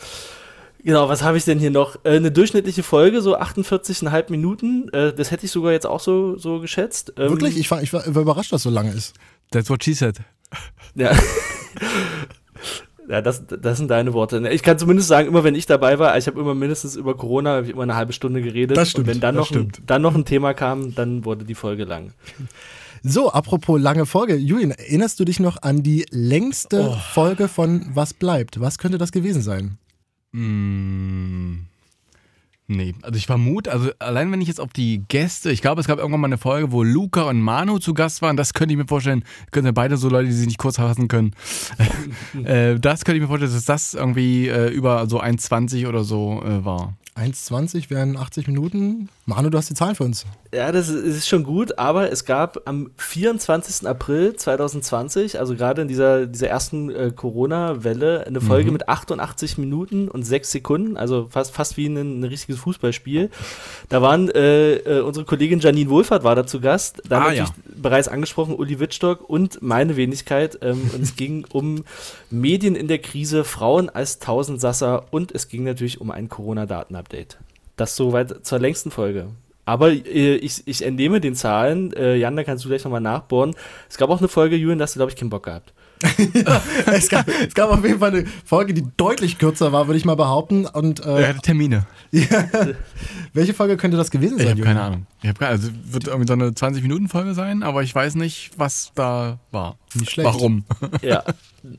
Genau, 0.84 1.08
was 1.08 1.22
habe 1.22 1.36
ich 1.36 1.44
denn 1.44 1.60
hier 1.60 1.70
noch? 1.70 1.96
Äh, 2.04 2.16
eine 2.16 2.32
durchschnittliche 2.32 2.82
Folge, 2.82 3.22
so 3.22 3.38
48,5 3.38 4.30
Minuten. 4.30 4.88
Äh, 4.92 5.12
das 5.12 5.30
hätte 5.30 5.46
ich 5.46 5.52
sogar 5.52 5.70
jetzt 5.72 5.86
auch 5.86 6.00
so, 6.00 6.36
so 6.38 6.58
geschätzt. 6.58 7.12
Ähm, 7.16 7.30
Wirklich? 7.30 7.56
Ich 7.56 7.70
war, 7.70 7.80
ich 7.82 7.92
war 7.92 8.04
überrascht, 8.04 8.52
dass 8.52 8.64
so 8.64 8.70
lange 8.70 8.90
ist. 8.90 9.14
That's 9.52 9.70
what 9.70 9.84
she 9.84 9.94
said. 9.94 10.18
Ja. 10.94 11.12
Ja, 13.08 13.20
das, 13.20 13.44
das 13.46 13.78
sind 13.78 13.90
deine 13.90 14.12
Worte. 14.14 14.48
Ich 14.50 14.62
kann 14.62 14.78
zumindest 14.78 15.08
sagen, 15.08 15.28
immer 15.28 15.44
wenn 15.44 15.54
ich 15.54 15.66
dabei 15.66 15.98
war, 15.98 16.16
ich 16.16 16.26
habe 16.28 16.40
immer 16.40 16.54
mindestens 16.54 16.96
über 16.96 17.16
Corona 17.16 17.56
hab 17.56 17.64
ich 17.64 17.70
immer 17.70 17.82
eine 17.82 17.96
halbe 17.96 18.12
Stunde 18.12 18.40
geredet. 18.40 18.76
Das 18.76 18.90
stimmt, 18.90 19.08
Und 19.08 19.14
wenn 19.14 19.20
dann 19.20 19.34
das 19.36 19.50
noch, 19.50 19.56
ein, 19.58 19.72
dann 19.86 20.02
noch 20.02 20.14
ein 20.14 20.24
Thema 20.24 20.54
kam, 20.54 20.94
dann 20.94 21.24
wurde 21.24 21.44
die 21.44 21.54
Folge 21.56 21.84
lang. 21.84 22.12
So, 23.02 23.30
apropos 23.32 23.80
lange 23.80 24.06
Folge. 24.06 24.36
Julian, 24.36 24.70
erinnerst 24.70 25.18
du 25.18 25.24
dich 25.24 25.40
noch 25.40 25.60
an 25.62 25.82
die 25.82 26.06
längste 26.10 26.90
Oh. 26.90 26.96
Folge 27.12 27.48
von 27.48 27.84
Was 27.92 28.14
bleibt? 28.14 28.60
Was 28.60 28.78
könnte 28.78 28.98
das 28.98 29.10
gewesen 29.10 29.42
sein? 29.42 29.78
Mm, 30.30 31.66
nee, 32.66 32.94
also 33.02 33.16
ich 33.16 33.26
vermute, 33.26 33.72
also 33.72 33.90
allein 33.98 34.30
wenn 34.32 34.40
ich 34.40 34.48
jetzt 34.48 34.60
auf 34.60 34.72
die 34.72 35.04
Gäste, 35.08 35.50
ich 35.50 35.62
glaube, 35.62 35.80
es 35.80 35.86
gab 35.86 35.98
irgendwann 35.98 36.20
mal 36.20 36.28
eine 36.28 36.38
Folge, 36.38 36.72
wo 36.72 36.82
Luca 36.82 37.22
und 37.22 37.40
Manu 37.40 37.78
zu 37.78 37.94
Gast 37.94 38.22
waren, 38.22 38.36
das 38.36 38.54
könnte 38.54 38.72
ich 38.72 38.78
mir 38.78 38.86
vorstellen, 38.86 39.24
können 39.50 39.66
ja 39.66 39.72
beide 39.72 39.96
so 39.96 40.08
Leute, 40.08 40.28
die 40.28 40.34
sich 40.34 40.46
nicht 40.46 40.58
kurz 40.58 40.76
fassen 40.76 41.08
können. 41.08 41.34
äh, 42.44 42.78
das 42.78 43.04
könnte 43.04 43.16
ich 43.16 43.22
mir 43.22 43.28
vorstellen, 43.28 43.52
dass 43.52 43.64
das 43.64 43.94
irgendwie 43.94 44.48
äh, 44.48 44.68
über 44.68 45.06
so 45.08 45.20
1,20 45.20 45.88
oder 45.88 46.04
so 46.04 46.42
äh, 46.42 46.64
war. 46.64 46.94
1,20 47.14 47.90
wären 47.90 48.16
80 48.16 48.46
Minuten. 48.46 49.10
Manu, 49.26 49.50
du 49.50 49.58
hast 49.58 49.68
die 49.68 49.74
Zahlen 49.74 49.94
für 49.94 50.04
uns. 50.04 50.24
Ja, 50.52 50.72
das 50.72 50.88
ist, 50.88 51.28
schon 51.28 51.44
gut, 51.44 51.78
aber 51.78 52.10
es 52.10 52.24
gab 52.24 52.62
am 52.66 52.90
24. 52.96 53.86
April 53.86 54.34
2020, 54.34 55.38
also 55.38 55.54
gerade 55.54 55.82
in 55.82 55.88
dieser, 55.88 56.26
dieser 56.26 56.48
ersten 56.48 56.90
äh, 56.90 57.12
Corona-Welle, 57.14 58.26
eine 58.26 58.40
Folge 58.40 58.68
Mhm. 58.68 58.72
mit 58.72 58.88
88 58.88 59.58
Minuten 59.58 60.08
und 60.08 60.22
6 60.24 60.50
Sekunden, 60.50 60.96
also 60.96 61.28
fast, 61.30 61.52
fast 61.52 61.76
wie 61.76 61.86
ein, 61.86 62.20
ein 62.20 62.24
richtiges 62.24 62.58
Fußballspiel. 62.60 63.30
Da 63.88 64.02
waren 64.02 64.30
äh, 64.30 64.76
äh, 64.76 65.00
unsere 65.00 65.24
Kollegin 65.26 65.60
Janine 65.60 65.90
Wohlfahrt 65.90 66.24
war 66.24 66.34
da 66.34 66.46
zu 66.46 66.60
Gast, 66.60 67.02
dann 67.08 67.22
Ah, 67.22 67.26
natürlich 67.26 67.50
bereits 67.76 68.08
angesprochen 68.08 68.54
Uli 68.54 68.78
Wittstock 68.80 69.28
und 69.28 69.62
meine 69.62 69.96
Wenigkeit. 69.96 70.58
Ähm, 70.62 70.90
und 70.94 71.02
es 71.02 71.16
ging 71.16 71.46
um 71.52 71.84
Medien 72.30 72.74
in 72.74 72.88
der 72.88 72.98
Krise, 72.98 73.44
Frauen 73.44 73.90
als 73.90 74.18
Tausendsasser 74.18 75.04
und 75.10 75.32
es 75.32 75.48
ging 75.48 75.64
natürlich 75.64 76.00
um 76.00 76.10
ein 76.10 76.28
Corona-Daten-Update. 77.02 77.38
Das 77.76 77.96
soweit 77.96 78.44
zur 78.44 78.58
längsten 78.58 78.90
Folge. 78.90 79.28
Aber 79.64 79.90
äh, 79.90 80.36
ich, 80.36 80.66
ich 80.66 80.82
entnehme 80.82 81.20
den 81.20 81.34
Zahlen, 81.34 81.92
äh, 81.92 82.16
Jan, 82.16 82.36
da 82.36 82.44
kannst 82.44 82.64
du 82.64 82.68
gleich 82.68 82.84
nochmal 82.84 83.00
nachbohren. 83.00 83.54
Es 83.88 83.96
gab 83.96 84.10
auch 84.10 84.18
eine 84.18 84.28
Folge, 84.28 84.56
Julian, 84.56 84.78
da 84.78 84.84
hast 84.84 84.96
du, 84.96 84.98
glaube 84.98 85.12
ich, 85.12 85.16
keinen 85.16 85.30
Bock 85.30 85.44
gehabt. 85.44 85.72
es, 86.86 87.08
gab, 87.08 87.28
es 87.28 87.54
gab 87.54 87.70
auf 87.70 87.84
jeden 87.84 87.98
Fall 87.98 88.10
eine 88.10 88.26
Folge, 88.44 88.74
die 88.74 88.84
deutlich 88.96 89.38
kürzer 89.38 89.72
war, 89.72 89.86
würde 89.86 89.98
ich 89.98 90.04
mal 90.04 90.16
behaupten. 90.16 90.66
Und, 90.66 91.00
Er 91.00 91.18
äh, 91.18 91.26
hatte 91.28 91.40
Termine. 91.40 91.86
ja. 92.10 92.26
Welche 93.32 93.54
Folge 93.54 93.76
könnte 93.76 93.96
das 93.96 94.10
gewesen 94.10 94.38
sein? 94.38 94.46
Ich 94.46 94.52
habe 94.52 94.62
keine 94.62 94.82
Ahnung. 94.82 95.06
Ich 95.22 95.28
hab 95.28 95.38
keine, 95.38 95.52
also 95.52 95.70
wird 95.84 96.08
irgendwie 96.08 96.26
so 96.26 96.32
eine 96.32 96.50
20-Minuten-Folge 96.50 97.34
sein, 97.34 97.62
aber 97.62 97.82
ich 97.82 97.94
weiß 97.94 98.16
nicht, 98.16 98.50
was 98.56 98.92
da 98.94 99.38
war. 99.50 99.76
Nicht 99.94 100.10
schlecht. 100.10 100.26
Warum? 100.26 100.64
Ja, 101.02 101.24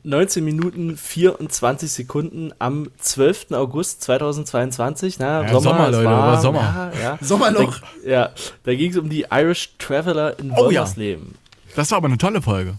19 0.02 0.44
Minuten 0.44 0.96
24 0.96 1.90
Sekunden 1.90 2.52
am 2.58 2.90
12. 2.98 3.52
August 3.52 4.02
2022. 4.02 5.18
Na, 5.18 5.42
Ja, 5.42 5.48
Sommer, 5.48 5.60
Sommer, 5.60 5.90
Leute, 5.90 6.04
war, 6.04 6.32
war 6.32 6.40
Sommer. 6.40 6.60
Ja, 6.60 7.00
ja. 7.00 7.18
Sommerloch. 7.20 7.80
Da, 8.04 8.10
ja, 8.10 8.30
da 8.64 8.74
ging 8.74 8.90
es 8.90 8.96
um 8.96 9.08
die 9.08 9.26
Irish 9.30 9.74
Traveler 9.78 10.38
in 10.38 10.50
Oh 10.50 10.54
ja. 10.54 10.60
Wolmersleben. 10.62 11.34
Das 11.76 11.90
war 11.90 11.98
aber 11.98 12.06
eine 12.06 12.18
tolle 12.18 12.40
Folge. 12.42 12.78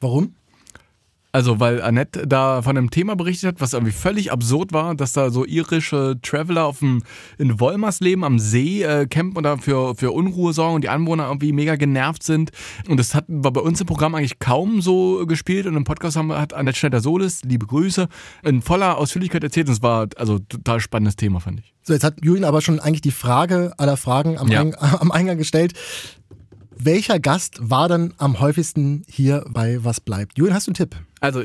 Warum? 0.00 0.34
Also, 1.32 1.60
weil 1.60 1.80
Annette 1.80 2.26
da 2.26 2.60
von 2.60 2.76
einem 2.76 2.90
Thema 2.90 3.14
berichtet 3.14 3.48
hat, 3.48 3.60
was 3.60 3.72
irgendwie 3.72 3.92
völlig 3.92 4.32
absurd 4.32 4.72
war, 4.72 4.96
dass 4.96 5.12
da 5.12 5.30
so 5.30 5.44
irische 5.44 6.18
Traveler 6.22 6.66
auf 6.66 6.80
dem, 6.80 7.02
in 7.38 7.60
Wolmersleben 7.60 8.24
am 8.24 8.40
See 8.40 8.82
äh, 8.82 9.06
campen 9.06 9.36
und 9.36 9.44
da 9.44 9.56
für, 9.56 9.94
für 9.94 10.10
Unruhe 10.10 10.52
sorgen 10.52 10.74
und 10.76 10.82
die 10.82 10.88
Anwohner 10.88 11.28
irgendwie 11.28 11.52
mega 11.52 11.76
genervt 11.76 12.24
sind. 12.24 12.50
Und 12.88 12.98
das 12.98 13.14
hat, 13.14 13.26
war 13.28 13.52
bei 13.52 13.60
uns 13.60 13.80
im 13.80 13.86
Programm 13.86 14.16
eigentlich 14.16 14.40
kaum 14.40 14.80
so 14.80 15.24
gespielt 15.26 15.66
und 15.66 15.76
im 15.76 15.84
Podcast 15.84 16.16
haben, 16.16 16.32
hat 16.32 16.52
Annette 16.52 16.76
Schneider-Solis, 16.78 17.42
liebe 17.44 17.66
Grüße, 17.66 18.08
in 18.42 18.60
voller 18.60 18.98
Ausführlichkeit 18.98 19.44
erzählt 19.44 19.68
und 19.68 19.74
es 19.74 19.82
war 19.82 20.08
also 20.16 20.40
total 20.40 20.80
spannendes 20.80 21.14
Thema, 21.14 21.38
fand 21.38 21.60
ich. 21.60 21.72
So, 21.84 21.92
jetzt 21.92 22.02
hat 22.02 22.24
Julian 22.24 22.44
aber 22.44 22.60
schon 22.60 22.80
eigentlich 22.80 23.02
die 23.02 23.12
Frage 23.12 23.72
aller 23.78 23.96
Fragen 23.96 24.36
am, 24.36 24.48
Ja. 24.48 24.60
Eing 24.62 24.74
am 24.80 25.12
Eingang 25.12 25.38
gestellt. 25.38 25.74
Welcher 26.76 27.20
Gast 27.20 27.58
war 27.60 27.88
dann 27.88 28.14
am 28.16 28.40
häufigsten 28.40 29.02
hier 29.06 29.44
bei 29.48 29.84
Was 29.84 30.00
bleibt? 30.00 30.38
Julian, 30.38 30.56
hast 30.56 30.66
du 30.66 30.70
einen 30.70 30.76
Tipp? 30.76 30.96
Also, 31.20 31.42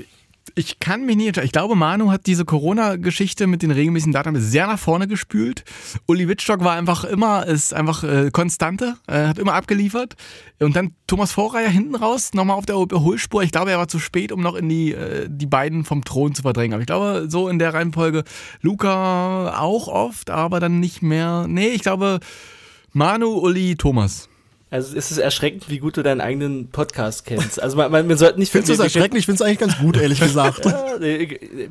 ich 0.53 0.79
kann 0.79 1.05
mich 1.05 1.17
nicht 1.17 1.27
entscheiden. 1.27 1.47
Ich 1.47 1.51
glaube, 1.51 1.75
Manu 1.75 2.11
hat 2.11 2.27
diese 2.27 2.45
Corona-Geschichte 2.45 3.47
mit 3.47 3.63
den 3.63 3.71
regelmäßigen 3.71 4.13
Daten 4.13 4.39
sehr 4.39 4.67
nach 4.67 4.77
vorne 4.77 5.07
gespült. 5.07 5.63
Uli 6.05 6.27
Wittstock 6.27 6.63
war 6.63 6.75
einfach 6.75 7.03
immer, 7.03 7.45
ist 7.47 7.73
einfach 7.73 8.03
äh, 8.03 8.29
Konstante, 8.31 8.95
äh, 9.07 9.27
hat 9.27 9.39
immer 9.39 9.53
abgeliefert. 9.53 10.15
Und 10.59 10.75
dann 10.75 10.93
Thomas 11.07 11.31
Vorreier 11.31 11.69
hinten 11.69 11.95
raus, 11.95 12.33
nochmal 12.33 12.57
auf 12.57 12.65
der 12.65 12.75
Überholspur. 12.75 13.43
Ich 13.43 13.51
glaube, 13.51 13.71
er 13.71 13.79
war 13.79 13.87
zu 13.87 13.99
spät, 13.99 14.31
um 14.31 14.41
noch 14.41 14.55
in 14.55 14.69
die, 14.69 14.93
äh, 14.93 15.27
die 15.29 15.47
beiden 15.47 15.83
vom 15.83 16.05
Thron 16.05 16.35
zu 16.35 16.43
verdrängen. 16.43 16.73
Aber 16.73 16.81
ich 16.81 16.87
glaube, 16.87 17.25
so 17.27 17.49
in 17.49 17.59
der 17.59 17.73
Reihenfolge 17.73 18.23
Luca 18.61 19.59
auch 19.59 19.87
oft, 19.87 20.29
aber 20.29 20.59
dann 20.59 20.79
nicht 20.79 21.01
mehr. 21.01 21.47
Nee, 21.47 21.69
ich 21.69 21.81
glaube, 21.81 22.19
Manu, 22.93 23.39
Uli, 23.39 23.75
Thomas. 23.75 24.29
Also 24.75 24.97
es 24.97 25.09
ist 25.09 25.19
erschreckend, 25.19 25.69
wie 25.69 25.79
gut 25.79 25.95
du 25.95 26.03
deinen 26.03 26.19
eigenen 26.19 26.67
Podcast 26.67 27.25
kennst. 27.25 27.61
Also 27.63 27.77
man, 27.77 27.89
man, 27.93 28.05
man 28.07 28.17
sollte 28.17 28.37
nicht... 28.39 28.51
Findest 28.51 28.69
du 28.69 28.73
es 28.73 28.79
erschreckend? 28.93 29.17
Ich 29.17 29.25
finde 29.25 29.35
es 29.35 29.41
eigentlich 29.41 29.59
ganz 29.59 29.77
gut, 29.77 29.95
ehrlich 29.95 30.19
gesagt. 30.27 30.65
Ja, 30.65 30.83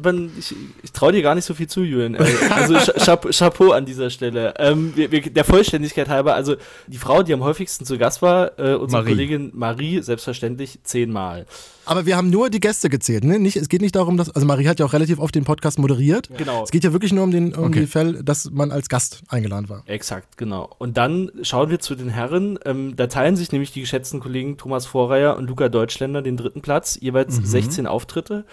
man, 0.02 0.30
ich, 0.38 0.54
ich 0.82 0.92
traue 0.92 1.12
dir 1.12 1.20
gar 1.20 1.34
nicht 1.34 1.44
so 1.44 1.52
viel 1.52 1.66
zu, 1.66 1.82
Julian. 1.82 2.14
Äh, 2.14 2.24
Also 2.50 2.76
Cha- 3.04 3.18
Chapeau, 3.18 3.72
an 3.72 3.84
dieser 3.84 4.08
Stelle. 4.08 4.54
Ähm, 4.58 4.92
wir, 4.96 5.12
wir, 5.12 5.20
der 5.20 5.44
Vollständigkeit 5.44 6.08
halber, 6.08 6.34
also 6.34 6.56
die 6.86 6.96
Frau, 6.96 7.22
die 7.22 7.34
am 7.34 7.42
häufigsten 7.44 7.84
zu 7.84 7.98
Gast 7.98 8.22
war, 8.22 8.58
äh, 8.58 8.72
unsere 8.72 9.02
Marie. 9.02 9.10
Kollegin 9.12 9.50
Marie, 9.52 10.00
selbstverständlich 10.00 10.78
zehnmal. 10.82 11.44
Aber 11.86 12.06
wir 12.06 12.16
haben 12.16 12.30
nur 12.30 12.48
die 12.48 12.60
Gäste 12.60 12.88
gezählt. 12.88 13.24
Ne? 13.24 13.38
Nicht, 13.38 13.56
es 13.56 13.68
geht 13.68 13.82
nicht 13.82 13.94
darum, 13.94 14.16
dass. 14.16 14.30
Also, 14.30 14.46
Marie 14.46 14.66
hat 14.66 14.80
ja 14.80 14.86
auch 14.86 14.94
relativ 14.94 15.18
oft 15.18 15.34
den 15.34 15.44
Podcast 15.44 15.78
moderiert. 15.78 16.30
Genau. 16.34 16.64
Es 16.64 16.70
geht 16.70 16.82
ja 16.82 16.92
wirklich 16.94 17.12
nur 17.12 17.24
um, 17.24 17.30
den, 17.30 17.54
um 17.54 17.64
Okay. 17.64 17.80
die 17.80 17.86
Fälle, 17.86 18.24
dass 18.24 18.50
man 18.50 18.70
als 18.70 18.88
Gast 18.88 19.22
eingeladen 19.28 19.68
war. 19.68 19.82
Exakt, 19.84 20.38
genau. 20.38 20.70
Und 20.78 20.96
dann 20.96 21.30
schauen 21.42 21.68
wir 21.68 21.80
zu 21.80 21.94
den 21.94 22.08
Herren. 22.08 22.58
Ähm, 22.64 22.93
da 22.94 23.06
teilen 23.06 23.36
sich 23.36 23.52
nämlich 23.52 23.72
die 23.72 23.80
geschätzten 23.80 24.20
Kollegen 24.20 24.56
Thomas 24.56 24.86
Vorreier 24.86 25.36
und 25.36 25.46
Luca 25.48 25.68
Deutschländer 25.68 26.22
den 26.22 26.36
dritten 26.36 26.62
Platz, 26.62 26.98
jeweils 27.00 27.36
16 27.36 27.86
Auftritte. 27.86 28.44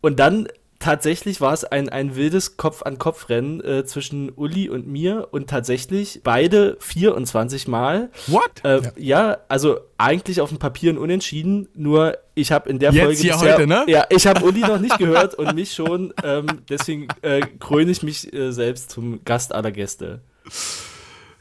Und 0.00 0.18
dann 0.18 0.48
tatsächlich 0.84 1.40
war 1.40 1.54
es 1.54 1.64
ein, 1.64 1.88
ein 1.88 2.14
wildes 2.14 2.58
Kopf-an-Kopf-Rennen 2.58 3.64
äh, 3.64 3.84
zwischen 3.86 4.30
Uli 4.30 4.68
und 4.68 4.86
mir 4.86 5.28
und 5.30 5.48
tatsächlich 5.48 6.20
beide 6.22 6.76
24 6.78 7.68
Mal. 7.68 8.10
What? 8.26 8.62
Äh, 8.64 8.82
ja. 8.96 9.38
also 9.48 9.78
eigentlich 9.96 10.42
auf 10.42 10.50
dem 10.50 10.58
Papier 10.58 10.92
ein 10.92 10.98
Unentschieden, 10.98 11.68
nur 11.74 12.18
ich 12.34 12.52
habe 12.52 12.68
in 12.68 12.78
der 12.78 12.92
Jetzt 12.92 13.02
Folge 13.02 13.18
hier 13.18 13.32
bisher, 13.32 13.54
heute, 13.54 13.66
ne? 13.66 13.84
Ja, 13.86 14.04
ich 14.10 14.26
habe 14.26 14.44
Uli 14.44 14.60
noch 14.60 14.78
nicht 14.78 14.98
gehört 14.98 15.34
und 15.34 15.54
mich 15.54 15.72
schon, 15.72 16.12
ähm, 16.22 16.46
deswegen 16.68 17.08
äh, 17.22 17.40
kröne 17.60 17.90
ich 17.90 18.02
mich 18.02 18.30
äh, 18.34 18.52
selbst 18.52 18.90
zum 18.90 19.24
Gast 19.24 19.54
aller 19.54 19.72
Gäste. 19.72 20.20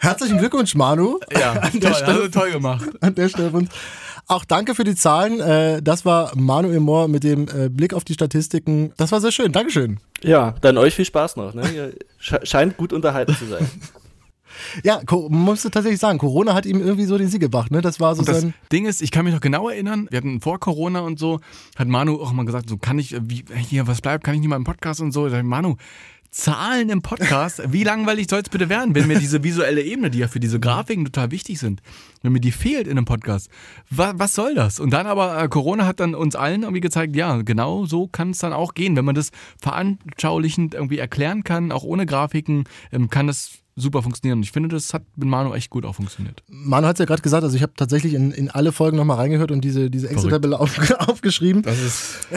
Herzlichen 0.03 0.37
Glückwunsch, 0.37 0.75
Manu. 0.75 1.19
Ja, 1.31 1.53
an 1.53 1.71
toll, 1.71 1.79
der 1.79 1.93
Stelle, 1.93 2.11
also 2.19 2.27
toll 2.27 2.51
gemacht. 2.51 2.89
an 3.01 3.15
der 3.15 3.29
Stelle 3.29 3.51
von 3.51 3.61
uns. 3.61 3.69
Auch 4.27 4.43
danke 4.43 4.75
für 4.75 4.83
die 4.83 4.95
Zahlen. 4.95 5.39
Äh, 5.39 5.81
Das 5.81 6.03
war 6.03 6.31
Manuel 6.35 6.81
Mohr 6.81 7.07
mit 7.07 7.23
dem 7.23 7.47
äh, 7.47 7.69
Blick 7.69 7.93
auf 7.93 8.03
die 8.03 8.13
Statistiken. 8.13 8.91
Das 8.97 9.13
war 9.13 9.21
sehr 9.21 9.31
schön. 9.31 9.53
Dankeschön. 9.53 10.01
Ja, 10.21 10.55
dann 10.59 10.77
euch 10.77 10.93
viel 10.93 11.05
Spaß 11.05 11.37
noch. 11.37 11.53
Ne? 11.53 11.93
Scheint 12.19 12.75
gut 12.75 12.91
unterhalten 12.91 13.33
zu 13.35 13.45
sein. 13.45 13.65
Ja, 14.83 15.01
man 15.09 15.31
muss 15.31 15.63
tatsächlich 15.63 15.99
sagen, 15.99 16.19
Corona 16.19 16.53
hat 16.53 16.67
ihm 16.67 16.79
irgendwie 16.79 17.05
so 17.05 17.17
den 17.17 17.27
Sieg 17.27 17.41
gebracht. 17.41 17.71
Ne? 17.71 17.81
Das 17.81 17.99
war 17.99 18.13
so 18.15 18.19
und 18.19 18.27
das 18.27 18.41
sein. 18.41 18.53
Ding 18.71 18.85
ist, 18.85 19.01
ich 19.01 19.11
kann 19.11 19.25
mich 19.25 19.33
noch 19.33 19.41
genau 19.41 19.67
erinnern, 19.67 20.07
wir 20.11 20.17
hatten 20.17 20.41
vor 20.41 20.59
Corona 20.59 20.99
und 21.01 21.17
so, 21.17 21.39
hat 21.75 21.87
Manu 21.87 22.21
auch 22.21 22.31
mal 22.33 22.45
gesagt, 22.45 22.69
so 22.69 22.77
kann 22.77 22.99
ich, 22.99 23.15
wie, 23.27 23.43
hier, 23.57 23.87
was 23.87 24.01
bleibt, 24.01 24.23
kann 24.23 24.35
ich 24.35 24.41
nicht 24.41 24.49
mal 24.49 24.55
im 24.55 24.63
Podcast 24.63 25.01
und 25.01 25.11
so. 25.11 25.27
Ich, 25.27 25.43
Manu, 25.43 25.75
Zahlen 26.33 26.89
im 26.89 27.03
Podcast, 27.03 27.61
wie 27.67 27.83
langweilig 27.83 28.27
soll 28.27 28.39
es 28.39 28.49
bitte 28.49 28.67
werden, 28.67 28.95
wenn 28.95 29.05
mir 29.05 29.19
diese 29.19 29.43
visuelle 29.43 29.83
Ebene, 29.83 30.09
die 30.09 30.17
ja 30.17 30.27
für 30.27 30.39
diese 30.39 30.59
Grafiken 30.59 31.05
total 31.05 31.29
wichtig 31.29 31.59
sind, 31.59 31.83
wenn 32.23 32.31
mir 32.31 32.39
die 32.39 32.51
fehlt 32.51 32.87
in 32.87 32.97
einem 32.97 33.05
Podcast, 33.05 33.51
was, 33.91 34.13
was 34.17 34.33
soll 34.33 34.55
das? 34.55 34.79
Und 34.79 34.91
dann 34.91 35.05
aber, 35.05 35.39
äh, 35.39 35.47
Corona 35.47 35.85
hat 35.85 35.99
dann 35.99 36.15
uns 36.15 36.35
allen 36.35 36.63
irgendwie 36.63 36.81
gezeigt, 36.81 37.15
ja, 37.15 37.43
genau 37.43 37.85
so 37.85 38.07
kann 38.07 38.31
es 38.31 38.39
dann 38.39 38.51
auch 38.51 38.73
gehen. 38.73 38.95
Wenn 38.95 39.05
man 39.05 39.13
das 39.13 39.29
veranschaulichend 39.61 40.73
irgendwie 40.73 40.97
erklären 40.97 41.43
kann, 41.43 41.71
auch 41.71 41.83
ohne 41.83 42.07
Grafiken, 42.07 42.63
ähm, 42.91 43.11
kann 43.11 43.27
das 43.27 43.62
super 43.75 44.03
funktionieren. 44.03 44.39
Und 44.39 44.43
ich 44.43 44.51
finde, 44.51 44.69
das 44.69 44.93
hat 44.93 45.03
mit 45.15 45.27
Manu 45.27 45.53
echt 45.53 45.69
gut 45.69 45.85
auch 45.85 45.95
funktioniert. 45.95 46.43
Manu 46.47 46.87
hat 46.87 46.95
es 46.95 46.99
ja 46.99 47.05
gerade 47.05 47.21
gesagt, 47.21 47.43
also 47.43 47.55
ich 47.55 47.63
habe 47.63 47.73
tatsächlich 47.75 48.13
in, 48.13 48.31
in 48.31 48.49
alle 48.49 48.71
Folgen 48.71 48.97
nochmal 48.97 49.17
reingehört 49.17 49.51
und 49.51 49.61
diese, 49.61 49.89
diese 49.89 50.09
Excel-Tabelle 50.09 50.59
auf, 50.59 50.77
aufgeschrieben. 50.99 51.63
Das 51.63 51.79
ist. 51.79 52.27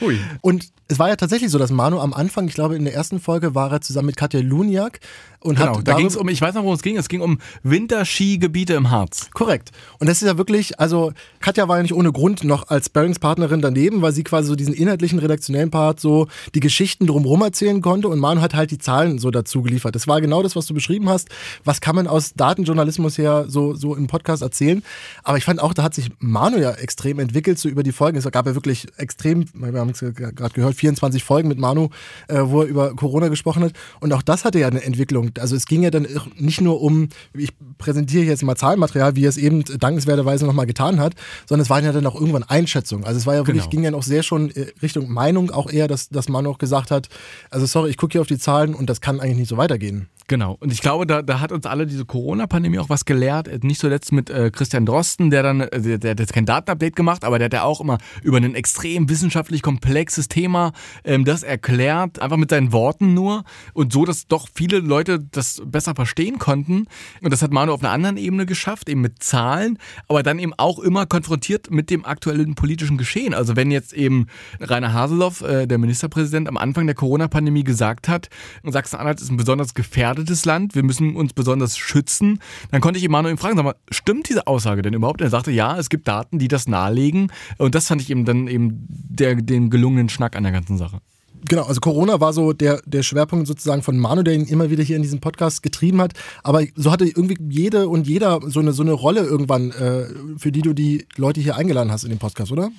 Hui. 0.00 0.18
Und 0.40 0.72
es 0.88 0.98
war 0.98 1.08
ja 1.08 1.16
tatsächlich 1.16 1.50
so, 1.50 1.58
dass 1.58 1.70
Manu 1.70 2.00
am 2.00 2.12
Anfang, 2.12 2.48
ich 2.48 2.54
glaube 2.54 2.76
in 2.76 2.84
der 2.84 2.94
ersten 2.94 3.20
Folge 3.20 3.54
war 3.54 3.70
er 3.70 3.80
zusammen 3.80 4.06
mit 4.06 4.16
Katja 4.16 4.40
Luniak 4.40 5.00
und 5.42 5.58
genau, 5.58 5.80
da 5.80 5.94
ging 5.94 6.06
es 6.06 6.16
um, 6.16 6.28
ich 6.28 6.40
weiß 6.40 6.54
noch, 6.54 6.62
worum 6.62 6.76
es 6.76 6.82
ging, 6.82 6.96
es 6.96 7.08
ging 7.08 7.20
um 7.20 7.38
Winterskigebiete 7.62 8.74
im 8.74 8.90
Harz. 8.90 9.28
Korrekt. 9.32 9.70
Und 9.98 10.08
das 10.08 10.22
ist 10.22 10.28
ja 10.28 10.38
wirklich, 10.38 10.78
also 10.78 11.12
Katja 11.40 11.68
war 11.68 11.78
ja 11.78 11.82
nicht 11.82 11.94
ohne 11.94 12.12
Grund 12.12 12.44
noch 12.44 12.68
als 12.68 12.86
Sparringspartnerin 12.86 13.60
daneben, 13.60 14.02
weil 14.02 14.12
sie 14.12 14.22
quasi 14.22 14.48
so 14.48 14.54
diesen 14.54 14.74
inhaltlichen, 14.74 15.18
redaktionellen 15.18 15.70
Part 15.70 16.00
so 16.00 16.28
die 16.54 16.60
Geschichten 16.60 17.06
drumherum 17.06 17.42
erzählen 17.42 17.82
konnte 17.82 18.08
und 18.08 18.20
Manu 18.20 18.40
hat 18.40 18.54
halt 18.54 18.70
die 18.70 18.78
Zahlen 18.78 19.18
so 19.18 19.30
dazu 19.30 19.62
geliefert. 19.62 19.94
Das 19.94 20.06
war 20.06 20.20
genau 20.20 20.42
das, 20.42 20.54
was 20.54 20.66
du 20.66 20.74
beschrieben 20.74 21.08
hast. 21.08 21.28
Was 21.64 21.80
kann 21.80 21.96
man 21.96 22.06
aus 22.06 22.34
Datenjournalismus 22.34 23.18
her 23.18 23.46
so, 23.48 23.74
so 23.74 23.96
im 23.96 24.06
Podcast 24.06 24.42
erzählen? 24.42 24.82
Aber 25.24 25.38
ich 25.38 25.44
fand 25.44 25.60
auch, 25.60 25.74
da 25.74 25.82
hat 25.82 25.94
sich 25.94 26.10
Manu 26.20 26.58
ja 26.58 26.70
extrem 26.72 27.18
entwickelt, 27.18 27.58
so 27.58 27.68
über 27.68 27.82
die 27.82 27.92
Folgen. 27.92 28.16
Es 28.16 28.30
gab 28.30 28.46
ja 28.46 28.54
wirklich 28.54 28.86
extrem, 28.96 29.46
wir 29.54 29.80
haben 29.80 29.90
es 29.90 30.00
gerade 30.00 30.54
gehört, 30.54 30.74
24 30.74 31.24
Folgen 31.24 31.48
mit 31.48 31.58
Manu, 31.58 31.88
äh, 32.28 32.40
wo 32.42 32.62
er 32.62 32.68
über 32.68 32.94
Corona 32.94 33.28
gesprochen 33.28 33.64
hat. 33.64 33.72
Und 34.00 34.12
auch 34.12 34.22
das 34.22 34.44
hatte 34.44 34.58
ja 34.58 34.68
eine 34.68 34.84
Entwicklung. 34.84 35.31
Also 35.38 35.56
es 35.56 35.66
ging 35.66 35.82
ja 35.82 35.90
dann 35.90 36.06
nicht 36.36 36.60
nur 36.60 36.80
um, 36.80 37.08
ich 37.34 37.50
präsentiere 37.78 38.24
jetzt 38.24 38.42
mal 38.42 38.56
Zahlenmaterial, 38.56 39.16
wie 39.16 39.24
er 39.24 39.28
es 39.28 39.36
eben 39.36 39.64
dankenswerterweise 39.64 40.46
nochmal 40.46 40.66
getan 40.66 41.00
hat, 41.00 41.14
sondern 41.46 41.62
es 41.62 41.70
waren 41.70 41.84
ja 41.84 41.92
dann 41.92 42.06
auch 42.06 42.14
irgendwann 42.14 42.44
Einschätzungen. 42.44 43.04
Also 43.04 43.18
es 43.18 43.26
war 43.26 43.34
ja 43.34 43.46
wirklich, 43.46 43.64
genau. 43.64 43.70
ging 43.70 43.84
ja 43.84 43.90
noch 43.90 44.02
sehr 44.02 44.22
schon 44.22 44.50
äh, 44.50 44.66
Richtung 44.82 45.10
Meinung 45.10 45.50
auch 45.50 45.70
eher, 45.70 45.88
dass, 45.88 46.08
dass 46.08 46.28
Manu 46.28 46.50
auch 46.50 46.58
gesagt 46.58 46.90
hat, 46.90 47.08
also 47.50 47.66
sorry, 47.66 47.90
ich 47.90 47.96
gucke 47.96 48.12
hier 48.12 48.20
auf 48.20 48.26
die 48.26 48.38
Zahlen 48.38 48.74
und 48.74 48.88
das 48.88 49.00
kann 49.00 49.20
eigentlich 49.20 49.38
nicht 49.38 49.48
so 49.48 49.56
weitergehen. 49.56 50.08
Genau. 50.28 50.56
Und 50.60 50.72
ich 50.72 50.80
glaube, 50.80 51.06
da, 51.06 51.22
da 51.22 51.40
hat 51.40 51.52
uns 51.52 51.66
alle 51.66 51.86
diese 51.86 52.04
Corona-Pandemie 52.04 52.78
auch 52.78 52.88
was 52.88 53.04
gelehrt. 53.04 53.48
Äh, 53.48 53.58
nicht 53.62 53.80
zuletzt 53.80 54.12
mit 54.12 54.30
äh, 54.30 54.50
Christian 54.50 54.86
Drosten, 54.86 55.30
der 55.30 55.42
dann, 55.42 55.60
äh, 55.60 55.80
der, 55.80 55.98
der 55.98 56.10
hat 56.12 56.20
jetzt 56.20 56.32
kein 56.32 56.46
Datenupdate 56.46 56.96
gemacht, 56.96 57.24
aber 57.24 57.38
der 57.38 57.46
hat 57.46 57.52
ja 57.52 57.64
auch 57.64 57.80
immer 57.80 57.98
über 58.22 58.38
ein 58.38 58.54
extrem 58.54 59.08
wissenschaftlich 59.08 59.62
komplexes 59.62 60.28
Thema 60.28 60.72
ähm, 61.04 61.24
das 61.24 61.42
erklärt, 61.42 62.20
einfach 62.20 62.36
mit 62.36 62.50
seinen 62.50 62.72
Worten 62.72 63.14
nur 63.14 63.44
und 63.74 63.92
so, 63.92 64.04
dass 64.04 64.26
doch 64.26 64.48
viele 64.52 64.78
Leute 64.78 65.21
das 65.30 65.62
besser 65.64 65.94
verstehen 65.94 66.38
konnten. 66.38 66.86
Und 67.20 67.32
das 67.32 67.42
hat 67.42 67.52
Manu 67.52 67.72
auf 67.72 67.82
einer 67.82 67.92
anderen 67.92 68.16
Ebene 68.16 68.46
geschafft, 68.46 68.88
eben 68.88 69.00
mit 69.00 69.22
Zahlen, 69.22 69.78
aber 70.08 70.22
dann 70.22 70.38
eben 70.38 70.52
auch 70.56 70.78
immer 70.78 71.06
konfrontiert 71.06 71.70
mit 71.70 71.90
dem 71.90 72.04
aktuellen 72.04 72.54
politischen 72.54 72.98
Geschehen. 72.98 73.34
Also 73.34 73.56
wenn 73.56 73.70
jetzt 73.70 73.92
eben 73.92 74.26
Rainer 74.60 74.92
Haseloff, 74.92 75.42
äh, 75.42 75.66
der 75.66 75.78
Ministerpräsident, 75.78 76.48
am 76.48 76.56
Anfang 76.56 76.86
der 76.86 76.94
Corona-Pandemie 76.94 77.64
gesagt 77.64 78.08
hat, 78.08 78.28
Sachsen-Anhalt 78.64 79.20
ist 79.20 79.30
ein 79.30 79.36
besonders 79.36 79.74
gefährdetes 79.74 80.44
Land, 80.44 80.74
wir 80.74 80.82
müssen 80.82 81.16
uns 81.16 81.32
besonders 81.32 81.76
schützen. 81.78 82.40
Dann 82.70 82.80
konnte 82.80 82.98
ich 82.98 83.04
Emanuel 83.04 83.36
fragen, 83.36 83.56
sag 83.56 83.64
mal, 83.64 83.76
stimmt 83.90 84.28
diese 84.28 84.46
Aussage 84.46 84.82
denn 84.82 84.94
überhaupt? 84.94 85.20
Er 85.20 85.30
sagte, 85.30 85.50
ja, 85.50 85.78
es 85.78 85.88
gibt 85.88 86.08
Daten, 86.08 86.38
die 86.38 86.48
das 86.48 86.66
nahelegen. 86.68 87.30
Und 87.58 87.74
das 87.74 87.88
fand 87.88 88.00
ich 88.00 88.10
eben 88.10 88.24
dann 88.24 88.48
eben 88.48 88.86
der, 88.88 89.36
den 89.36 89.70
gelungenen 89.70 90.08
Schnack 90.08 90.36
an 90.36 90.42
der 90.42 90.52
ganzen 90.52 90.78
Sache. 90.78 91.00
Genau, 91.48 91.64
also 91.64 91.80
Corona 91.80 92.20
war 92.20 92.32
so 92.32 92.52
der, 92.52 92.80
der 92.86 93.02
Schwerpunkt 93.02 93.46
sozusagen 93.46 93.82
von 93.82 93.98
Manu, 93.98 94.22
der 94.22 94.34
ihn 94.34 94.46
immer 94.46 94.70
wieder 94.70 94.84
hier 94.84 94.96
in 94.96 95.02
diesem 95.02 95.20
Podcast 95.20 95.62
getrieben 95.62 96.00
hat. 96.00 96.12
Aber 96.42 96.62
so 96.76 96.92
hatte 96.92 97.04
irgendwie 97.04 97.36
jede 97.48 97.88
und 97.88 98.06
jeder 98.06 98.40
so 98.46 98.60
eine, 98.60 98.72
so 98.72 98.82
eine 98.82 98.92
Rolle 98.92 99.22
irgendwann, 99.22 99.70
äh, 99.72 100.06
für 100.38 100.52
die 100.52 100.62
du 100.62 100.72
die 100.72 101.06
Leute 101.16 101.40
hier 101.40 101.56
eingeladen 101.56 101.90
hast 101.90 102.04
in 102.04 102.10
dem 102.10 102.18
Podcast, 102.18 102.52
oder? 102.52 102.70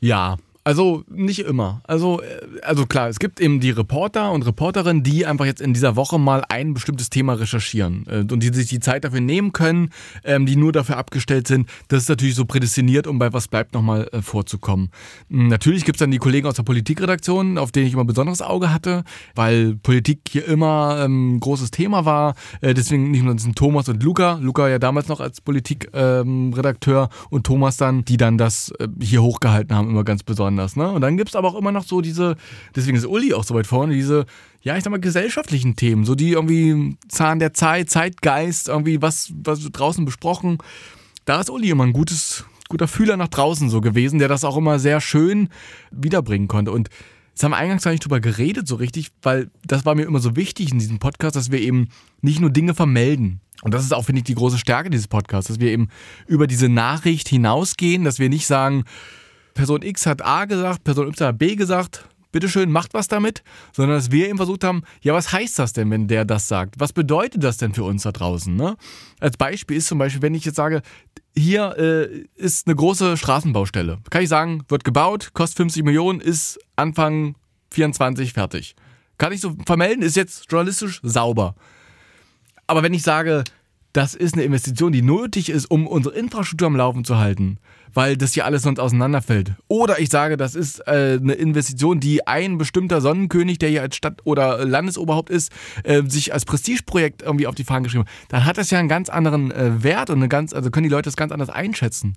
Ja, 0.00 0.36
also 0.64 1.02
nicht 1.08 1.40
immer. 1.40 1.80
Also, 1.84 2.20
äh, 2.22 2.60
also 2.62 2.86
klar, 2.86 3.08
es 3.08 3.18
gibt 3.18 3.40
eben 3.40 3.58
die 3.58 3.70
Reporter 3.70 4.30
und 4.30 4.46
Reporterinnen, 4.46 5.02
die 5.02 5.26
einfach 5.26 5.44
jetzt 5.44 5.60
in 5.60 5.74
dieser 5.74 5.96
Woche 5.96 6.18
mal 6.18 6.44
ein 6.48 6.72
bestimmtes 6.72 7.10
Thema 7.10 7.34
recherchieren 7.34 8.04
äh, 8.08 8.18
und 8.32 8.40
die 8.40 8.54
sich 8.54 8.68
die 8.68 8.78
Zeit 8.78 9.04
dafür 9.04 9.20
nehmen 9.20 9.52
können, 9.52 9.90
ähm, 10.24 10.46
die 10.46 10.54
nur 10.54 10.70
dafür 10.72 10.98
abgestellt 10.98 11.48
sind. 11.48 11.68
Das 11.88 12.04
ist 12.04 12.08
natürlich 12.08 12.36
so 12.36 12.44
prädestiniert, 12.44 13.08
um 13.08 13.18
bei 13.18 13.32
Was 13.32 13.48
bleibt 13.48 13.74
nochmal 13.74 14.08
äh, 14.12 14.22
vorzukommen. 14.22 14.90
Hm, 15.30 15.48
natürlich 15.48 15.84
gibt 15.84 15.96
es 15.96 16.00
dann 16.00 16.12
die 16.12 16.18
Kollegen 16.18 16.46
aus 16.46 16.54
der 16.54 16.62
Politikredaktion, 16.62 17.58
auf 17.58 17.72
denen 17.72 17.86
ich 17.86 17.94
immer 17.94 18.04
ein 18.04 18.06
besonderes 18.06 18.40
Auge 18.40 18.72
hatte, 18.72 19.02
weil 19.34 19.74
Politik 19.74 20.20
hier 20.30 20.46
immer 20.46 20.96
ein 20.96 21.04
ähm, 21.04 21.40
großes 21.40 21.72
Thema 21.72 22.04
war. 22.04 22.34
Deswegen 22.62 23.10
nicht 23.10 23.22
nur 23.22 23.38
sind 23.38 23.56
Thomas 23.56 23.88
und 23.88 24.02
Luca. 24.02 24.38
Luca 24.40 24.68
ja 24.68 24.78
damals 24.78 25.08
noch 25.08 25.20
als 25.20 25.40
Politikredakteur 25.40 27.02
ähm, 27.02 27.26
und 27.30 27.44
Thomas 27.44 27.76
dann, 27.76 28.04
die 28.04 28.16
dann 28.16 28.38
das 28.38 28.72
hier 29.00 29.22
hochgehalten 29.22 29.74
haben, 29.74 29.90
immer 29.90 30.04
ganz 30.04 30.22
besonders 30.22 30.51
anders. 30.52 30.76
Ne? 30.76 30.90
Und 30.90 31.00
dann 31.00 31.16
gibt 31.16 31.30
es 31.30 31.36
aber 31.36 31.48
auch 31.48 31.54
immer 31.54 31.72
noch 31.72 31.84
so 31.84 32.00
diese, 32.00 32.36
deswegen 32.76 32.96
ist 32.96 33.06
Uli 33.06 33.34
auch 33.34 33.44
so 33.44 33.54
weit 33.54 33.66
vorne, 33.66 33.94
diese, 33.94 34.26
ja, 34.62 34.76
ich 34.76 34.84
sag 34.84 34.90
mal, 34.90 35.00
gesellschaftlichen 35.00 35.76
Themen, 35.76 36.04
so 36.04 36.14
die 36.14 36.32
irgendwie 36.32 36.96
Zahn 37.08 37.38
der 37.38 37.54
Zeit, 37.54 37.90
Zeitgeist, 37.90 38.68
irgendwie 38.68 39.02
was, 39.02 39.32
was 39.42 39.60
draußen 39.60 40.04
besprochen. 40.04 40.58
Da 41.24 41.40
ist 41.40 41.50
Uli 41.50 41.70
immer 41.70 41.84
ein 41.84 41.92
gutes, 41.92 42.44
guter 42.68 42.88
Fühler 42.88 43.16
nach 43.16 43.28
draußen 43.28 43.70
so 43.70 43.80
gewesen, 43.80 44.18
der 44.18 44.28
das 44.28 44.44
auch 44.44 44.56
immer 44.56 44.78
sehr 44.78 45.00
schön 45.00 45.48
wiederbringen 45.90 46.48
konnte. 46.48 46.72
Und 46.72 46.88
Jetzt 47.34 47.44
haben 47.44 47.52
wir 47.52 47.56
eingangs 47.56 47.84
gar 47.84 47.92
nicht 47.92 48.04
drüber 48.04 48.20
geredet 48.20 48.68
so 48.68 48.74
richtig, 48.74 49.08
weil 49.22 49.50
das 49.64 49.86
war 49.86 49.94
mir 49.94 50.02
immer 50.02 50.18
so 50.18 50.36
wichtig 50.36 50.70
in 50.70 50.78
diesem 50.78 50.98
Podcast, 50.98 51.34
dass 51.34 51.50
wir 51.50 51.60
eben 51.60 51.88
nicht 52.20 52.40
nur 52.40 52.50
Dinge 52.50 52.74
vermelden. 52.74 53.40
Und 53.62 53.72
das 53.72 53.84
ist 53.84 53.94
auch, 53.94 54.04
finde 54.04 54.18
ich, 54.18 54.24
die 54.24 54.34
große 54.34 54.58
Stärke 54.58 54.90
dieses 54.90 55.08
Podcasts, 55.08 55.48
dass 55.48 55.60
wir 55.60 55.70
eben 55.70 55.88
über 56.26 56.46
diese 56.46 56.68
Nachricht 56.68 57.28
hinausgehen, 57.28 58.04
dass 58.04 58.18
wir 58.18 58.28
nicht 58.28 58.46
sagen, 58.46 58.84
Person 59.54 59.82
X 59.82 60.06
hat 60.06 60.24
A 60.24 60.44
gesagt, 60.44 60.84
Person 60.84 61.08
Y 61.08 61.28
hat 61.28 61.38
B 61.38 61.56
gesagt, 61.56 62.08
bitteschön, 62.32 62.72
macht 62.72 62.94
was 62.94 63.08
damit, 63.08 63.44
sondern 63.72 63.98
dass 63.98 64.10
wir 64.10 64.28
eben 64.28 64.38
versucht 64.38 64.64
haben, 64.64 64.82
ja, 65.02 65.12
was 65.12 65.32
heißt 65.32 65.58
das 65.58 65.74
denn, 65.74 65.90
wenn 65.90 66.08
der 66.08 66.24
das 66.24 66.48
sagt? 66.48 66.80
Was 66.80 66.92
bedeutet 66.92 67.44
das 67.44 67.58
denn 67.58 67.74
für 67.74 67.84
uns 67.84 68.02
da 68.02 68.12
draußen? 68.12 68.56
Ne? 68.56 68.76
Als 69.20 69.36
Beispiel 69.36 69.76
ist 69.76 69.86
zum 69.86 69.98
Beispiel, 69.98 70.22
wenn 70.22 70.34
ich 70.34 70.44
jetzt 70.44 70.56
sage, 70.56 70.82
hier 71.36 71.76
äh, 71.78 72.24
ist 72.34 72.66
eine 72.66 72.74
große 72.74 73.16
Straßenbaustelle. 73.16 73.98
Kann 74.10 74.22
ich 74.22 74.28
sagen, 74.28 74.64
wird 74.68 74.84
gebaut, 74.84 75.30
kostet 75.34 75.58
50 75.58 75.84
Millionen, 75.84 76.20
ist 76.20 76.58
Anfang 76.76 77.36
24 77.70 78.32
fertig. 78.32 78.74
Kann 79.18 79.32
ich 79.32 79.40
so 79.40 79.54
vermelden, 79.66 80.02
ist 80.02 80.16
jetzt 80.16 80.50
journalistisch 80.50 81.00
sauber. 81.02 81.54
Aber 82.66 82.82
wenn 82.82 82.94
ich 82.94 83.02
sage, 83.02 83.44
das 83.92 84.14
ist 84.14 84.34
eine 84.34 84.44
Investition, 84.44 84.92
die 84.92 85.02
nötig 85.02 85.50
ist, 85.50 85.70
um 85.70 85.86
unsere 85.86 86.14
Infrastruktur 86.14 86.66
am 86.66 86.76
Laufen 86.76 87.04
zu 87.04 87.18
halten, 87.18 87.58
weil 87.92 88.16
das 88.16 88.32
hier 88.32 88.46
alles 88.46 88.62
sonst 88.62 88.80
auseinanderfällt. 88.80 89.52
Oder 89.68 90.00
ich 90.00 90.08
sage, 90.08 90.36
das 90.36 90.54
ist 90.54 90.80
äh, 90.86 91.18
eine 91.20 91.34
Investition, 91.34 92.00
die 92.00 92.26
ein 92.26 92.56
bestimmter 92.56 93.00
Sonnenkönig, 93.00 93.58
der 93.58 93.68
hier 93.68 93.82
als 93.82 93.96
Stadt- 93.96 94.22
oder 94.24 94.64
Landesoberhaupt 94.64 95.30
ist, 95.30 95.52
äh, 95.84 96.02
sich 96.06 96.32
als 96.32 96.44
Prestigeprojekt 96.44 97.22
irgendwie 97.22 97.46
auf 97.46 97.54
die 97.54 97.64
Fahnen 97.64 97.84
geschrieben 97.84 98.04
hat. 98.04 98.12
Dann 98.28 98.44
hat 98.44 98.56
das 98.56 98.70
ja 98.70 98.78
einen 98.78 98.88
ganz 98.88 99.10
anderen 99.10 99.50
äh, 99.50 99.82
Wert 99.82 100.08
und 100.08 100.16
eine 100.16 100.28
ganz, 100.28 100.54
also 100.54 100.70
können 100.70 100.84
die 100.84 100.90
Leute 100.90 101.08
das 101.08 101.16
ganz 101.16 101.32
anders 101.32 101.50
einschätzen. 101.50 102.14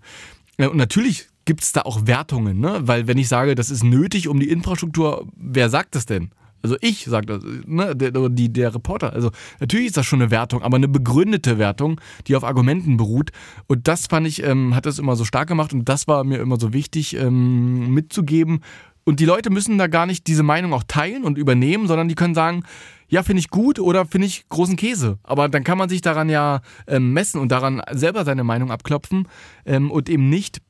Äh, 0.57 0.67
und 0.67 0.77
natürlich 0.77 1.27
gibt 1.43 1.63
es 1.63 1.73
da 1.73 1.81
auch 1.81 2.07
Wertungen, 2.07 2.59
ne? 2.59 2.79
weil 2.81 3.07
wenn 3.07 3.17
ich 3.17 3.27
sage, 3.27 3.53
das 3.53 3.69
ist 3.69 3.83
nötig 3.83 4.27
um 4.27 4.39
die 4.39 4.49
Infrastruktur, 4.49 5.27
wer 5.35 5.69
sagt 5.69 5.95
das 5.95 6.05
denn? 6.05 6.31
Also 6.61 6.77
ich 6.81 7.05
sage 7.05 7.27
das, 7.27 7.43
ne, 7.65 7.95
der, 7.95 8.11
die, 8.29 8.51
der 8.51 8.73
Reporter. 8.73 9.13
Also 9.13 9.31
natürlich 9.59 9.87
ist 9.87 9.97
das 9.97 10.05
schon 10.05 10.21
eine 10.21 10.31
Wertung, 10.31 10.63
aber 10.63 10.77
eine 10.77 10.87
begründete 10.87 11.57
Wertung, 11.57 12.01
die 12.27 12.35
auf 12.35 12.43
Argumenten 12.43 12.97
beruht. 12.97 13.31
Und 13.67 13.87
das 13.87 14.07
fand 14.07 14.27
ich, 14.27 14.43
ähm, 14.43 14.75
hat 14.75 14.85
das 14.85 14.97
immer 14.97 15.15
so 15.15 15.25
stark 15.25 15.47
gemacht 15.47 15.73
und 15.73 15.87
das 15.87 16.07
war 16.07 16.23
mir 16.23 16.39
immer 16.39 16.59
so 16.59 16.73
wichtig 16.73 17.15
ähm, 17.15 17.93
mitzugeben. 17.93 18.61
Und 19.03 19.19
die 19.19 19.25
Leute 19.25 19.51
müssen 19.51 19.77
da 19.77 19.85
gar 19.85 20.07
nicht 20.07 20.25
diese 20.25 20.41
Meinung 20.41 20.73
auch 20.73 20.83
teilen 20.87 21.23
und 21.23 21.37
übernehmen, 21.37 21.87
sondern 21.87 22.07
die 22.07 22.15
können 22.15 22.33
sagen, 22.33 22.63
ja, 23.07 23.21
finde 23.21 23.39
ich 23.39 23.49
gut 23.49 23.79
oder 23.79 24.05
finde 24.05 24.25
ich 24.25 24.49
großen 24.49 24.75
Käse. 24.75 25.19
Aber 25.21 25.47
dann 25.47 25.63
kann 25.63 25.77
man 25.77 25.89
sich 25.89 26.01
daran 26.01 26.29
ja 26.29 26.61
ähm, 26.87 27.13
messen 27.13 27.39
und 27.39 27.51
daran 27.51 27.83
selber 27.91 28.25
seine 28.25 28.43
Meinung 28.43 28.71
abklopfen 28.71 29.27
ähm, 29.65 29.91
und 29.91 30.09
eben 30.09 30.29
nicht 30.29 30.61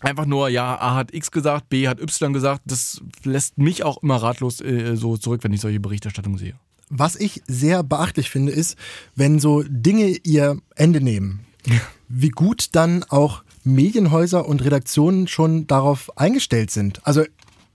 einfach 0.00 0.26
nur, 0.26 0.48
ja, 0.48 0.76
A 0.80 0.94
hat 0.94 1.14
X 1.14 1.30
gesagt, 1.30 1.68
B 1.68 1.88
hat 1.88 2.00
Y 2.00 2.32
gesagt, 2.32 2.62
das 2.64 3.00
lässt 3.24 3.58
mich 3.58 3.84
auch 3.84 4.02
immer 4.02 4.16
ratlos 4.16 4.60
äh, 4.60 4.96
so 4.96 5.16
zurück, 5.16 5.44
wenn 5.44 5.52
ich 5.52 5.60
solche 5.60 5.80
Berichterstattung 5.80 6.38
sehe. 6.38 6.54
Was 6.88 7.14
ich 7.14 7.42
sehr 7.46 7.82
beachtlich 7.82 8.30
finde, 8.30 8.52
ist, 8.52 8.76
wenn 9.14 9.38
so 9.38 9.62
Dinge 9.62 10.08
ihr 10.08 10.58
Ende 10.74 11.00
nehmen, 11.00 11.40
wie 12.08 12.30
gut 12.30 12.70
dann 12.72 13.04
auch 13.04 13.44
Medienhäuser 13.62 14.48
und 14.48 14.64
Redaktionen 14.64 15.28
schon 15.28 15.66
darauf 15.66 16.16
eingestellt 16.18 16.70
sind. 16.70 17.06
Also 17.06 17.22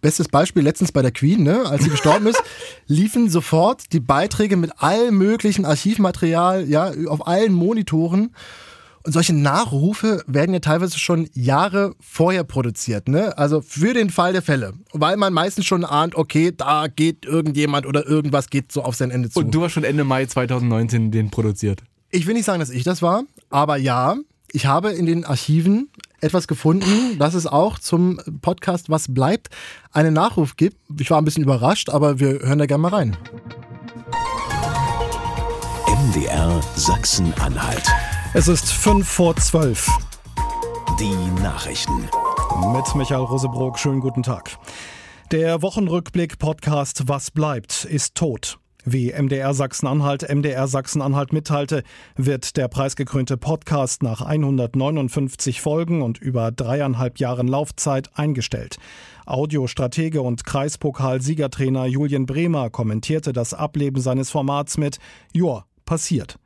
bestes 0.01 0.28
Beispiel 0.28 0.63
letztens 0.63 0.91
bei 0.91 1.01
der 1.01 1.11
Queen, 1.11 1.43
ne, 1.43 1.65
als 1.65 1.84
sie 1.84 1.89
gestorben 1.89 2.28
ist, 2.28 2.43
liefen 2.88 3.30
sofort 3.30 3.93
die 3.93 3.99
Beiträge 3.99 4.57
mit 4.57 4.82
allem 4.82 5.17
möglichen 5.17 5.65
Archivmaterial, 5.65 6.67
ja, 6.69 6.91
auf 7.07 7.26
allen 7.26 7.53
Monitoren. 7.53 8.36
Und 9.05 9.11
solche 9.11 9.33
Nachrufe 9.33 10.23
werden 10.25 10.51
ja 10.53 10.59
teilweise 10.59 10.97
schon 10.97 11.29
Jahre 11.33 11.93
vorher 11.99 12.43
produziert, 12.43 13.07
ne? 13.07 13.37
Also 13.37 13.61
für 13.61 13.93
den 13.93 14.09
Fall 14.09 14.33
der 14.33 14.41
Fälle. 14.41 14.73
Weil 14.93 15.15
man 15.15 15.31
meistens 15.31 15.67
schon 15.67 15.85
ahnt, 15.85 16.15
okay, 16.15 16.51
da 16.55 16.87
geht 16.87 17.23
irgendjemand 17.23 17.85
oder 17.85 18.07
irgendwas 18.07 18.49
geht 18.49 18.71
so 18.71 18.81
auf 18.81 18.95
sein 18.95 19.11
Ende 19.11 19.29
zu. 19.29 19.39
Und 19.39 19.53
du 19.53 19.63
hast 19.63 19.73
schon 19.73 19.83
Ende 19.83 20.03
Mai 20.03 20.25
2019 20.25 21.11
den 21.11 21.29
produziert. 21.29 21.83
Ich 22.09 22.25
will 22.25 22.33
nicht 22.33 22.45
sagen, 22.45 22.59
dass 22.59 22.71
ich 22.71 22.83
das 22.83 23.03
war, 23.03 23.25
aber 23.51 23.77
ja, 23.77 24.15
ich 24.51 24.65
habe 24.65 24.91
in 24.91 25.05
den 25.05 25.23
Archiven 25.23 25.89
etwas 26.21 26.47
gefunden, 26.47 27.19
dass 27.19 27.35
es 27.35 27.45
auch 27.45 27.77
zum 27.77 28.19
Podcast 28.41 28.89
Was 28.89 29.13
bleibt 29.13 29.49
einen 29.91 30.15
Nachruf 30.15 30.55
gibt. 30.55 30.77
Ich 30.99 31.11
war 31.11 31.19
ein 31.19 31.25
bisschen 31.25 31.43
überrascht, 31.43 31.89
aber 31.89 32.19
wir 32.19 32.39
hören 32.39 32.57
da 32.57 32.65
gerne 32.65 32.81
mal 32.81 32.87
rein. 32.87 33.17
MDR 36.09 36.59
Sachsen-Anhalt. 36.75 37.83
Es 38.38 38.49
ist 38.49 38.69
fünf 38.69 39.07
vor 39.07 39.33
zwölf. 39.38 39.88
Die 40.99 41.41
Nachrichten. 41.41 42.09
Mit 42.73 42.93
Michael 42.93 43.23
Rosebrook, 43.23 43.79
schönen 43.79 44.01
guten 44.01 44.23
Tag. 44.23 44.57
Der 45.31 45.61
Wochenrückblick-Podcast 45.61 47.07
Was 47.07 47.31
bleibt 47.31 47.86
ist 47.86 48.15
tot. 48.15 48.59
Wie 48.83 49.13
MDR 49.13 49.53
Sachsen-Anhalt 49.53 50.27
MDR 50.29 50.67
Sachsen-Anhalt 50.67 51.31
mitteilte, 51.31 51.83
wird 52.17 52.57
der 52.57 52.67
preisgekrönte 52.67 53.38
Podcast 53.38 54.03
nach 54.03 54.19
159 54.19 55.61
Folgen 55.61 56.01
und 56.01 56.17
über 56.17 56.51
dreieinhalb 56.51 57.19
Jahren 57.19 57.47
Laufzeit 57.47 58.09
eingestellt. 58.15 58.79
Audiostratege 59.25 60.21
und 60.21 60.43
Kreispokalsiegertrainer 60.43 61.86
Julian 61.86 62.25
Bremer 62.25 62.69
kommentierte 62.69 63.31
das 63.31 63.53
Ableben 63.53 64.01
seines 64.01 64.29
Formats 64.29 64.77
mit 64.77 64.97
Joa, 65.31 65.65
passiert. 65.86 66.38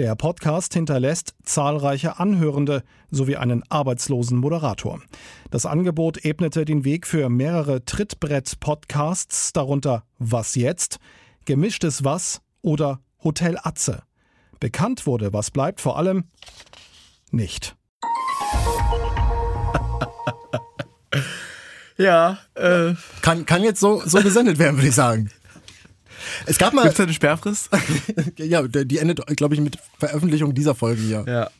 Der 0.00 0.14
Podcast 0.14 0.72
hinterlässt 0.72 1.34
zahlreiche 1.42 2.18
Anhörende 2.18 2.84
sowie 3.10 3.36
einen 3.36 3.62
arbeitslosen 3.68 4.38
Moderator. 4.38 5.02
Das 5.50 5.66
Angebot 5.66 6.24
ebnete 6.24 6.64
den 6.64 6.86
Weg 6.86 7.06
für 7.06 7.28
mehrere 7.28 7.84
Trittbrett-Podcasts, 7.84 9.52
darunter 9.52 10.04
Was 10.18 10.54
jetzt? 10.54 11.00
Gemischtes 11.44 12.02
Was 12.02 12.40
oder 12.62 13.00
Hotel 13.22 13.58
Atze. 13.62 14.02
Bekannt 14.58 15.06
wurde, 15.06 15.34
was 15.34 15.50
bleibt 15.50 15.82
vor 15.82 15.98
allem 15.98 16.24
nicht. 17.30 17.76
ja, 21.98 22.38
äh. 22.54 22.94
Kann, 23.20 23.44
kann 23.44 23.62
jetzt 23.62 23.80
so, 23.80 24.00
so 24.02 24.22
gesendet 24.22 24.58
werden, 24.58 24.76
würde 24.78 24.88
ich 24.88 24.94
sagen. 24.94 25.30
Es 26.46 26.58
gab 26.58 26.72
mal. 26.72 26.82
Gibt 26.82 26.94
es 26.94 27.00
eine 27.00 27.12
Sperrfrist? 27.12 27.70
ja, 28.36 28.62
die 28.62 28.98
endet, 28.98 29.24
glaube 29.36 29.54
ich, 29.54 29.60
mit 29.60 29.78
Veröffentlichung 29.98 30.54
dieser 30.54 30.74
Folge 30.74 31.02
hier. 31.02 31.24
Ja. 31.26 31.50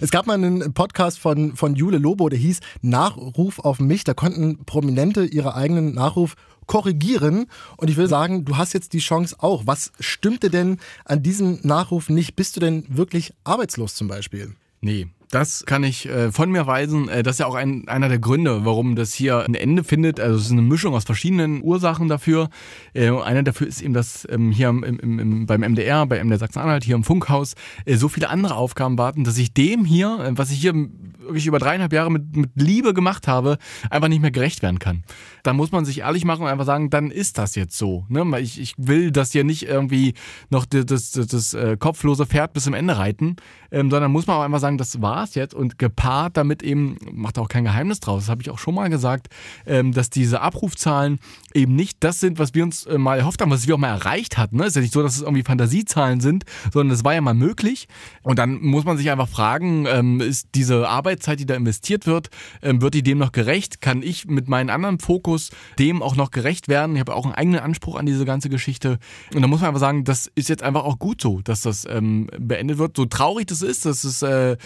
Es 0.00 0.10
gab 0.10 0.26
mal 0.26 0.34
einen 0.34 0.74
Podcast 0.74 1.18
von, 1.18 1.56
von 1.56 1.74
Jule 1.74 1.98
Lobo, 1.98 2.28
der 2.28 2.38
hieß 2.38 2.60
Nachruf 2.82 3.58
auf 3.58 3.80
mich. 3.80 4.04
Da 4.04 4.14
konnten 4.14 4.64
Prominente 4.64 5.24
ihre 5.24 5.54
eigenen 5.54 5.94
Nachruf 5.94 6.34
korrigieren. 6.66 7.46
Und 7.76 7.90
ich 7.90 7.96
will 7.96 8.08
sagen, 8.08 8.44
du 8.44 8.56
hast 8.56 8.72
jetzt 8.72 8.92
die 8.92 8.98
Chance 8.98 9.36
auch. 9.38 9.66
Was 9.66 9.92
stimmte 10.00 10.50
denn 10.50 10.78
an 11.04 11.22
diesem 11.22 11.60
Nachruf 11.62 12.08
nicht? 12.08 12.36
Bist 12.36 12.56
du 12.56 12.60
denn 12.60 12.84
wirklich 12.88 13.32
arbeitslos 13.44 13.94
zum 13.94 14.08
Beispiel? 14.08 14.54
Nee, 14.80 15.08
das 15.32 15.64
kann 15.64 15.82
ich 15.82 16.06
äh, 16.08 16.30
von 16.30 16.50
mir 16.50 16.66
weisen. 16.66 17.08
Äh, 17.08 17.22
das 17.22 17.36
ist 17.36 17.38
ja 17.40 17.46
auch 17.46 17.54
ein, 17.54 17.88
einer 17.88 18.08
der 18.08 18.18
Gründe, 18.18 18.64
warum 18.64 18.96
das 18.96 19.14
hier 19.14 19.44
ein 19.44 19.54
Ende 19.54 19.82
findet. 19.82 20.20
Also 20.20 20.36
es 20.36 20.46
ist 20.46 20.52
eine 20.52 20.62
Mischung 20.62 20.94
aus 20.94 21.04
verschiedenen 21.04 21.62
Ursachen 21.62 22.08
dafür. 22.08 22.50
Äh, 22.92 23.10
einer 23.10 23.42
dafür 23.42 23.66
ist 23.66 23.80
eben, 23.80 23.94
dass 23.94 24.28
ähm, 24.30 24.52
hier 24.52 24.68
im, 24.68 24.82
im, 24.84 25.18
im, 25.18 25.46
beim 25.46 25.62
MDR, 25.62 26.04
bei 26.06 26.22
MDR 26.22 26.38
Sachsen-Anhalt, 26.38 26.84
hier 26.84 26.96
im 26.96 27.02
Funkhaus, 27.02 27.54
äh, 27.86 27.96
so 27.96 28.08
viele 28.08 28.28
andere 28.28 28.56
Aufgaben 28.56 28.98
warten, 28.98 29.24
dass 29.24 29.38
ich 29.38 29.54
dem 29.54 29.86
hier, 29.86 30.20
äh, 30.20 30.36
was 30.36 30.50
ich 30.50 30.60
hier 30.60 30.74
wirklich 30.74 31.46
über 31.46 31.58
dreieinhalb 31.58 31.92
Jahre 31.92 32.10
mit, 32.10 32.36
mit 32.36 32.50
Liebe 32.54 32.94
gemacht 32.94 33.26
habe, 33.28 33.58
einfach 33.90 34.08
nicht 34.08 34.20
mehr 34.20 34.30
gerecht 34.30 34.62
werden 34.62 34.78
kann. 34.78 35.04
Da 35.42 35.52
muss 35.52 35.72
man 35.72 35.84
sich 35.84 36.00
ehrlich 36.00 36.24
machen 36.24 36.42
und 36.42 36.48
einfach 36.48 36.66
sagen, 36.66 36.90
dann 36.90 37.10
ist 37.10 37.38
das 37.38 37.54
jetzt 37.54 37.76
so. 37.76 38.04
Ne? 38.08 38.22
Ich, 38.40 38.60
ich 38.60 38.74
will 38.76 39.10
das 39.10 39.32
hier 39.32 39.44
nicht 39.44 39.66
irgendwie 39.66 40.14
noch 40.50 40.66
das, 40.66 40.86
das, 40.86 41.10
das, 41.12 41.26
das 41.28 41.54
äh, 41.54 41.76
kopflose 41.76 42.26
Pferd 42.26 42.52
bis 42.52 42.64
zum 42.64 42.74
Ende 42.74 42.98
reiten, 42.98 43.36
ähm, 43.70 43.90
sondern 43.90 44.12
muss 44.12 44.26
man 44.26 44.36
auch 44.36 44.42
einfach 44.42 44.60
sagen, 44.60 44.78
das 44.78 45.00
war's 45.22 45.34
jetzt 45.34 45.54
und 45.54 45.78
gepaart 45.78 46.36
damit 46.36 46.62
eben, 46.62 46.96
macht 47.12 47.38
auch 47.38 47.48
kein 47.48 47.64
Geheimnis 47.64 48.00
draus, 48.00 48.24
das 48.24 48.28
habe 48.28 48.42
ich 48.42 48.50
auch 48.50 48.58
schon 48.58 48.74
mal 48.74 48.90
gesagt, 48.90 49.28
ähm, 49.66 49.92
dass 49.92 50.10
diese 50.10 50.40
Abrufzahlen 50.40 51.18
eben 51.54 51.76
nicht 51.76 51.98
das 52.00 52.18
sind, 52.18 52.38
was 52.38 52.54
wir 52.54 52.64
uns 52.64 52.86
äh, 52.86 52.98
mal 52.98 53.18
erhofft 53.18 53.40
haben, 53.40 53.50
was 53.50 53.66
wir 53.66 53.74
auch 53.74 53.78
mal 53.78 53.88
erreicht 53.88 54.36
hatten. 54.36 54.56
Ne? 54.56 54.66
Ist 54.66 54.76
ja 54.76 54.82
nicht 54.82 54.92
so, 54.92 55.02
dass 55.02 55.14
es 55.14 55.22
irgendwie 55.22 55.44
Fantasiezahlen 55.44 56.20
sind, 56.20 56.44
sondern 56.72 56.94
es 56.94 57.04
war 57.04 57.14
ja 57.14 57.20
mal 57.20 57.34
möglich. 57.34 57.86
Und 58.22 58.38
dann 58.38 58.60
muss 58.60 58.84
man 58.84 58.96
sich 58.96 59.10
einfach 59.10 59.28
fragen, 59.28 59.86
ähm, 59.86 60.20
ist 60.20 60.48
diese 60.54 60.88
Arbeitszeit, 60.88 61.38
die 61.38 61.46
da 61.46 61.54
investiert 61.54 62.06
wird, 62.06 62.30
ähm, 62.62 62.82
wird 62.82 62.94
die 62.94 63.02
dem 63.02 63.18
noch 63.18 63.32
gerecht? 63.32 63.80
Kann 63.80 64.02
ich 64.02 64.26
mit 64.26 64.48
meinem 64.48 64.70
anderen 64.70 64.98
Fokus 64.98 65.50
dem 65.78 66.02
auch 66.02 66.16
noch 66.16 66.32
gerecht 66.32 66.66
werden? 66.66 66.96
Ich 66.96 67.00
habe 67.00 67.14
auch 67.14 67.24
einen 67.24 67.34
eigenen 67.34 67.60
Anspruch 67.60 67.96
an 67.96 68.06
diese 68.06 68.24
ganze 68.24 68.48
Geschichte. 68.48 68.98
Und 69.34 69.42
da 69.42 69.46
muss 69.46 69.60
man 69.60 69.68
einfach 69.68 69.80
sagen, 69.80 70.04
das 70.04 70.30
ist 70.34 70.48
jetzt 70.48 70.62
einfach 70.62 70.84
auch 70.84 70.98
gut 70.98 71.20
so, 71.20 71.40
dass 71.42 71.60
das 71.60 71.86
ähm, 71.88 72.28
beendet 72.38 72.78
wird. 72.78 72.96
So 72.96 73.04
traurig 73.04 73.46
das 73.46 73.62
ist, 73.62 73.86
das 73.86 74.04
ist 74.04 74.22
äh, 74.22 74.56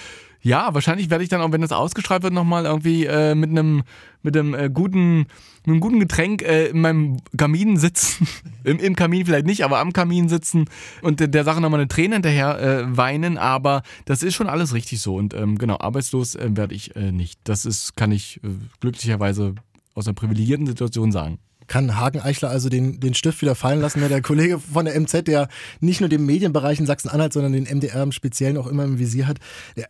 ja, 0.46 0.72
wahrscheinlich 0.74 1.10
werde 1.10 1.24
ich 1.24 1.28
dann 1.28 1.40
auch, 1.40 1.50
wenn 1.50 1.60
das 1.60 1.72
ausgestrahlt 1.72 2.22
wird, 2.22 2.32
nochmal 2.32 2.66
irgendwie 2.66 3.04
äh, 3.04 3.34
mit 3.34 3.50
einem 3.50 3.82
mit 4.22 4.36
einem 4.36 4.54
äh, 4.54 4.70
guten 4.72 5.18
mit 5.18 5.66
einem 5.66 5.80
guten 5.80 5.98
Getränk 5.98 6.42
äh, 6.42 6.68
in 6.68 6.82
meinem 6.82 7.16
Kamin 7.36 7.76
sitzen. 7.76 8.28
Im, 8.64 8.78
Im, 8.78 8.94
Kamin 8.94 9.26
vielleicht 9.26 9.46
nicht, 9.46 9.64
aber 9.64 9.80
am 9.80 9.92
Kamin 9.92 10.28
sitzen 10.28 10.66
und 11.02 11.18
der, 11.18 11.26
der 11.26 11.42
Sache 11.42 11.60
nochmal 11.60 11.80
eine 11.80 11.88
Träne 11.88 12.14
hinterher 12.14 12.60
äh, 12.60 12.96
weinen. 12.96 13.38
Aber 13.38 13.82
das 14.04 14.22
ist 14.22 14.34
schon 14.34 14.48
alles 14.48 14.72
richtig 14.72 15.00
so. 15.00 15.16
Und 15.16 15.34
ähm, 15.34 15.58
genau, 15.58 15.78
arbeitslos 15.78 16.36
äh, 16.36 16.48
werde 16.50 16.76
ich 16.76 16.94
äh, 16.94 17.10
nicht. 17.10 17.40
Das 17.42 17.66
ist, 17.66 17.96
kann 17.96 18.12
ich 18.12 18.40
glücklicherweise 18.78 19.56
aus 19.94 20.06
einer 20.06 20.14
privilegierten 20.14 20.66
Situation 20.66 21.10
sagen 21.10 21.38
kann 21.66 21.96
Hagen 21.98 22.20
Eichler 22.20 22.50
also 22.50 22.68
den, 22.68 23.00
den 23.00 23.14
Stift 23.14 23.42
wieder 23.42 23.54
fallen 23.54 23.80
lassen. 23.80 24.00
Der 24.06 24.22
Kollege 24.22 24.58
von 24.58 24.84
der 24.84 24.98
MZ, 24.98 25.26
der 25.26 25.48
nicht 25.80 26.00
nur 26.00 26.08
den 26.08 26.24
Medienbereich 26.24 26.78
in 26.78 26.86
Sachsen-Anhalt, 26.86 27.32
sondern 27.32 27.52
den 27.52 27.64
MDR 27.64 28.02
im 28.02 28.12
Speziellen 28.12 28.56
auch 28.56 28.66
immer 28.66 28.84
im 28.84 28.98
Visier 28.98 29.26
hat. 29.26 29.38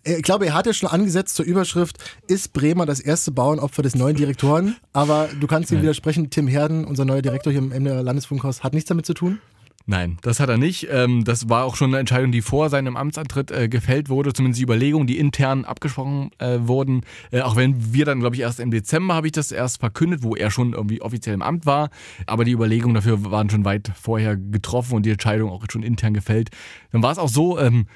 Ich 0.05 0.23
glaube, 0.23 0.47
er 0.47 0.55
hat 0.55 0.67
ja 0.67 0.73
schon 0.73 0.89
angesetzt 0.89 1.37
zur 1.37 1.45
Überschrift, 1.45 1.99
ist 2.27 2.53
Bremer 2.53 2.87
das 2.87 3.01
erste 3.01 3.31
Bauernopfer 3.31 3.83
des 3.83 3.95
neuen 3.95 4.17
Direktoren? 4.17 4.77
Aber 4.93 5.29
du 5.39 5.47
kannst 5.47 5.71
ihm 5.71 5.83
widersprechen, 5.83 6.31
Tim 6.31 6.49
Herden, 6.49 6.85
unser 6.85 7.05
neuer 7.05 7.23
Direktor 7.23 7.53
hier 7.53 7.61
im 7.61 7.69
MDR 7.69 8.03
Landesfunkhaus, 8.03 8.63
hat 8.63 8.75
nichts 8.75 8.89
damit 8.89 9.07
zu 9.07 9.15
tun? 9.15 9.41
Nein, 9.89 10.19
das 10.23 10.41
hat 10.41 10.49
er 10.49 10.59
nicht. 10.59 10.89
Ähm, 10.91 11.23
das 11.23 11.49
war 11.49 11.65
auch 11.65 11.77
schon 11.77 11.91
eine 11.91 12.01
Entscheidung, 12.01 12.33
die 12.33 12.43
vor 12.43 12.71
seinem 12.71 12.97
Amtsantritt 12.97 13.53
äh, 13.53 13.69
gefällt 13.69 14.09
wurde, 14.09 14.33
zumindest 14.33 14.59
die 14.59 14.65
Überlegungen, 14.65 15.07
die 15.07 15.17
intern 15.17 15.65
abgesprochen 15.65 16.31
äh, 16.39 16.59
wurden. 16.63 17.03
Äh, 17.31 17.43
auch 17.43 17.55
wenn 17.55 17.95
wir 17.95 18.05
dann, 18.05 18.19
glaube 18.19 18.35
ich, 18.35 18.43
erst 18.43 18.59
im 18.59 18.73
Dezember 18.73 19.15
habe 19.15 19.29
ich 19.29 19.33
das 19.33 19.53
erst 19.53 19.79
verkündet, 19.79 20.25
wo 20.25 20.35
er 20.35 20.51
schon 20.51 20.73
irgendwie 20.73 21.03
offiziell 21.03 21.35
im 21.35 21.43
Amt 21.43 21.67
war. 21.67 21.91
Aber 22.27 22.45
die 22.45 22.51
Überlegungen 22.51 22.97
dafür 22.97 23.31
waren 23.31 23.49
schon 23.49 23.65
weit 23.65 23.93
vorher 23.95 24.37
getroffen 24.37 24.95
und 24.95 25.07
die 25.07 25.11
Entscheidung 25.11 25.51
auch 25.51 25.65
schon 25.71 25.85
intern 25.85 26.15
gefällt. 26.15 26.51
Dann 26.91 27.05
war 27.05 27.13
es 27.13 27.19
auch 27.19 27.29
so, 27.29 27.57
ähm, 27.61 27.87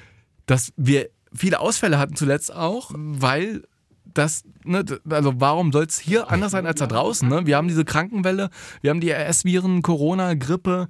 dass 0.45 0.71
wir 0.77 1.09
viele 1.33 1.59
Ausfälle 1.59 1.99
hatten 1.99 2.15
zuletzt 2.15 2.55
auch, 2.55 2.91
weil 2.95 3.63
das, 4.13 4.43
ne, 4.63 4.83
also 5.09 5.33
warum 5.37 5.71
soll 5.71 5.85
es 5.85 5.99
hier 5.99 6.31
anders 6.31 6.51
sein 6.51 6.65
als 6.65 6.79
da 6.79 6.87
draußen? 6.87 7.27
Ne? 7.27 7.45
Wir 7.45 7.57
haben 7.57 7.67
diese 7.67 7.85
Krankenwelle, 7.85 8.49
wir 8.81 8.89
haben 8.89 9.01
die 9.01 9.11
RS-Viren, 9.11 9.81
Corona, 9.81 10.33
Grippe. 10.33 10.87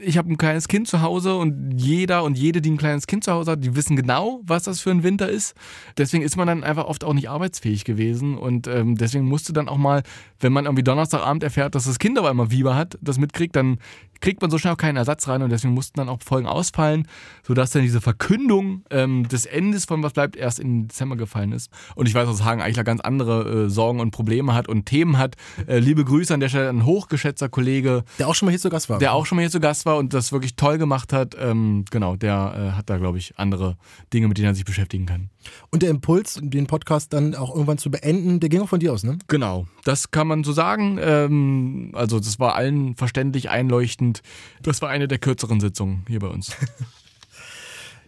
Ich 0.00 0.18
habe 0.18 0.30
ein 0.32 0.38
kleines 0.38 0.68
Kind 0.68 0.88
zu 0.88 1.02
Hause 1.02 1.36
und 1.36 1.74
jeder 1.76 2.24
und 2.24 2.38
jede, 2.38 2.60
die 2.60 2.70
ein 2.70 2.76
kleines 2.76 3.06
Kind 3.06 3.24
zu 3.24 3.32
Hause 3.32 3.52
hat, 3.52 3.64
die 3.64 3.76
wissen 3.76 3.96
genau, 3.96 4.40
was 4.44 4.64
das 4.64 4.80
für 4.80 4.90
ein 4.90 5.02
Winter 5.02 5.28
ist. 5.28 5.54
Deswegen 5.96 6.22
ist 6.22 6.36
man 6.36 6.46
dann 6.46 6.64
einfach 6.64 6.86
oft 6.86 7.04
auch 7.04 7.14
nicht 7.14 7.28
arbeitsfähig 7.28 7.84
gewesen 7.84 8.36
und 8.36 8.66
ähm, 8.66 8.96
deswegen 8.96 9.24
musste 9.24 9.52
dann 9.52 9.68
auch 9.68 9.78
mal, 9.78 10.02
wenn 10.40 10.52
man 10.52 10.64
irgendwie 10.64 10.84
Donnerstagabend 10.84 11.42
erfährt, 11.42 11.74
dass 11.74 11.84
das 11.84 11.98
Kind 11.98 12.18
aber 12.18 12.30
immer 12.30 12.48
Fieber 12.50 12.74
hat, 12.74 12.98
das 13.00 13.18
mitkriegt, 13.18 13.56
dann 13.56 13.78
kriegt 14.20 14.40
man 14.40 14.50
so 14.50 14.58
schnell 14.58 14.72
auch 14.72 14.78
keinen 14.78 14.96
Ersatz 14.96 15.28
rein 15.28 15.42
und 15.42 15.50
deswegen 15.50 15.74
mussten 15.74 15.98
dann 15.98 16.08
auch 16.08 16.22
Folgen 16.22 16.46
ausfallen, 16.46 17.06
sodass 17.42 17.70
dann 17.70 17.82
diese 17.82 18.00
Verkündung 18.00 18.84
ähm, 18.90 19.28
des 19.28 19.44
Endes 19.44 19.84
von 19.84 20.02
Was 20.02 20.14
bleibt 20.14 20.36
erst 20.36 20.58
in 20.58 20.88
Dezember 20.88 21.16
gefallen 21.16 21.52
ist. 21.52 21.70
Und 21.94 22.08
ich 22.08 22.14
weiß, 22.14 22.26
dass 22.26 22.42
Hagen 22.42 22.62
Eichler 22.62 22.84
ganz 22.84 23.02
andere 23.14 23.64
äh, 23.64 23.70
Sorgen 23.70 24.00
und 24.00 24.10
Probleme 24.10 24.54
hat 24.54 24.68
und 24.68 24.86
Themen 24.86 25.18
hat. 25.18 25.36
Äh, 25.66 25.78
liebe 25.78 26.04
Grüße 26.04 26.34
an 26.34 26.40
der 26.40 26.48
Stelle, 26.48 26.68
ein 26.68 26.84
hochgeschätzter 26.84 27.48
Kollege. 27.48 28.04
Der 28.18 28.28
auch 28.28 28.34
schon 28.34 28.46
mal 28.46 28.50
hier 28.50 28.60
zu 28.60 28.70
Gast 28.70 28.88
war. 28.88 28.98
Der 28.98 29.12
auch 29.12 29.26
schon 29.26 29.36
mal 29.36 29.42
hier 29.42 29.50
zu 29.50 29.60
Gast 29.60 29.86
war 29.86 29.96
und 29.96 30.12
das 30.12 30.32
wirklich 30.32 30.56
toll 30.56 30.78
gemacht 30.78 31.12
hat. 31.12 31.36
Ähm, 31.38 31.84
genau, 31.90 32.16
der 32.16 32.72
äh, 32.72 32.76
hat 32.76 32.90
da, 32.90 32.98
glaube 32.98 33.18
ich, 33.18 33.38
andere 33.38 33.76
Dinge, 34.12 34.28
mit 34.28 34.38
denen 34.38 34.48
er 34.48 34.54
sich 34.54 34.64
beschäftigen 34.64 35.06
kann. 35.06 35.30
Und 35.70 35.82
der 35.82 35.90
Impuls, 35.90 36.40
den 36.42 36.66
Podcast 36.66 37.12
dann 37.12 37.34
auch 37.34 37.52
irgendwann 37.52 37.78
zu 37.78 37.90
beenden, 37.90 38.40
der 38.40 38.48
ging 38.48 38.62
auch 38.62 38.68
von 38.68 38.80
dir 38.80 38.92
aus, 38.92 39.04
ne? 39.04 39.18
Genau, 39.28 39.66
das 39.84 40.10
kann 40.10 40.26
man 40.26 40.42
so 40.42 40.52
sagen. 40.52 40.98
Ähm, 41.00 41.92
also 41.94 42.18
das 42.18 42.40
war 42.40 42.54
allen 42.54 42.96
verständlich 42.96 43.50
einleuchtend. 43.50 44.22
Das 44.62 44.82
war 44.82 44.88
eine 44.88 45.08
der 45.08 45.18
kürzeren 45.18 45.60
Sitzungen 45.60 46.04
hier 46.08 46.20
bei 46.20 46.28
uns. 46.28 46.56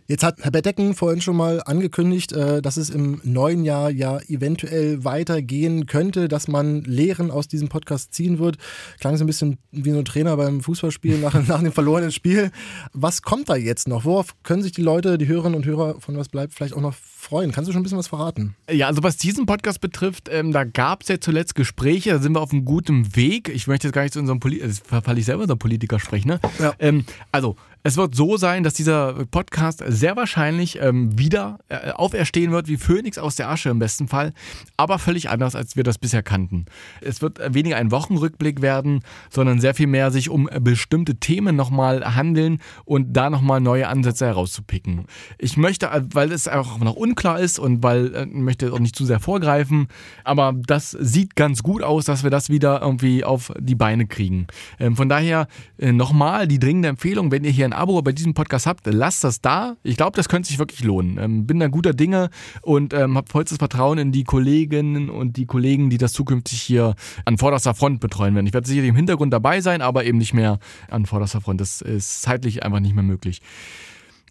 Jetzt 0.09 0.23
hat 0.23 0.39
Herr 0.43 0.53
Bedecken 0.53 0.95
vorhin 0.95 1.21
schon 1.21 1.37
mal 1.37 1.61
angekündigt, 1.65 2.33
äh, 2.33 2.63
dass 2.63 2.77
es 2.77 2.91
im 2.91 3.21
neuen 3.25 3.65
Jahr 3.65 3.91
ja 3.91 4.21
eventuell 4.29 5.05
weitergehen 5.05 5.87
könnte, 5.87 6.29
dass 6.29 6.47
man 6.47 6.83
Lehren 6.83 7.33
aus 7.33 7.49
diesem 7.49 7.69
Podcast 7.69 8.15
ziehen 8.15 8.39
wird. 8.39 8.57
Klang 9.01 9.17
so 9.17 9.25
ein 9.25 9.27
bisschen 9.27 9.59
wie 9.73 9.91
so 9.91 9.99
ein 9.99 10.05
Trainer 10.05 10.37
beim 10.37 10.61
Fußballspiel 10.61 11.19
nach, 11.19 11.35
nach 11.49 11.61
dem 11.61 11.73
verlorenen 11.73 12.13
Spiel. 12.13 12.53
Was 12.93 13.23
kommt 13.23 13.49
da 13.49 13.57
jetzt 13.57 13.89
noch? 13.89 14.05
Worauf 14.05 14.37
können 14.45 14.63
sich 14.63 14.71
die 14.71 14.83
Leute, 14.83 15.19
die 15.19 15.27
Hörerinnen 15.27 15.57
und 15.57 15.67
Hörer 15.67 16.01
von 16.01 16.17
Was 16.17 16.29
bleibt, 16.29 16.55
vielleicht 16.55 16.75
auch 16.75 16.81
noch 16.81 16.95
freuen? 16.95 17.51
Kannst 17.51 17.69
du 17.69 17.73
schon 17.73 17.81
ein 17.81 17.83
bisschen 17.83 17.99
was 17.99 18.07
verraten? 18.07 18.55
Ja, 18.71 18.87
also 18.87 19.03
was 19.03 19.17
diesen 19.17 19.47
Podcast 19.47 19.81
betrifft, 19.81 20.29
ähm, 20.31 20.53
da 20.53 20.63
gab 20.63 21.03
es 21.03 21.09
ja 21.09 21.21
zuletzt 21.21 21.57
Gespräche, 21.57 22.11
da 22.11 22.19
sind 22.21 22.33
wir 22.33 22.41
auf 22.41 22.53
einem 22.53 22.65
guten 22.65 23.17
Weg. 23.17 23.49
Ich 23.49 23.67
möchte 23.67 23.89
jetzt 23.89 23.95
gar 23.95 24.03
nicht 24.03 24.15
zu 24.15 24.21
unserem 24.21 24.39
Politiker, 24.39 24.69
also 24.69 24.83
verfalle 24.85 25.19
ich 25.19 25.27
selber 25.27 25.43
unser 25.43 25.57
Politiker 25.57 25.99
sprechen, 25.99 26.29
ne? 26.29 26.41
Ja. 26.61 26.75
Ähm, 26.79 27.05
also, 27.33 27.57
es 27.87 27.97
wird 27.97 28.16
so 28.16 28.37
sein, 28.37 28.64
dass 28.64 28.74
dieser 28.74 29.12
Podcast 29.26 29.80
sehr 29.87 30.16
wahrscheinlich 30.16 30.80
ähm, 30.82 31.16
wieder 31.16 31.61
äh, 31.68 31.93
auferstehen 31.93 32.51
wird 32.51 32.66
wie 32.66 32.78
Phönix 32.78 33.16
aus 33.16 33.37
der 33.37 33.49
Asche 33.49 33.68
im 33.68 33.78
besten 33.78 34.09
Fall, 34.09 34.32
aber 34.76 34.99
völlig 34.99 35.30
anders, 35.30 35.55
als 35.55 35.76
wir 35.76 35.84
das 35.84 35.97
bisher 35.97 36.24
kannten. 36.24 36.66
Es 37.01 37.22
wird 37.22 37.39
weniger 37.55 37.76
ein 37.76 37.93
Wochenrückblick 37.93 38.61
werden, 38.61 39.03
sondern 39.30 39.61
sehr 39.61 39.72
viel 39.72 39.87
mehr 39.87 40.11
sich 40.11 40.30
um 40.30 40.51
bestimmte 40.61 41.20
Themen 41.20 41.55
nochmal 41.55 42.16
handeln 42.16 42.59
und 42.87 43.12
da 43.12 43.30
nochmal 43.30 43.61
neue 43.61 43.87
Ansätze 43.87 44.26
herauszupicken. 44.26 45.05
Ich 45.39 45.57
möchte, 45.57 45.87
äh, 45.87 46.03
weil 46.12 46.32
es 46.32 46.49
auch 46.49 46.80
noch 46.80 46.97
unklar 46.97 47.39
ist 47.39 47.61
und 47.61 47.84
weil 47.84 48.12
äh, 48.16 48.26
möchte 48.26 48.72
auch 48.72 48.80
nicht 48.80 48.97
zu 48.97 49.05
sehr 49.05 49.20
vorgreifen, 49.20 49.87
aber 50.24 50.55
das 50.57 50.91
sieht 50.91 51.37
ganz 51.37 51.62
gut 51.62 51.84
aus, 51.84 52.07
dass 52.07 52.24
wir 52.24 52.30
das 52.30 52.51
wieder 52.51 52.82
irgendwie 52.82 53.22
auf 53.22 53.53
die 53.61 53.76
Beine 53.76 54.09
kriegen. 54.09 54.49
Ähm, 54.80 54.97
von 54.97 55.09
daher 55.09 55.47
äh, 55.78 55.93
nochmal 55.93 56.49
die 56.49 56.59
dringende 56.59 56.89
Empfehlung, 56.89 57.30
wenn 57.30 57.45
ihr 57.45 57.53
hier 57.53 57.64
ein 57.64 57.76
Abo 57.77 58.01
bei 58.03 58.12
diesem 58.12 58.35
Podcast 58.35 58.66
habt, 58.66 58.87
lasst 58.87 59.24
das 59.24 59.41
da. 59.41 59.77
Ich 59.83 59.97
glaube, 59.97 60.16
das 60.16 60.29
könnte 60.29 60.49
sich 60.49 60.59
wirklich 60.59 60.83
lohnen. 60.85 61.18
Ähm, 61.18 61.47
bin 61.47 61.61
da 61.61 61.68
guter 61.68 61.93
Dinge 61.93 62.31
und 62.62 62.93
ähm, 62.93 63.16
habe 63.16 63.31
vollstes 63.31 63.59
Vertrauen 63.59 63.99
in 63.99 64.12
die 64.12 64.24
Kolleginnen 64.24 65.11
und 65.11 65.37
die 65.37 65.47
Kollegen, 65.47 65.91
die 65.91 65.99
das 65.99 66.12
zukünftig 66.12 66.61
hier 66.61 66.95
an 67.24 67.39
vorderster 67.39 67.74
Front 67.74 68.01
betreuen 68.01 68.35
werden. 68.35 68.47
Ich 68.47 68.55
werde 68.55 68.66
sicherlich 68.66 68.91
im 68.91 68.97
Hintergrund 68.97 69.33
dabei 69.33 69.61
sein, 69.61 69.83
aber 69.83 70.05
eben 70.05 70.18
nicht 70.18 70.35
mehr 70.35 70.59
an 70.91 71.07
vorderster 71.07 71.41
Front. 71.41 71.61
Das 71.61 71.81
ist 71.81 72.22
zeitlich 72.22 72.64
einfach 72.64 72.81
nicht 72.81 72.95
mehr 72.95 73.05
möglich. 73.05 73.43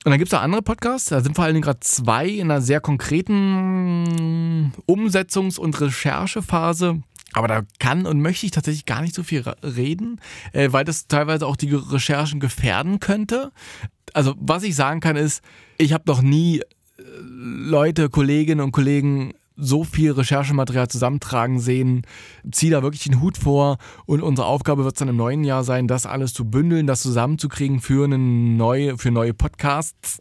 Und 0.06 0.12
dann 0.12 0.20
gibt 0.20 0.32
es 0.32 0.38
auch 0.38 0.43
andere 0.43 0.62
Podcasts, 0.62 1.10
da 1.10 1.20
sind 1.22 1.36
vor 1.36 1.46
allen 1.46 1.56
Dingen 1.56 1.64
gerade 1.64 1.80
zwei 1.80 2.28
in 2.28 2.52
einer 2.52 2.62
sehr 2.62 2.80
konkreten 2.80 4.72
Umsetzungs- 4.88 5.58
und 5.58 5.82
Recherchephase. 5.82 7.02
Aber 7.36 7.50
da 7.50 7.64
kann 7.80 8.06
und 8.06 8.22
möchte 8.22 8.46
ich 8.46 8.54
tatsächlich 8.54 8.86
gar 8.86 9.02
nicht 9.02 9.14
so 9.14 9.22
viel 9.22 9.42
reden, 9.62 10.22
äh, 10.54 10.72
weil 10.72 10.86
das 10.86 11.08
teilweise 11.08 11.46
auch 11.46 11.58
die 11.58 11.74
Recherchen 11.74 12.40
gefährden 12.40 13.02
könnte. 13.02 13.52
Also 14.14 14.36
was 14.40 14.64
ich 14.64 14.74
sagen 14.74 15.02
kann 15.02 15.18
ist, 15.18 15.44
ich 15.78 15.92
habe 15.92 16.06
noch 16.08 16.22
nie 16.22 16.60
äh, 16.60 16.64
Leute, 17.22 18.10
Kolleginnen 18.10 18.62
und 18.62 18.72
Kollegen 18.72 19.34
so 19.58 19.84
viel 19.84 20.12
Recherchematerial 20.12 20.88
zusammentragen 20.88 21.60
sehen. 21.60 22.03
Zieh 22.51 22.70
da 22.70 22.84
wirklich 22.84 23.03
den 23.03 23.22
Hut 23.22 23.38
vor 23.38 23.78
und 24.06 24.22
unsere 24.22 24.47
Aufgabe 24.47 24.84
wird 24.84 24.95
es 24.95 24.99
dann 24.99 25.08
im 25.08 25.18
neuen 25.18 25.43
Jahr 25.43 25.64
sein, 25.64 25.88
das 25.88 26.06
alles 26.06 26.34
zu 26.34 26.45
bündeln, 26.45 26.88
das 26.88 27.01
zusammenzukriegen 27.01 27.80
für 27.80 28.06
eine 28.06 28.18
neue, 28.18 28.97
für 28.97 29.12
neue 29.12 29.34
Podcasts. 29.34 30.20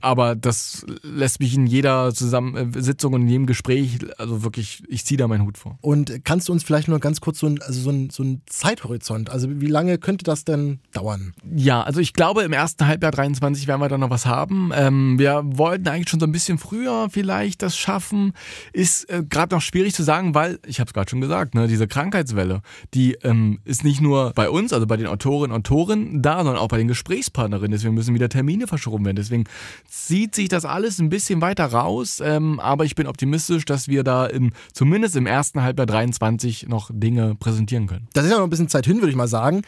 Aber 0.00 0.36
das 0.36 0.86
lässt 1.02 1.40
mich 1.40 1.54
in 1.54 1.66
jeder 1.66 2.14
Zusammensitzung 2.14 3.14
und 3.14 3.22
in 3.22 3.28
jedem 3.28 3.46
Gespräch, 3.46 3.98
also 4.18 4.44
wirklich, 4.44 4.82
ich 4.88 5.04
ziehe 5.04 5.18
da 5.18 5.26
meinen 5.26 5.44
Hut 5.44 5.58
vor. 5.58 5.78
Und 5.80 6.24
kannst 6.24 6.48
du 6.48 6.52
uns 6.52 6.62
vielleicht 6.62 6.88
nur 6.88 7.00
ganz 7.00 7.20
kurz 7.20 7.40
so 7.40 7.46
ein, 7.46 7.60
also 7.62 7.80
so 7.80 7.90
ein, 7.90 8.10
so 8.10 8.22
ein 8.22 8.42
Zeithorizont, 8.46 9.30
also 9.30 9.48
wie 9.60 9.66
lange 9.66 9.98
könnte 9.98 10.24
das 10.24 10.44
denn 10.44 10.80
dauern? 10.92 11.34
Ja, 11.54 11.82
also 11.82 12.00
ich 12.00 12.12
glaube, 12.12 12.42
im 12.42 12.52
ersten 12.52 12.86
Halbjahr 12.86 13.10
23 13.10 13.66
werden 13.66 13.80
wir 13.80 13.88
da 13.88 13.98
noch 13.98 14.10
was 14.10 14.26
haben. 14.26 14.70
Ähm, 14.74 15.18
wir 15.18 15.42
wollten 15.44 15.88
eigentlich 15.88 16.08
schon 16.08 16.20
so 16.20 16.26
ein 16.26 16.32
bisschen 16.32 16.58
früher 16.58 17.08
vielleicht 17.10 17.62
das 17.62 17.76
schaffen. 17.76 18.32
Ist 18.76 19.08
äh, 19.08 19.22
gerade 19.26 19.54
noch 19.54 19.62
schwierig 19.62 19.94
zu 19.94 20.02
sagen, 20.02 20.34
weil, 20.34 20.58
ich 20.66 20.80
habe 20.80 20.88
es 20.88 20.92
gerade 20.92 21.08
schon 21.08 21.22
gesagt, 21.22 21.54
ne, 21.54 21.66
diese 21.66 21.88
Krankheitswelle, 21.88 22.60
die 22.92 23.14
ähm, 23.22 23.58
ist 23.64 23.84
nicht 23.84 24.02
nur 24.02 24.32
bei 24.34 24.50
uns, 24.50 24.74
also 24.74 24.86
bei 24.86 24.98
den 24.98 25.06
Autorinnen 25.06 25.54
und 25.54 25.66
Autoren 25.66 26.20
da, 26.20 26.36
sondern 26.36 26.58
auch 26.58 26.68
bei 26.68 26.76
den 26.76 26.86
Gesprächspartnerinnen. 26.86 27.70
Deswegen 27.70 27.94
müssen 27.94 28.14
wieder 28.14 28.28
Termine 28.28 28.66
verschoben 28.66 29.06
werden. 29.06 29.16
Deswegen 29.16 29.44
zieht 29.88 30.34
sich 30.34 30.50
das 30.50 30.66
alles 30.66 30.98
ein 30.98 31.08
bisschen 31.08 31.40
weiter 31.40 31.64
raus, 31.64 32.20
ähm, 32.22 32.60
aber 32.60 32.84
ich 32.84 32.94
bin 32.94 33.06
optimistisch, 33.06 33.64
dass 33.64 33.88
wir 33.88 34.04
da 34.04 34.26
im, 34.26 34.52
zumindest 34.74 35.16
im 35.16 35.26
ersten 35.26 35.62
Halbjahr 35.62 35.86
23 35.86 36.68
noch 36.68 36.90
Dinge 36.92 37.34
präsentieren 37.34 37.86
können. 37.86 38.08
Das 38.12 38.26
ist 38.26 38.30
ja 38.30 38.36
noch 38.36 38.44
ein 38.44 38.50
bisschen 38.50 38.68
Zeit 38.68 38.84
hin, 38.84 38.96
würde 38.96 39.08
ich 39.08 39.16
mal 39.16 39.26
sagen. 39.26 39.62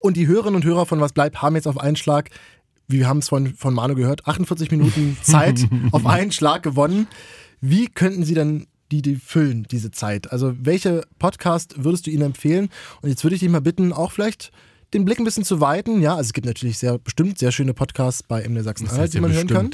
Und 0.00 0.16
die 0.16 0.26
Hörerinnen 0.26 0.56
und 0.56 0.64
Hörer 0.64 0.84
von 0.84 1.00
Was 1.00 1.12
bleibt 1.12 1.42
haben 1.42 1.54
jetzt 1.54 1.68
auf 1.68 1.78
einen 1.78 1.94
Schlag, 1.94 2.30
wie 2.88 2.98
wir 2.98 3.08
haben 3.08 3.18
es 3.18 3.28
von, 3.28 3.54
von 3.54 3.72
Manu 3.72 3.94
gehört, 3.94 4.26
48 4.26 4.72
Minuten 4.72 5.16
Zeit 5.22 5.64
auf 5.92 6.06
einen 6.06 6.32
Schlag 6.32 6.64
gewonnen. 6.64 7.06
Wie 7.60 7.86
könnten 7.86 8.24
Sie 8.24 8.34
denn 8.34 8.66
die, 8.90 9.02
die 9.02 9.16
füllen, 9.16 9.66
diese 9.70 9.90
Zeit? 9.90 10.32
Also 10.32 10.54
welche 10.58 11.02
Podcast 11.18 11.74
würdest 11.84 12.06
du 12.06 12.10
ihnen 12.10 12.22
empfehlen? 12.22 12.68
Und 13.02 13.08
jetzt 13.08 13.24
würde 13.24 13.34
ich 13.34 13.40
dich 13.40 13.48
mal 13.48 13.60
bitten, 13.60 13.92
auch 13.92 14.12
vielleicht 14.12 14.52
den 14.94 15.04
Blick 15.04 15.18
ein 15.18 15.24
bisschen 15.24 15.44
zu 15.44 15.60
weiten. 15.60 16.00
Ja, 16.00 16.12
also 16.12 16.28
es 16.28 16.32
gibt 16.32 16.46
natürlich 16.46 16.78
sehr 16.78 16.98
bestimmt 16.98 17.38
sehr 17.38 17.52
schöne 17.52 17.74
Podcasts 17.74 18.22
bei 18.22 18.46
MD 18.48 18.62
Sachsen-Anhalt, 18.62 19.12
die 19.12 19.20
man 19.20 19.32
hören 19.32 19.48
kann. 19.48 19.70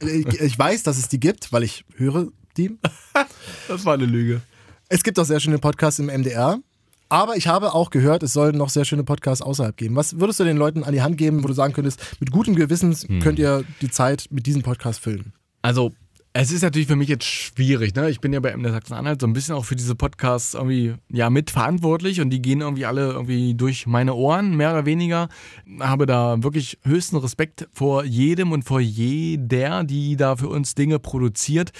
Ich, 0.00 0.26
ich, 0.40 0.58
weiß, 0.58 0.82
dass 0.82 0.98
es 0.98 1.08
die 1.08 1.20
gibt, 1.20 1.52
weil 1.52 1.62
ich 1.62 1.84
höre 1.96 2.28
die. 2.56 2.78
das 3.68 3.84
war 3.84 3.94
eine 3.94 4.06
Lüge. 4.06 4.42
Es 4.88 5.02
gibt 5.02 5.18
auch 5.18 5.24
sehr 5.24 5.40
schöne 5.40 5.58
Podcasts 5.58 5.98
im 5.98 6.06
MDR. 6.06 6.60
Aber 7.08 7.36
ich 7.36 7.46
habe 7.46 7.72
auch 7.72 7.90
gehört, 7.90 8.24
es 8.24 8.32
sollen 8.32 8.56
noch 8.56 8.68
sehr 8.68 8.84
schöne 8.84 9.04
Podcasts 9.04 9.40
außerhalb 9.40 9.76
geben. 9.76 9.94
Was 9.94 10.18
würdest 10.18 10.40
du 10.40 10.44
den 10.44 10.56
Leuten 10.56 10.82
an 10.82 10.92
die 10.92 11.02
Hand 11.02 11.16
geben, 11.16 11.44
wo 11.44 11.46
du 11.46 11.54
sagen 11.54 11.72
könntest, 11.72 12.00
mit 12.18 12.32
gutem 12.32 12.56
Gewissen 12.56 12.92
hm. 12.94 13.20
könnt 13.20 13.38
ihr 13.38 13.64
die 13.80 13.90
Zeit 13.90 14.26
mit 14.30 14.46
diesem 14.46 14.62
Podcast 14.62 15.00
füllen? 15.00 15.32
Also 15.62 15.92
es 16.38 16.52
ist 16.52 16.62
natürlich 16.62 16.86
für 16.86 16.96
mich 16.96 17.08
jetzt 17.08 17.24
schwierig, 17.24 17.94
ne? 17.94 18.10
Ich 18.10 18.20
bin 18.20 18.32
ja 18.32 18.40
bei 18.40 18.54
MDR 18.54 18.72
Sachsen-Anhalt 18.72 19.22
so 19.22 19.26
ein 19.26 19.32
bisschen 19.32 19.54
auch 19.54 19.64
für 19.64 19.74
diese 19.74 19.94
Podcasts 19.94 20.52
irgendwie 20.52 20.94
ja 21.10 21.30
mitverantwortlich 21.30 22.20
und 22.20 22.28
die 22.28 22.42
gehen 22.42 22.60
irgendwie 22.60 22.84
alle 22.84 23.12
irgendwie 23.12 23.54
durch 23.54 23.86
meine 23.86 24.14
Ohren, 24.14 24.54
mehr 24.54 24.72
oder 24.72 24.84
weniger. 24.84 25.28
Habe 25.80 26.04
da 26.04 26.42
wirklich 26.42 26.78
höchsten 26.84 27.16
Respekt 27.16 27.68
vor 27.72 28.04
jedem 28.04 28.52
und 28.52 28.64
vor 28.64 28.80
jeder, 28.80 29.84
die 29.84 30.16
da 30.16 30.36
für 30.36 30.48
uns 30.48 30.74
Dinge 30.74 30.98
produziert 30.98 31.72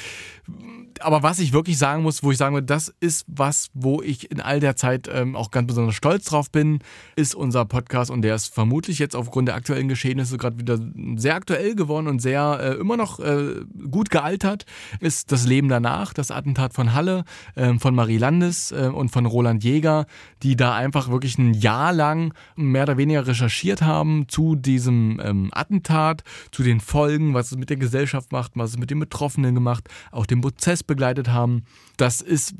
aber 1.02 1.22
was 1.22 1.38
ich 1.38 1.52
wirklich 1.52 1.78
sagen 1.78 2.02
muss, 2.02 2.22
wo 2.22 2.30
ich 2.30 2.38
sagen 2.38 2.54
würde, 2.54 2.66
das 2.66 2.94
ist 3.00 3.24
was, 3.28 3.68
wo 3.74 4.02
ich 4.02 4.30
in 4.30 4.40
all 4.40 4.60
der 4.60 4.76
Zeit 4.76 5.08
ähm, 5.12 5.36
auch 5.36 5.50
ganz 5.50 5.66
besonders 5.66 5.94
stolz 5.94 6.24
drauf 6.24 6.50
bin, 6.50 6.80
ist 7.16 7.34
unser 7.34 7.64
Podcast 7.64 8.10
und 8.10 8.22
der 8.22 8.34
ist 8.34 8.54
vermutlich 8.54 8.98
jetzt 8.98 9.16
aufgrund 9.16 9.48
der 9.48 9.54
aktuellen 9.54 9.88
Geschehnisse 9.88 10.36
gerade 10.36 10.58
wieder 10.58 10.78
sehr 11.16 11.34
aktuell 11.34 11.74
geworden 11.74 12.06
und 12.06 12.20
sehr 12.20 12.58
äh, 12.60 12.80
immer 12.80 12.96
noch 12.96 13.20
äh, 13.20 13.64
gut 13.90 14.10
gealtert, 14.10 14.64
ist 15.00 15.32
das 15.32 15.46
Leben 15.46 15.68
danach, 15.68 16.12
das 16.12 16.30
Attentat 16.30 16.72
von 16.74 16.94
Halle, 16.94 17.24
äh, 17.54 17.74
von 17.78 17.94
Marie 17.94 18.18
Landes 18.18 18.72
äh, 18.72 18.90
und 18.92 19.10
von 19.10 19.26
Roland 19.26 19.64
Jäger, 19.64 20.06
die 20.42 20.56
da 20.56 20.74
einfach 20.74 21.10
wirklich 21.10 21.38
ein 21.38 21.54
Jahr 21.54 21.92
lang 21.92 22.34
mehr 22.56 22.84
oder 22.84 22.96
weniger 22.96 23.26
recherchiert 23.26 23.82
haben 23.82 24.28
zu 24.28 24.56
diesem 24.56 25.20
ähm, 25.22 25.50
Attentat, 25.52 26.22
zu 26.50 26.62
den 26.62 26.80
Folgen, 26.80 27.34
was 27.34 27.52
es 27.52 27.58
mit 27.58 27.70
der 27.70 27.76
Gesellschaft 27.76 28.32
macht, 28.32 28.52
was 28.54 28.70
es 28.70 28.78
mit 28.78 28.90
den 28.90 29.00
Betroffenen 29.00 29.54
gemacht, 29.54 29.88
auch 30.10 30.26
den 30.26 30.40
Prozess 30.40 30.82
begleitet 30.86 31.28
haben. 31.28 31.64
Das 31.96 32.20
ist 32.20 32.54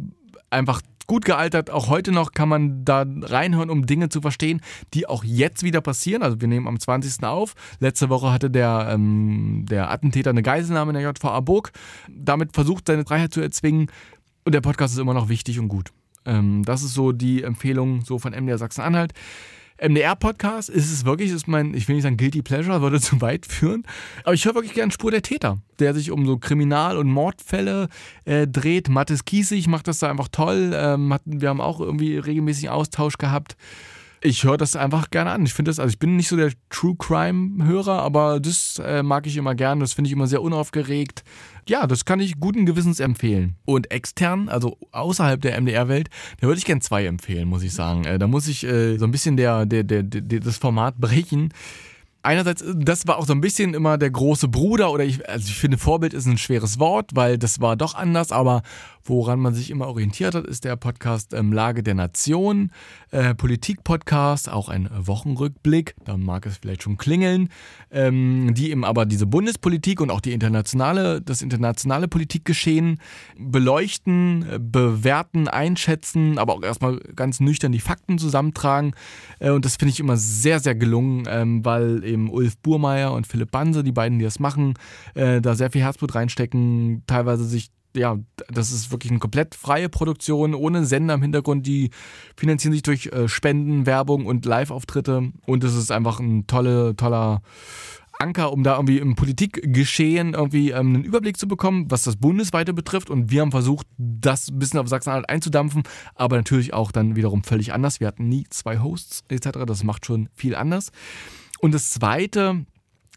einfach 0.51 0.83
gut 1.07 1.25
gealtert. 1.25 1.71
Auch 1.71 1.89
heute 1.89 2.13
noch 2.13 2.33
kann 2.33 2.49
man 2.49 2.85
da 2.85 3.05
reinhören, 3.07 3.71
um 3.71 3.87
Dinge 3.87 4.09
zu 4.09 4.21
verstehen, 4.21 4.61
die 4.95 5.07
auch 5.07 5.25
jetzt 5.25 5.63
wieder 5.63 5.81
passieren. 5.81 6.23
Also 6.23 6.41
wir 6.41 6.49
nehmen 6.49 6.67
am 6.67 6.79
20. 6.79 7.25
auf. 7.25 7.55
Letzte 7.81 8.09
Woche 8.09 8.33
hatte 8.33 8.51
der, 8.51 8.89
ähm, 8.91 9.65
der 9.69 9.91
Attentäter 9.91 10.31
eine 10.31 10.43
Geiselnahme 10.43 10.91
in 10.91 10.99
der 10.99 11.11
JVA 11.11 11.41
Burg. 11.41 11.73
Damit 12.09 12.55
versucht, 12.55 12.87
seine 12.87 13.05
Freiheit 13.05 13.33
zu 13.33 13.41
erzwingen. 13.41 13.91
Und 14.45 14.55
der 14.55 14.61
Podcast 14.61 14.95
ist 14.95 15.01
immer 15.01 15.15
noch 15.15 15.29
wichtig 15.29 15.59
und 15.59 15.69
gut. 15.69 15.93
Ähm, 16.25 16.65
das 16.65 16.83
ist 16.83 16.95
so 16.95 17.13
die 17.13 17.43
Empfehlung 17.43 18.05
so 18.05 18.19
von 18.19 18.33
MDR 18.33 18.59
Sachsen-Anhalt. 18.59 19.13
MDR-Podcast 19.81 20.69
ist 20.69 20.93
es 20.93 21.05
wirklich, 21.05 21.31
ist 21.31 21.49
mein, 21.49 21.75
ich 21.75 21.87
will 21.89 21.97
nicht 21.97 22.05
sagen 22.05 22.17
Guilty 22.17 22.43
Pleasure, 22.43 22.81
würde 22.83 23.01
zu 23.01 23.21
weit 23.21 23.47
führen, 23.47 23.85
aber 24.25 24.35
ich 24.35 24.45
höre 24.45 24.55
wirklich 24.55 24.75
gern 24.75 24.91
Spur 24.91 25.11
der 25.11 25.23
Täter, 25.23 25.59
der 25.79 25.95
sich 25.95 26.11
um 26.11 26.27
so 26.27 26.39
Kriminal- 26.39 26.97
und 26.97 27.09
Mordfälle 27.11 27.89
äh, 28.25 28.47
dreht. 28.47 28.89
Mathis 28.89 29.25
Kiesig 29.25 29.69
macht 29.69 29.89
das 29.89 29.99
da 29.99 30.11
einfach 30.11 30.29
toll. 30.29 30.73
Ähm, 30.75 31.13
hatten, 31.13 31.41
wir 31.41 31.49
haben 31.49 31.61
auch 31.61 31.81
irgendwie 31.81 32.17
regelmäßig 32.19 32.71
Austausch 32.71 33.19
gehabt. 33.19 33.57
Ich 34.23 34.45
höre 34.45 34.57
das 34.57 34.77
einfach 34.77 35.11
gerne 35.11 35.31
an. 35.31 35.45
Ich 35.45 35.55
finde 35.55 35.71
das, 35.71 35.79
also 35.79 35.91
ich 35.91 35.99
bin 35.99 36.17
nicht 36.17 36.29
so 36.29 36.37
der 36.37 36.53
True 36.71 36.97
Crime-Hörer, 36.99 38.03
aber 38.03 38.41
das 38.41 38.81
äh, 38.85 39.03
mag 39.03 39.27
ich 39.27 39.37
immer 39.37 39.55
gerne. 39.55 39.83
Das 39.83 39.93
finde 39.93 40.09
ich 40.09 40.13
immer 40.13 40.27
sehr 40.27 40.43
unaufgeregt 40.43 41.23
ja, 41.69 41.87
das 41.87 42.05
kann 42.05 42.21
ich 42.21 42.39
guten 42.39 42.65
Gewissens 42.65 43.01
empfehlen. 43.01 43.57
Und 43.65 43.91
extern, 43.91 44.49
also 44.49 44.79
außerhalb 44.93 45.41
der 45.41 45.61
MDR-Welt, 45.61 46.09
da 46.41 46.47
würde 46.47 46.59
ich 46.59 46.65
gern 46.65 46.81
zwei 46.81 47.07
empfehlen, 47.07 47.49
muss 47.49 47.63
ich 47.63 47.73
sagen. 47.73 48.05
Äh, 48.05 48.19
da 48.19 48.27
muss 48.27 48.49
ich 48.49 48.65
äh, 48.65 48.99
so 48.99 49.05
ein 49.05 49.11
bisschen 49.11 49.37
der, 49.37 49.67
der, 49.67 49.83
der, 49.83 50.03
der, 50.03 50.41
das 50.41 50.59
Format 50.59 50.99
brechen 50.99 51.53
einerseits, 52.27 52.65
das 52.75 53.07
war 53.07 53.19
auch 53.19 53.27
so 53.27 53.33
ein 53.33 53.41
bisschen 53.41 53.73
immer 53.73 53.99
der 53.99 54.11
große 54.11 54.49
Bruder 54.49 54.91
oder 54.91 55.05
ich, 55.05 55.29
also 55.29 55.47
ich 55.47 55.55
finde 55.55 55.79
Vorbild 55.79 56.13
ist 56.13 56.27
ein 56.27 56.39
schweres 56.39 56.81
Wort, 56.81 57.13
weil 57.15 57.39
das 57.39 57.61
war 57.61 57.77
doch 57.77 57.95
anders, 57.95 58.33
aber 58.33 58.63
woran 59.09 59.41
man 59.41 59.55
sich 59.55 59.71
immer 59.71 59.87
orientiert 59.89 60.35
hat, 60.35 60.47
ist 60.47 60.65
der 60.65 60.77
Podcast 60.77 61.33
ähm, 61.35 61.53
Lage 61.53 61.83
der 61.83 61.95
Nation, 61.95 62.71
äh, 63.11 63.35
Politik-Podcast, 63.35 64.51
auch 64.51 64.69
ein 64.69 64.89
Wochenrückblick, 64.93 65.95
da 66.05 66.17
mag 66.17 66.47
es 66.47 66.59
vielleicht 66.59 66.83
schon 66.83 66.97
klingeln, 66.97 67.49
ähm, 67.91 68.55
die 68.55 68.71
eben 68.71 68.85
aber 68.85 69.07
diese 69.07 69.27
Bundespolitik 69.27 70.01
und 70.01 70.11
auch 70.11 70.21
die 70.21 70.33
internationale, 70.33 71.23
das 71.23 71.43
internationale 71.43 72.09
Politikgeschehen 72.09 73.01
beleuchten, 73.39 74.47
bewerten, 74.59 75.49
einschätzen, 75.49 76.39
aber 76.39 76.55
auch 76.55 76.63
erstmal 76.63 76.99
ganz 77.15 77.41
nüchtern 77.41 77.73
die 77.73 77.81
Fakten 77.81 78.19
zusammentragen. 78.19 78.93
Äh, 79.39 79.51
und 79.51 79.65
das 79.65 79.77
finde 79.77 79.93
ich 79.93 80.01
immer 80.01 80.17
sehr, 80.17 80.61
sehr 80.61 80.75
gelungen, 80.75 81.25
ähm, 81.29 81.65
weil 81.65 82.05
eben 82.05 82.31
Ulf 82.31 82.57
Burmeier 82.59 83.13
und 83.13 83.27
Philipp 83.27 83.51
Banse, 83.51 83.83
die 83.85 83.93
beiden, 83.93 84.19
die 84.19 84.25
das 84.25 84.39
machen, 84.39 84.75
äh, 85.15 85.41
da 85.41 85.55
sehr 85.55 85.71
viel 85.71 85.83
Herzblut 85.83 86.15
reinstecken, 86.15 87.03
teilweise 87.07 87.45
sich 87.45 87.71
ja, 87.97 88.19
das 88.49 88.73
ist 88.73 88.91
wirklich 88.91 89.11
eine 89.11 89.21
komplett 89.21 89.55
freie 89.55 89.89
Produktion, 89.89 90.55
ohne 90.55 90.85
Sender 90.85 91.15
im 91.15 91.23
Hintergrund. 91.23 91.67
Die 91.67 91.91
finanzieren 92.37 92.73
sich 92.73 92.83
durch 92.83 93.07
äh, 93.07 93.29
Spenden, 93.29 93.87
Werbung 93.87 94.27
und 94.27 94.45
Live-Auftritte. 94.45 95.33
Und 95.47 95.65
es 95.65 95.75
ist 95.75 95.91
einfach 95.91 96.21
ein 96.21 96.47
tolle, 96.47 96.95
toller 96.97 97.43
Anker, 98.19 98.53
um 98.53 98.63
da 98.63 98.77
irgendwie 98.77 98.99
im 98.99 99.15
Politikgeschehen 99.15 100.35
irgendwie 100.35 100.71
ähm, 100.71 100.95
einen 100.95 101.05
Überblick 101.05 101.37
zu 101.37 101.49
bekommen, 101.49 101.91
was 101.91 102.03
das 102.03 102.17
Bundesweite 102.17 102.73
betrifft. 102.73 103.11
Und 103.11 103.31
wir 103.31 103.43
haben 103.43 103.51
versucht, 103.51 103.87
das 103.99 104.49
ein 104.49 104.59
bisschen 104.59 104.81
auf 104.81 104.89
Sachsen-Anhalt 104.89 105.29
einzudampfen, 105.29 105.83
aber 106.15 106.37
natürlich 106.37 106.73
auch 106.73 106.93
dann 106.93 107.17
wiederum 107.17 107.45
völlig 107.45 107.73
anders. 107.73 108.01
Wir 108.01 108.07
hatten 108.07 108.29
nie 108.29 108.47
zwei 108.51 108.79
Hosts 108.79 109.25
etc. 109.29 109.61
Das 109.67 109.85
macht 109.85 110.07
schon 110.07 110.29
viel 110.35 110.55
anders. 110.55 110.91
Und 111.61 111.73
das 111.73 111.91
Zweite, 111.91 112.67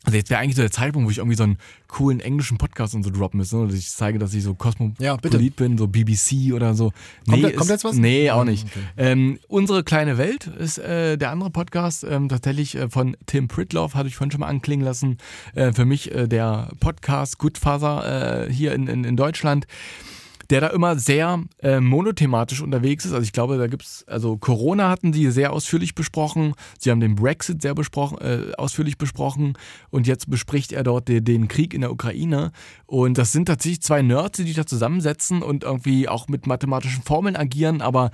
also 0.09 0.17
jetzt 0.17 0.31
wäre 0.31 0.41
eigentlich 0.41 0.55
so 0.55 0.63
der 0.63 0.71
Zeitpunkt, 0.71 1.05
wo 1.05 1.11
ich 1.11 1.19
irgendwie 1.19 1.35
so 1.35 1.43
einen 1.43 1.59
coolen 1.87 2.19
englischen 2.19 2.57
Podcast 2.57 2.95
und 2.95 3.03
so 3.03 3.11
droppen 3.11 3.37
müsste, 3.37 3.63
dass 3.63 3.75
ich 3.75 3.91
zeige, 3.91 4.17
dass 4.17 4.33
ich 4.33 4.41
so 4.41 4.55
Kosmopolit 4.55 4.99
ja, 4.99 5.17
bin, 5.55 5.77
so 5.77 5.87
BBC 5.87 6.51
oder 6.51 6.73
so. 6.73 6.91
Nee, 7.27 7.41
kommt, 7.41 7.43
ist, 7.43 7.57
kommt 7.57 7.69
jetzt 7.69 7.83
was? 7.83 7.95
Nee, 7.95 8.31
auch 8.31 8.43
nicht. 8.43 8.65
Okay. 8.65 8.79
Ähm, 8.97 9.37
Unsere 9.47 9.83
kleine 9.83 10.17
Welt 10.17 10.47
ist 10.47 10.79
äh, 10.79 11.15
der 11.15 11.29
andere 11.29 11.51
Podcast, 11.51 12.03
ähm, 12.03 12.27
tatsächlich 12.27 12.73
äh, 12.73 12.89
von 12.89 13.15
Tim 13.27 13.47
Pritloff, 13.47 13.93
hatte 13.93 14.07
ich 14.07 14.15
vorhin 14.15 14.31
schon 14.31 14.39
mal 14.39 14.47
anklingen 14.47 14.83
lassen. 14.83 15.19
Äh, 15.53 15.73
für 15.73 15.85
mich 15.85 16.11
äh, 16.11 16.27
der 16.27 16.69
Podcast 16.79 17.37
Goodfather 17.37 18.47
äh, 18.47 18.51
hier 18.51 18.73
in, 18.73 18.87
in, 18.87 19.03
in 19.03 19.15
Deutschland 19.15 19.67
der 20.49 20.61
da 20.61 20.67
immer 20.67 20.97
sehr 20.97 21.43
äh, 21.61 21.79
monothematisch 21.79 22.61
unterwegs 22.61 23.05
ist. 23.05 23.13
Also 23.13 23.23
ich 23.23 23.33
glaube, 23.33 23.57
da 23.57 23.67
gibt 23.67 23.83
es, 23.83 24.03
also 24.07 24.37
Corona 24.37 24.89
hatten 24.89 25.13
sie 25.13 25.29
sehr 25.31 25.53
ausführlich 25.53 25.93
besprochen, 25.95 26.53
sie 26.79 26.89
haben 26.89 26.99
den 26.99 27.15
Brexit 27.15 27.61
sehr 27.61 27.75
besprochen, 27.75 28.17
äh, 28.19 28.53
ausführlich 28.57 28.97
besprochen 28.97 29.53
und 29.89 30.07
jetzt 30.07 30.29
bespricht 30.29 30.71
er 30.71 30.83
dort 30.83 31.07
den, 31.07 31.23
den 31.23 31.47
Krieg 31.47 31.73
in 31.73 31.81
der 31.81 31.91
Ukraine. 31.91 32.51
Und 32.87 33.17
das 33.17 33.31
sind 33.31 33.45
tatsächlich 33.45 33.81
zwei 33.81 34.01
Nerds, 34.01 34.37
die 34.37 34.43
sich 34.43 34.55
da 34.55 34.65
zusammensetzen 34.65 35.43
und 35.43 35.63
irgendwie 35.63 36.09
auch 36.09 36.27
mit 36.27 36.47
mathematischen 36.47 37.03
Formeln 37.03 37.35
agieren, 37.35 37.81
aber 37.81 38.09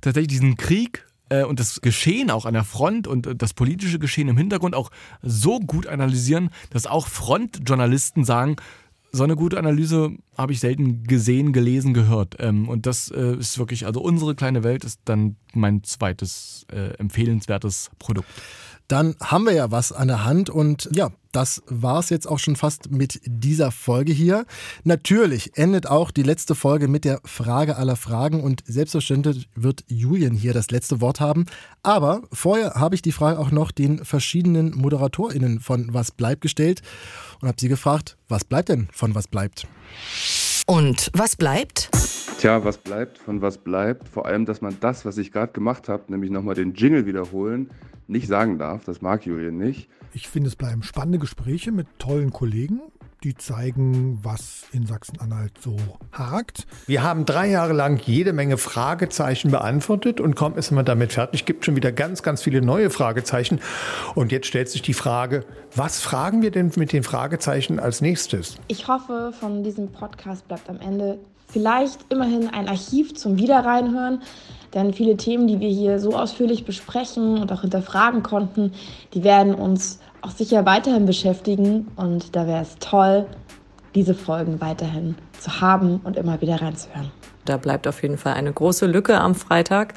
tatsächlich 0.00 0.28
diesen 0.28 0.56
Krieg 0.56 1.04
äh, 1.28 1.44
und 1.44 1.58
das 1.58 1.80
Geschehen 1.80 2.30
auch 2.30 2.46
an 2.46 2.54
der 2.54 2.64
Front 2.64 3.08
und 3.08 3.42
das 3.42 3.54
politische 3.54 3.98
Geschehen 3.98 4.28
im 4.28 4.36
Hintergrund 4.36 4.74
auch 4.74 4.90
so 5.22 5.58
gut 5.58 5.86
analysieren, 5.86 6.50
dass 6.70 6.86
auch 6.86 7.08
Frontjournalisten 7.08 8.24
sagen, 8.24 8.56
so 9.16 9.24
eine 9.24 9.34
gute 9.36 9.58
Analyse 9.58 10.12
habe 10.36 10.52
ich 10.52 10.60
selten 10.60 11.04
gesehen, 11.04 11.52
gelesen, 11.52 11.94
gehört. 11.94 12.36
Ähm, 12.38 12.68
und 12.68 12.86
das 12.86 13.10
äh, 13.10 13.36
ist 13.36 13.58
wirklich, 13.58 13.86
also 13.86 14.00
unsere 14.00 14.34
kleine 14.34 14.62
Welt 14.62 14.84
ist 14.84 15.00
dann 15.04 15.36
mein 15.54 15.82
zweites 15.82 16.66
äh, 16.70 16.94
empfehlenswertes 16.98 17.90
Produkt. 17.98 18.28
Dann 18.88 19.16
haben 19.20 19.44
wir 19.44 19.52
ja 19.52 19.70
was 19.70 19.92
an 19.92 20.08
der 20.08 20.24
Hand 20.24 20.50
und 20.50 20.88
ja, 20.94 21.10
das 21.32 21.62
war 21.66 21.98
es 21.98 22.08
jetzt 22.08 22.26
auch 22.26 22.38
schon 22.38 22.56
fast 22.56 22.90
mit 22.90 23.20
dieser 23.24 23.70
Folge 23.70 24.12
hier. 24.12 24.46
Natürlich 24.84 25.58
endet 25.58 25.86
auch 25.86 26.10
die 26.10 26.22
letzte 26.22 26.54
Folge 26.54 26.88
mit 26.88 27.04
der 27.04 27.20
Frage 27.24 27.76
aller 27.76 27.96
Fragen 27.96 28.42
und 28.42 28.62
selbstverständlich 28.66 29.48
wird 29.54 29.84
Julian 29.86 30.34
hier 30.34 30.54
das 30.54 30.70
letzte 30.70 31.00
Wort 31.00 31.20
haben. 31.20 31.44
Aber 31.82 32.22
vorher 32.32 32.74
habe 32.74 32.94
ich 32.94 33.02
die 33.02 33.12
Frage 33.12 33.38
auch 33.38 33.50
noch 33.50 33.70
den 33.70 34.04
verschiedenen 34.04 34.74
ModeratorInnen 34.76 35.60
von 35.60 35.92
Was 35.92 36.10
bleibt 36.10 36.40
gestellt 36.40 36.80
und 37.42 37.48
habe 37.48 37.60
sie 37.60 37.68
gefragt, 37.68 38.16
was 38.28 38.44
bleibt 38.44 38.70
denn 38.70 38.88
von 38.92 39.14
Was 39.14 39.28
bleibt? 39.28 39.66
Und 40.66 41.10
was 41.12 41.36
bleibt? 41.36 41.90
Tja, 42.38 42.64
was 42.64 42.78
bleibt 42.78 43.18
von 43.18 43.40
was 43.40 43.58
bleibt? 43.58 44.08
Vor 44.08 44.26
allem, 44.26 44.46
dass 44.46 44.60
man 44.60 44.76
das, 44.80 45.04
was 45.04 45.16
ich 45.16 45.32
gerade 45.32 45.52
gemacht 45.52 45.88
habe, 45.88 46.04
nämlich 46.08 46.30
nochmal 46.30 46.54
den 46.54 46.74
Jingle 46.74 47.06
wiederholen, 47.06 47.70
nicht 48.08 48.28
sagen 48.28 48.58
darf. 48.58 48.84
Das 48.84 49.02
mag 49.02 49.26
Julian 49.26 49.58
nicht. 49.58 49.88
Ich 50.12 50.28
finde, 50.28 50.48
es 50.48 50.56
bleiben 50.56 50.82
spannende 50.82 51.18
Gespräche 51.18 51.72
mit 51.72 51.86
tollen 51.98 52.32
Kollegen 52.32 52.80
die 53.24 53.34
zeigen, 53.34 54.20
was 54.22 54.66
in 54.72 54.86
Sachsen-Anhalt 54.86 55.52
so 55.60 55.76
hakt. 56.12 56.66
Wir 56.86 57.02
haben 57.02 57.24
drei 57.24 57.48
Jahre 57.48 57.72
lang 57.72 57.98
jede 58.04 58.32
Menge 58.32 58.58
Fragezeichen 58.58 59.50
beantwortet 59.50 60.20
und 60.20 60.36
kaum 60.36 60.56
ist 60.56 60.70
man 60.70 60.84
damit 60.84 61.14
fertig, 61.14 61.44
gibt 61.44 61.64
schon 61.64 61.76
wieder 61.76 61.92
ganz, 61.92 62.22
ganz 62.22 62.42
viele 62.42 62.60
neue 62.60 62.90
Fragezeichen. 62.90 63.60
Und 64.14 64.32
jetzt 64.32 64.46
stellt 64.46 64.68
sich 64.68 64.82
die 64.82 64.94
Frage, 64.94 65.44
was 65.74 66.00
fragen 66.00 66.42
wir 66.42 66.50
denn 66.50 66.70
mit 66.76 66.92
den 66.92 67.02
Fragezeichen 67.02 67.80
als 67.80 68.00
nächstes? 68.00 68.58
Ich 68.68 68.86
hoffe, 68.86 69.32
von 69.38 69.64
diesem 69.64 69.90
Podcast 69.90 70.46
bleibt 70.46 70.68
am 70.68 70.80
Ende 70.80 71.18
vielleicht 71.48 72.00
immerhin 72.10 72.48
ein 72.48 72.68
Archiv 72.68 73.14
zum 73.14 73.38
Wiederreinhören. 73.38 74.22
Denn 74.76 74.92
viele 74.92 75.16
Themen, 75.16 75.48
die 75.48 75.58
wir 75.58 75.70
hier 75.70 75.98
so 75.98 76.14
ausführlich 76.14 76.66
besprechen 76.66 77.38
und 77.38 77.50
auch 77.50 77.62
hinterfragen 77.62 78.22
konnten, 78.22 78.72
die 79.14 79.24
werden 79.24 79.54
uns 79.54 80.00
auch 80.20 80.30
sicher 80.30 80.66
weiterhin 80.66 81.06
beschäftigen. 81.06 81.88
Und 81.96 82.36
da 82.36 82.46
wäre 82.46 82.60
es 82.60 82.76
toll, 82.78 83.26
diese 83.94 84.12
Folgen 84.12 84.60
weiterhin 84.60 85.14
zu 85.40 85.62
haben 85.62 86.00
und 86.04 86.18
immer 86.18 86.42
wieder 86.42 86.60
reinzuhören. 86.60 87.10
Da 87.46 87.56
bleibt 87.56 87.88
auf 87.88 88.02
jeden 88.02 88.18
Fall 88.18 88.34
eine 88.34 88.52
große 88.52 88.84
Lücke 88.84 89.18
am 89.18 89.34
Freitag. 89.34 89.94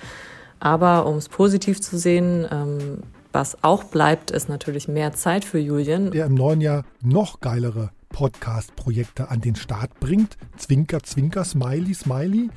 Aber 0.62 1.06
um 1.08 1.18
es 1.18 1.28
positiv 1.28 1.82
zu 1.82 1.98
sehen, 1.98 2.48
ähm, 2.50 3.00
was 3.34 3.62
auch 3.66 3.84
bleibt, 3.84 4.32
ist 4.32 4.48
natürlich 4.48 4.88
mehr 4.88 5.12
Zeit 5.12 5.44
für 5.44 5.60
Julian. 5.60 6.12
Der 6.12 6.28
im 6.28 6.36
neuen 6.36 6.62
Jahr 6.62 6.86
noch 7.02 7.42
geilere 7.42 7.90
Podcast-Projekte 8.10 9.30
an 9.30 9.42
den 9.42 9.58
Start 9.58 10.00
bringt. 10.00 10.38
Zwinker, 10.56 11.04
Zwinker, 11.04 11.44
Smiley, 11.44 11.94
Smiley. 11.94 12.50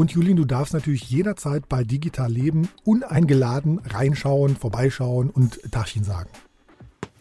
Und 0.00 0.12
Julien, 0.12 0.36
du 0.36 0.46
darfst 0.46 0.72
natürlich 0.72 1.10
jederzeit 1.10 1.68
bei 1.68 1.84
Digital 1.84 2.32
Leben 2.32 2.70
uneingeladen 2.84 3.80
reinschauen, 3.80 4.56
vorbeischauen 4.56 5.28
und 5.28 5.60
Tachchen 5.70 6.04
sagen 6.04 6.30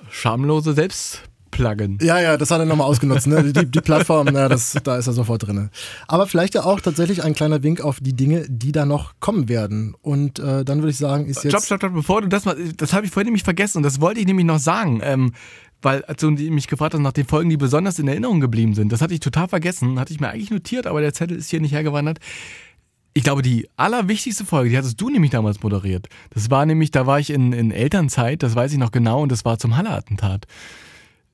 schamlose 0.09 0.73
Selbstplugin. 0.73 1.97
Ja, 2.01 2.19
ja, 2.19 2.38
das 2.38 2.51
hat 2.51 2.59
er 2.59 2.65
nochmal 2.65 2.88
ausgenutzt. 2.88 3.27
Ne? 3.27 3.51
Die, 3.51 3.65
die 3.65 3.82
Plattform, 3.82 4.30
na, 4.32 4.47
das, 4.47 4.77
da 4.84 4.97
ist 4.97 5.07
er 5.07 5.13
sofort 5.13 5.45
drin. 5.45 5.69
Aber 6.07 6.27
vielleicht 6.27 6.55
ja 6.55 6.63
auch 6.63 6.80
tatsächlich 6.80 7.23
ein 7.23 7.34
kleiner 7.34 7.63
Wink 7.63 7.82
auf 7.82 7.99
die 8.01 8.15
Dinge, 8.15 8.45
die 8.49 8.71
da 8.71 8.86
noch 8.86 9.13
kommen 9.19 9.49
werden. 9.49 9.95
Und 10.01 10.39
äh, 10.39 10.65
dann 10.65 10.80
würde 10.80 10.91
ich 10.91 10.97
sagen, 10.97 11.25
ist 11.25 11.43
jetzt. 11.43 11.51
Stopp, 11.51 11.65
stopp, 11.65 11.80
stopp, 11.80 11.93
bevor 11.93 12.21
du 12.21 12.27
das 12.27 12.45
mal. 12.45 12.57
Das 12.77 12.93
habe 12.93 13.05
ich 13.05 13.11
vorhin 13.11 13.27
nämlich 13.27 13.43
vergessen 13.43 13.77
und 13.77 13.84
das 13.84 14.01
wollte 14.01 14.19
ich 14.19 14.25
nämlich 14.25 14.45
noch 14.45 14.59
sagen. 14.59 15.01
Ähm, 15.03 15.34
weil 15.82 16.03
als 16.05 16.19
du 16.19 16.30
mich 16.32 16.67
gefragt 16.67 16.93
hast 16.93 17.01
nach 17.01 17.13
den 17.13 17.25
Folgen, 17.25 17.49
die 17.49 17.57
besonders 17.57 17.99
in 17.99 18.07
Erinnerung 18.07 18.41
geblieben 18.41 18.73
sind, 18.73 18.91
das 18.91 19.01
hatte 19.01 19.13
ich 19.13 19.21
total 19.21 19.47
vergessen, 19.47 19.97
hatte 19.97 20.11
ich 20.11 20.19
mir 20.19 20.30
eigentlich 20.30 20.51
notiert, 20.51 20.88
aber 20.88 20.99
der 20.99 21.13
Zettel 21.13 21.38
ist 21.38 21.49
hier 21.49 21.61
nicht 21.61 21.71
hergewandert. 21.71 22.19
Ich 23.20 23.26
glaube, 23.26 23.41
die 23.41 23.67
allerwichtigste 23.76 24.45
Folge, 24.45 24.70
die 24.70 24.78
hattest 24.78 25.01
du 25.01 25.09
nämlich 25.09 25.32
damals 25.32 25.61
moderiert. 25.61 26.07
Das 26.30 26.49
war 26.49 26.65
nämlich, 26.65 26.91
da 26.91 27.05
war 27.05 27.20
ich 27.20 27.32
in, 27.32 27.51
in 27.51 27.70
Elternzeit, 27.70 28.41
das 28.41 28.55
weiß 28.55 28.72
ich 28.72 28.78
noch 28.78 28.91
genau, 28.91 29.22
und 29.22 29.30
das 29.30 29.43
war 29.43 29.59
zum 29.59 29.76
Halle-Attentat. 29.76 30.45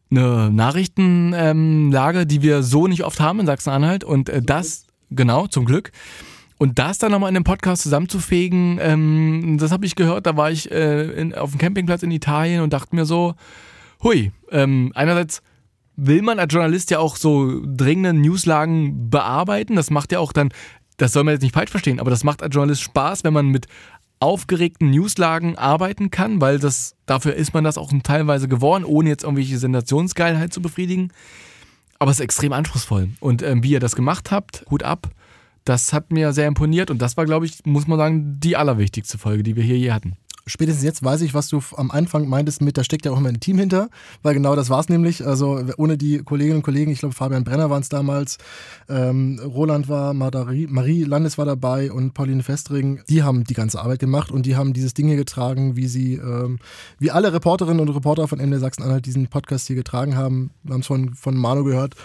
Eine 0.10 0.50
Nachrichtenlage, 0.50 2.22
ähm, 2.22 2.28
die 2.28 2.42
wir 2.42 2.64
so 2.64 2.88
nicht 2.88 3.04
oft 3.04 3.20
haben 3.20 3.40
in 3.40 3.46
Sachsen-Anhalt. 3.46 4.04
Und 4.04 4.30
äh, 4.30 4.42
das, 4.42 4.88
genau, 5.12 5.46
zum 5.46 5.66
Glück. 5.66 5.92
Und 6.58 6.80
das 6.80 6.98
dann 6.98 7.12
nochmal 7.12 7.30
in 7.30 7.36
einem 7.36 7.44
Podcast 7.44 7.84
zusammenzufegen, 7.84 8.80
ähm, 8.82 9.58
das 9.60 9.72
habe 9.72 9.86
ich 9.86 9.96
gehört, 9.96 10.26
da 10.26 10.36
war 10.36 10.50
ich 10.50 10.72
äh, 10.72 11.04
in, 11.12 11.36
auf 11.36 11.52
dem 11.52 11.60
Campingplatz 11.60 12.02
in 12.02 12.10
Italien 12.10 12.64
und 12.64 12.74
dachte 12.74 12.96
mir 12.96 13.06
so, 13.06 13.36
hui, 14.02 14.32
ähm, 14.50 14.92
einerseits 14.96 15.44
will 15.98 16.24
man 16.24 16.40
als 16.40 16.52
Journalist 16.52 16.90
ja 16.90 16.98
auch 16.98 17.16
so 17.16 17.62
dringende 17.64 18.14
Newslagen 18.14 19.12
bearbeiten. 19.12 19.76
Das 19.76 19.92
macht 19.92 20.12
ja 20.12 20.20
auch 20.20 20.34
dann 20.34 20.50
das 20.98 21.14
soll 21.14 21.24
man 21.24 21.34
jetzt 21.34 21.42
nicht 21.42 21.54
falsch 21.54 21.72
verstehen, 21.72 22.00
aber 22.00 22.10
das 22.10 22.24
macht 22.24 22.42
als 22.42 22.54
Journalist 22.54 22.82
Spaß, 22.82 23.24
wenn 23.24 23.34
man 23.34 23.48
mit 23.48 23.68
aufgeregten 24.20 24.90
Newslagen 24.90 25.58
arbeiten 25.58 26.10
kann, 26.10 26.40
weil 26.42 26.58
das 26.58 26.96
dafür 27.06 27.36
ist 27.36 27.54
man 27.54 27.64
das 27.64 27.78
auch 27.78 27.92
teilweise 28.04 28.48
geworden, 28.48 28.86
ohne 28.86 29.10
jetzt 29.10 29.24
irgendwelche 29.24 29.58
Sensationsgeilheit 29.58 30.54
zu 30.54 30.62
befriedigen. 30.62 31.12
Aber 32.00 32.12
es 32.12 32.18
ist 32.18 32.24
extrem 32.24 32.54
anspruchsvoll. 32.54 33.10
Und 33.20 33.42
ähm, 33.42 33.64
wie 33.64 33.72
ihr 33.72 33.80
das 33.80 33.96
gemacht 33.96 34.32
habt, 34.32 34.66
Hut 34.70 34.84
ab, 34.84 35.10
das 35.64 35.94
hat 35.94 36.12
mir 36.12 36.34
sehr 36.34 36.48
imponiert 36.48 36.92
und 36.92 37.02
das 37.02 37.18
war, 37.18 37.26
glaube 37.26 37.46
ich, 37.46 37.66
muss 37.66 37.88
man 37.88 37.98
sagen, 37.98 38.40
die 38.40 38.56
allerwichtigste 38.56 39.18
Folge, 39.18 39.44
die 39.44 39.56
wir 39.56 39.64
hier 39.64 39.78
je 39.78 39.92
hatten 39.92 40.16
spätestens 40.48 40.84
jetzt 40.84 41.04
weiß 41.04 41.22
ich, 41.22 41.34
was 41.34 41.48
du 41.48 41.62
am 41.76 41.92
Anfang 41.92 42.28
meintest 42.28 42.62
mit, 42.62 42.78
da 42.78 42.84
steckt 42.84 43.06
ja 43.06 43.12
auch 43.12 43.18
immer 43.18 43.30
ein 43.30 43.40
Team 43.40 43.58
hinter, 43.58 43.90
weil 44.22 44.34
genau 44.34 44.56
das 44.56 44.70
war 44.70 44.80
es 44.80 44.90
nämlich. 44.90 45.26
Also 45.26 45.62
ohne 45.78 45.98
die 45.98 46.20
Kolleginnen 46.20 46.58
und 46.58 46.64
Kollegen, 46.64 46.92
ich 46.92 47.00
glaube 47.00 47.16
Fabian 47.16 47.44
Brenner 47.44 47.70
waren 47.70 47.82
es 47.82 47.90
damals, 47.90 48.38
ähm, 48.90 49.40
Roland 49.44 49.90
war, 49.90 50.14
Marie, 50.14 50.68
Marie 50.68 51.04
Landes 51.04 51.38
war 51.38 51.46
dabei 51.46 51.92
und 51.92 52.14
Pauline 52.14 52.44
Festring, 52.44 53.02
die 53.10 53.24
haben 53.24 53.44
die 53.44 53.54
ganze 53.54 53.82
Arbeit 53.82 54.00
gemacht 54.00 54.32
und 54.32 54.46
die 54.46 54.56
haben 54.56 54.74
dieses 54.74 54.94
Ding 54.94 55.08
hier 55.08 55.18
getragen, 55.18 55.76
wie 55.76 55.88
sie, 55.88 56.16
ähm, 56.16 56.60
wie 57.00 57.12
alle 57.12 57.34
Reporterinnen 57.34 57.80
und 57.80 57.96
Reporter 57.96 58.28
von 58.28 58.40
MD 58.40 58.60
Sachsen-Anhalt 58.60 59.06
diesen 59.06 59.28
Podcast 59.28 59.68
hier 59.68 59.76
getragen 59.76 60.16
haben. 60.16 60.52
Wir 60.64 60.74
haben 60.74 60.82
es 60.82 60.88
von, 60.88 61.14
von 61.14 61.36
Manu 61.36 61.64
gehört. 61.64 61.96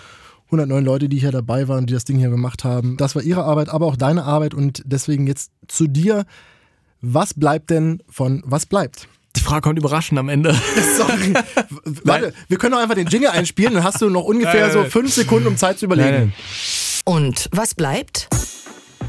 109 0.46 0.84
Leute, 0.84 1.08
die 1.08 1.18
hier 1.18 1.30
dabei 1.30 1.68
waren, 1.68 1.86
die 1.86 1.92
das 1.92 2.04
Ding 2.04 2.18
hier 2.18 2.30
gemacht 2.30 2.64
haben. 2.64 2.96
Das 2.96 3.14
war 3.14 3.22
ihre 3.22 3.44
Arbeit, 3.44 3.68
aber 3.68 3.86
auch 3.86 3.96
deine 3.96 4.24
Arbeit 4.24 4.52
und 4.52 4.82
deswegen 4.84 5.28
jetzt 5.28 5.52
zu 5.68 5.86
dir. 5.86 6.24
Was 7.02 7.34
bleibt 7.34 7.70
denn 7.70 8.02
von 8.08 8.42
was 8.44 8.66
bleibt? 8.66 9.08
Die 9.36 9.40
Frage 9.40 9.62
kommt 9.62 9.78
überraschend 9.78 10.18
am 10.18 10.28
Ende. 10.28 10.54
Sorry. 10.96 11.34
Warte, 12.04 12.34
wir 12.48 12.58
können 12.58 12.72
doch 12.72 12.80
einfach 12.80 12.96
den 12.96 13.06
Jingle 13.06 13.30
einspielen, 13.30 13.74
dann 13.74 13.84
hast 13.84 14.02
du 14.02 14.10
noch 14.10 14.24
ungefähr 14.24 14.70
so 14.70 14.84
fünf 14.84 15.14
Sekunden, 15.14 15.46
um 15.48 15.56
Zeit 15.56 15.78
zu 15.78 15.86
überlegen. 15.86 16.10
Nein, 16.10 16.32
Und 17.04 17.48
was 17.52 17.74
bleibt? 17.74 18.28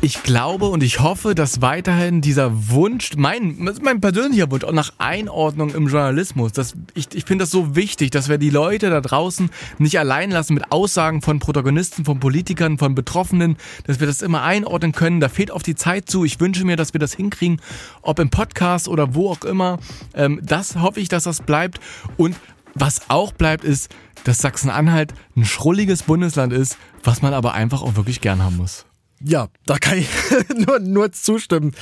Ich 0.03 0.23
glaube 0.23 0.65
und 0.65 0.81
ich 0.81 0.99
hoffe, 0.99 1.35
dass 1.35 1.61
weiterhin 1.61 2.21
dieser 2.21 2.69
Wunsch, 2.71 3.11
mein, 3.17 3.69
mein 3.83 4.01
persönlicher 4.01 4.49
Wunsch, 4.49 4.63
auch 4.63 4.71
nach 4.71 4.93
Einordnung 4.97 5.75
im 5.75 5.87
Journalismus, 5.89 6.53
dass 6.53 6.73
ich, 6.95 7.13
ich 7.13 7.25
finde 7.25 7.43
das 7.43 7.51
so 7.51 7.75
wichtig, 7.75 8.09
dass 8.09 8.27
wir 8.27 8.39
die 8.39 8.49
Leute 8.49 8.89
da 8.89 8.99
draußen 8.99 9.51
nicht 9.77 9.99
allein 9.99 10.31
lassen 10.31 10.55
mit 10.55 10.71
Aussagen 10.71 11.21
von 11.21 11.37
Protagonisten, 11.37 12.03
von 12.03 12.19
Politikern, 12.19 12.79
von 12.79 12.95
Betroffenen, 12.95 13.57
dass 13.85 13.99
wir 13.99 14.07
das 14.07 14.23
immer 14.23 14.41
einordnen 14.41 14.91
können. 14.91 15.19
Da 15.19 15.29
fehlt 15.29 15.51
oft 15.51 15.67
die 15.67 15.75
Zeit 15.75 16.09
zu. 16.09 16.25
Ich 16.25 16.39
wünsche 16.39 16.65
mir, 16.65 16.77
dass 16.77 16.93
wir 16.93 16.99
das 16.99 17.13
hinkriegen, 17.13 17.61
ob 18.01 18.17
im 18.17 18.31
Podcast 18.31 18.87
oder 18.87 19.13
wo 19.13 19.29
auch 19.29 19.43
immer. 19.43 19.77
Ähm, 20.15 20.39
das 20.41 20.77
hoffe 20.77 20.99
ich, 20.99 21.09
dass 21.09 21.25
das 21.25 21.43
bleibt. 21.43 21.79
Und 22.17 22.35
was 22.73 23.11
auch 23.11 23.33
bleibt, 23.33 23.63
ist, 23.63 23.93
dass 24.23 24.39
Sachsen-Anhalt 24.39 25.13
ein 25.35 25.45
schrulliges 25.45 26.01
Bundesland 26.01 26.53
ist, 26.53 26.79
was 27.03 27.21
man 27.21 27.35
aber 27.35 27.53
einfach 27.53 27.83
auch 27.83 27.95
wirklich 27.95 28.19
gern 28.19 28.41
haben 28.41 28.57
muss. 28.57 28.87
Ja, 29.23 29.47
da 29.65 29.77
kann 29.77 29.97
ich 29.97 30.07
nur, 30.55 30.79
nur 30.79 31.11
zustimmen. 31.11 31.73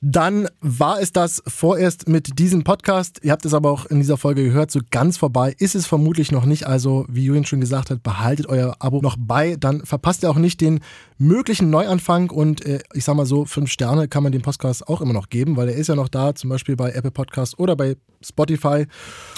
Dann 0.00 0.48
war 0.60 1.00
es 1.00 1.12
das 1.12 1.42
vorerst 1.48 2.08
mit 2.08 2.38
diesem 2.38 2.62
Podcast. 2.62 3.18
Ihr 3.24 3.32
habt 3.32 3.44
es 3.44 3.52
aber 3.52 3.72
auch 3.72 3.86
in 3.86 3.98
dieser 3.98 4.16
Folge 4.16 4.44
gehört, 4.44 4.70
so 4.70 4.78
ganz 4.92 5.16
vorbei 5.16 5.56
ist 5.58 5.74
es 5.74 5.88
vermutlich 5.88 6.30
noch 6.30 6.44
nicht. 6.44 6.68
Also, 6.68 7.04
wie 7.08 7.24
Julian 7.24 7.44
schon 7.44 7.60
gesagt 7.60 7.90
hat, 7.90 8.04
behaltet 8.04 8.46
euer 8.46 8.76
Abo 8.78 9.00
noch 9.00 9.16
bei. 9.18 9.56
Dann 9.58 9.84
verpasst 9.84 10.22
ihr 10.22 10.30
auch 10.30 10.36
nicht 10.36 10.60
den 10.60 10.80
möglichen 11.18 11.70
Neuanfang. 11.70 12.30
Und 12.30 12.64
äh, 12.64 12.78
ich 12.94 13.04
sag 13.04 13.16
mal 13.16 13.26
so, 13.26 13.44
fünf 13.44 13.72
Sterne 13.72 14.06
kann 14.06 14.22
man 14.22 14.30
dem 14.30 14.42
Podcast 14.42 14.86
auch 14.86 15.00
immer 15.00 15.14
noch 15.14 15.30
geben, 15.30 15.56
weil 15.56 15.68
er 15.68 15.74
ist 15.74 15.88
ja 15.88 15.96
noch 15.96 16.08
da, 16.08 16.32
zum 16.32 16.48
Beispiel 16.48 16.76
bei 16.76 16.92
Apple 16.92 17.10
Podcast 17.10 17.58
oder 17.58 17.74
bei 17.74 17.96
Spotify. 18.22 18.86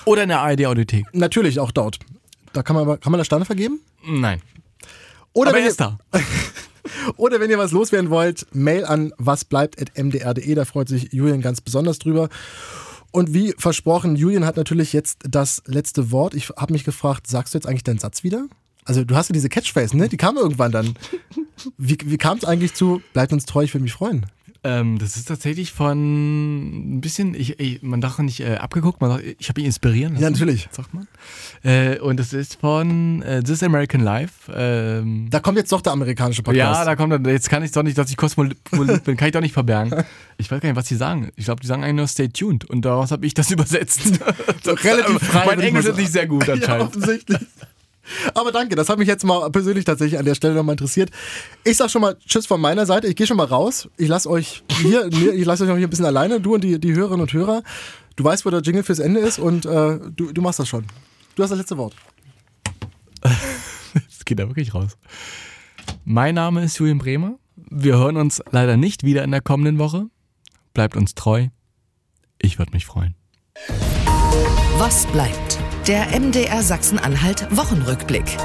Oder 0.04 0.24
in 0.24 0.28
der 0.28 0.40
ARD-Audiothek. 0.40 1.06
Natürlich 1.14 1.58
auch 1.58 1.70
dort. 1.70 1.98
Da 2.52 2.62
kann 2.62 2.76
man, 2.76 3.00
kann 3.00 3.12
man 3.12 3.18
da 3.18 3.24
Sterne 3.24 3.46
vergeben? 3.46 3.80
Nein. 4.06 4.42
Oder 5.32 5.50
aber 5.50 5.60
er 5.60 5.68
ist 5.68 5.80
da. 5.80 5.98
Oder 7.16 7.40
wenn 7.40 7.50
ihr 7.50 7.58
was 7.58 7.72
loswerden 7.72 8.10
wollt, 8.10 8.46
Mail 8.52 8.84
an 8.84 9.12
wasbleibt.mdr.de, 9.18 10.54
da 10.54 10.64
freut 10.64 10.88
sich 10.88 11.12
Julian 11.12 11.40
ganz 11.40 11.60
besonders 11.60 11.98
drüber. 11.98 12.28
Und 13.12 13.34
wie 13.34 13.54
versprochen, 13.58 14.16
Julian 14.16 14.44
hat 14.44 14.56
natürlich 14.56 14.92
jetzt 14.92 15.18
das 15.28 15.62
letzte 15.66 16.10
Wort. 16.12 16.34
Ich 16.34 16.50
habe 16.50 16.72
mich 16.72 16.84
gefragt, 16.84 17.26
sagst 17.26 17.54
du 17.54 17.58
jetzt 17.58 17.66
eigentlich 17.66 17.84
deinen 17.84 17.98
Satz 17.98 18.22
wieder? 18.22 18.46
Also 18.84 19.04
du 19.04 19.14
hast 19.14 19.28
ja 19.28 19.32
diese 19.32 19.48
Catchphrase, 19.48 19.96
ne? 19.96 20.08
Die 20.08 20.16
kam 20.16 20.36
irgendwann 20.36 20.72
dann. 20.72 20.94
Wie, 21.76 21.98
wie 22.04 22.16
kam 22.16 22.38
es 22.38 22.44
eigentlich 22.44 22.72
zu, 22.74 23.02
bleibt 23.12 23.32
uns 23.32 23.44
treu, 23.44 23.62
ich 23.62 23.74
würde 23.74 23.82
mich 23.82 23.92
freuen? 23.92 24.26
Ähm, 24.62 24.98
das 24.98 25.16
ist 25.16 25.26
tatsächlich 25.28 25.72
von 25.72 26.96
ein 26.96 27.00
bisschen, 27.00 27.34
ich, 27.34 27.58
ich, 27.58 27.82
man 27.82 28.02
darf 28.02 28.18
nicht 28.18 28.40
äh, 28.40 28.56
abgeguckt, 28.56 29.00
man 29.00 29.11
darf, 29.11 29.20
ich 29.38 29.48
habe 29.48 29.61
ihn 29.61 29.66
inspirieren 29.66 30.12
lassen. 30.12 30.22
Ja, 30.24 30.30
natürlich. 30.30 30.68
Sagt 30.70 30.92
man. 30.92 31.08
Äh, 31.62 31.98
und 31.98 32.20
das 32.20 32.34
ist 32.34 32.61
von 32.61 33.22
äh, 33.22 33.42
This 33.42 33.62
American 33.62 34.02
Life. 34.02 34.52
Ähm, 34.54 35.28
Da 35.30 35.40
kommt 35.40 35.56
jetzt 35.56 35.72
doch 35.72 35.80
der 35.80 35.92
amerikanische 35.94 36.42
Podcast. 36.42 36.80
Ja, 36.80 36.84
da 36.84 36.94
kommt 36.94 37.12
er. 37.26 37.32
Jetzt 37.32 37.48
kann 37.48 37.62
ich 37.62 37.72
doch 37.72 37.82
nicht, 37.82 37.96
dass 37.96 38.11
ich 38.11 38.18
Kosmolit 38.18 38.58
bin, 39.04 39.16
kann 39.16 39.28
ich 39.28 39.32
doch 39.32 39.40
nicht 39.40 39.54
verbergen. 39.54 40.04
Ich 40.36 40.50
weiß 40.50 40.61
gar 40.61 40.68
nicht, 40.68 40.76
was 40.76 40.88
sie 40.88 40.96
sagen. 40.96 41.30
Ich 41.36 41.46
glaube, 41.46 41.61
die 41.62 41.66
sagen 41.66 41.82
eigentlich 41.82 41.96
nur 41.96 42.08
Stay 42.08 42.28
tuned 42.28 42.64
und 42.66 42.82
daraus 42.84 43.12
habe 43.12 43.24
ich 43.24 43.32
das 43.32 43.50
übersetzt. 43.50 44.00
Relativ 44.66 45.20
frei, 45.22 45.46
Mein 45.46 45.61
Englisch 45.61 45.86
ist 45.86 45.96
nicht 45.96 46.12
sehr 46.12 46.26
gut 46.26 46.46
Ja, 46.46 46.52
anscheinend. 46.54 46.88
offensichtlich. 46.88 47.38
Aber 48.34 48.52
danke, 48.52 48.74
das 48.76 48.88
hat 48.88 48.98
mich 48.98 49.08
jetzt 49.08 49.24
mal 49.24 49.50
persönlich 49.50 49.84
tatsächlich 49.84 50.18
an 50.18 50.24
der 50.24 50.34
Stelle 50.34 50.54
nochmal 50.54 50.74
interessiert. 50.74 51.11
Ich 51.64 51.76
sag 51.76 51.90
schon 51.90 52.02
mal 52.02 52.16
Tschüss 52.26 52.46
von 52.46 52.61
meiner 52.61 52.86
Seite. 52.86 53.06
Ich 53.06 53.16
gehe 53.16 53.26
schon 53.26 53.36
mal 53.36 53.46
raus. 53.46 53.88
Ich 53.96 54.08
lasse 54.08 54.28
euch 54.30 54.62
hier, 54.82 55.06
mir- 55.12 55.32
ich 55.34 55.44
lasse 55.44 55.64
euch 55.64 55.68
noch 55.70 55.76
hier 55.76 55.86
ein 55.86 55.90
bisschen 55.90 56.04
alleine, 56.06 56.40
du 56.40 56.54
und 56.54 56.62
die, 56.64 56.78
die 56.80 56.94
Hörerinnen 56.94 57.20
und 57.22 57.32
Hörer. 57.32 57.62
Du 58.16 58.24
weißt, 58.24 58.44
wo 58.44 58.50
der 58.50 58.61
Jingle 58.61 58.82
fürs 58.82 58.98
Ende 58.98 59.20
ist 59.20 59.38
und 59.38 59.64
äh, 59.66 59.98
du, 60.14 60.32
du 60.32 60.42
machst 60.42 60.58
das 60.58 60.68
schon. 60.68 60.84
Du 61.36 61.42
hast 61.42 61.50
das 61.50 61.58
letzte 61.58 61.76
Wort. 61.78 61.94
Es 64.08 64.24
geht 64.24 64.38
da 64.38 64.46
wirklich 64.48 64.74
raus. 64.74 64.96
Mein 66.04 66.34
Name 66.36 66.62
ist 66.64 66.78
Julian 66.78 66.98
Bremer. 66.98 67.38
Wir 67.56 67.96
hören 67.98 68.16
uns 68.16 68.40
leider 68.50 68.76
nicht 68.76 69.02
wieder 69.04 69.24
in 69.24 69.30
der 69.32 69.40
kommenden 69.40 69.78
Woche. 69.78 70.06
Bleibt 70.74 70.96
uns 70.96 71.14
treu. 71.14 71.48
Ich 72.40 72.58
würde 72.58 72.72
mich 72.72 72.86
freuen. 72.86 73.14
Was 74.78 75.06
bleibt? 75.08 75.58
Der 75.86 76.08
MDR 76.18 76.62
Sachsen-Anhalt 76.62 77.46
Wochenrückblick. 77.50 78.36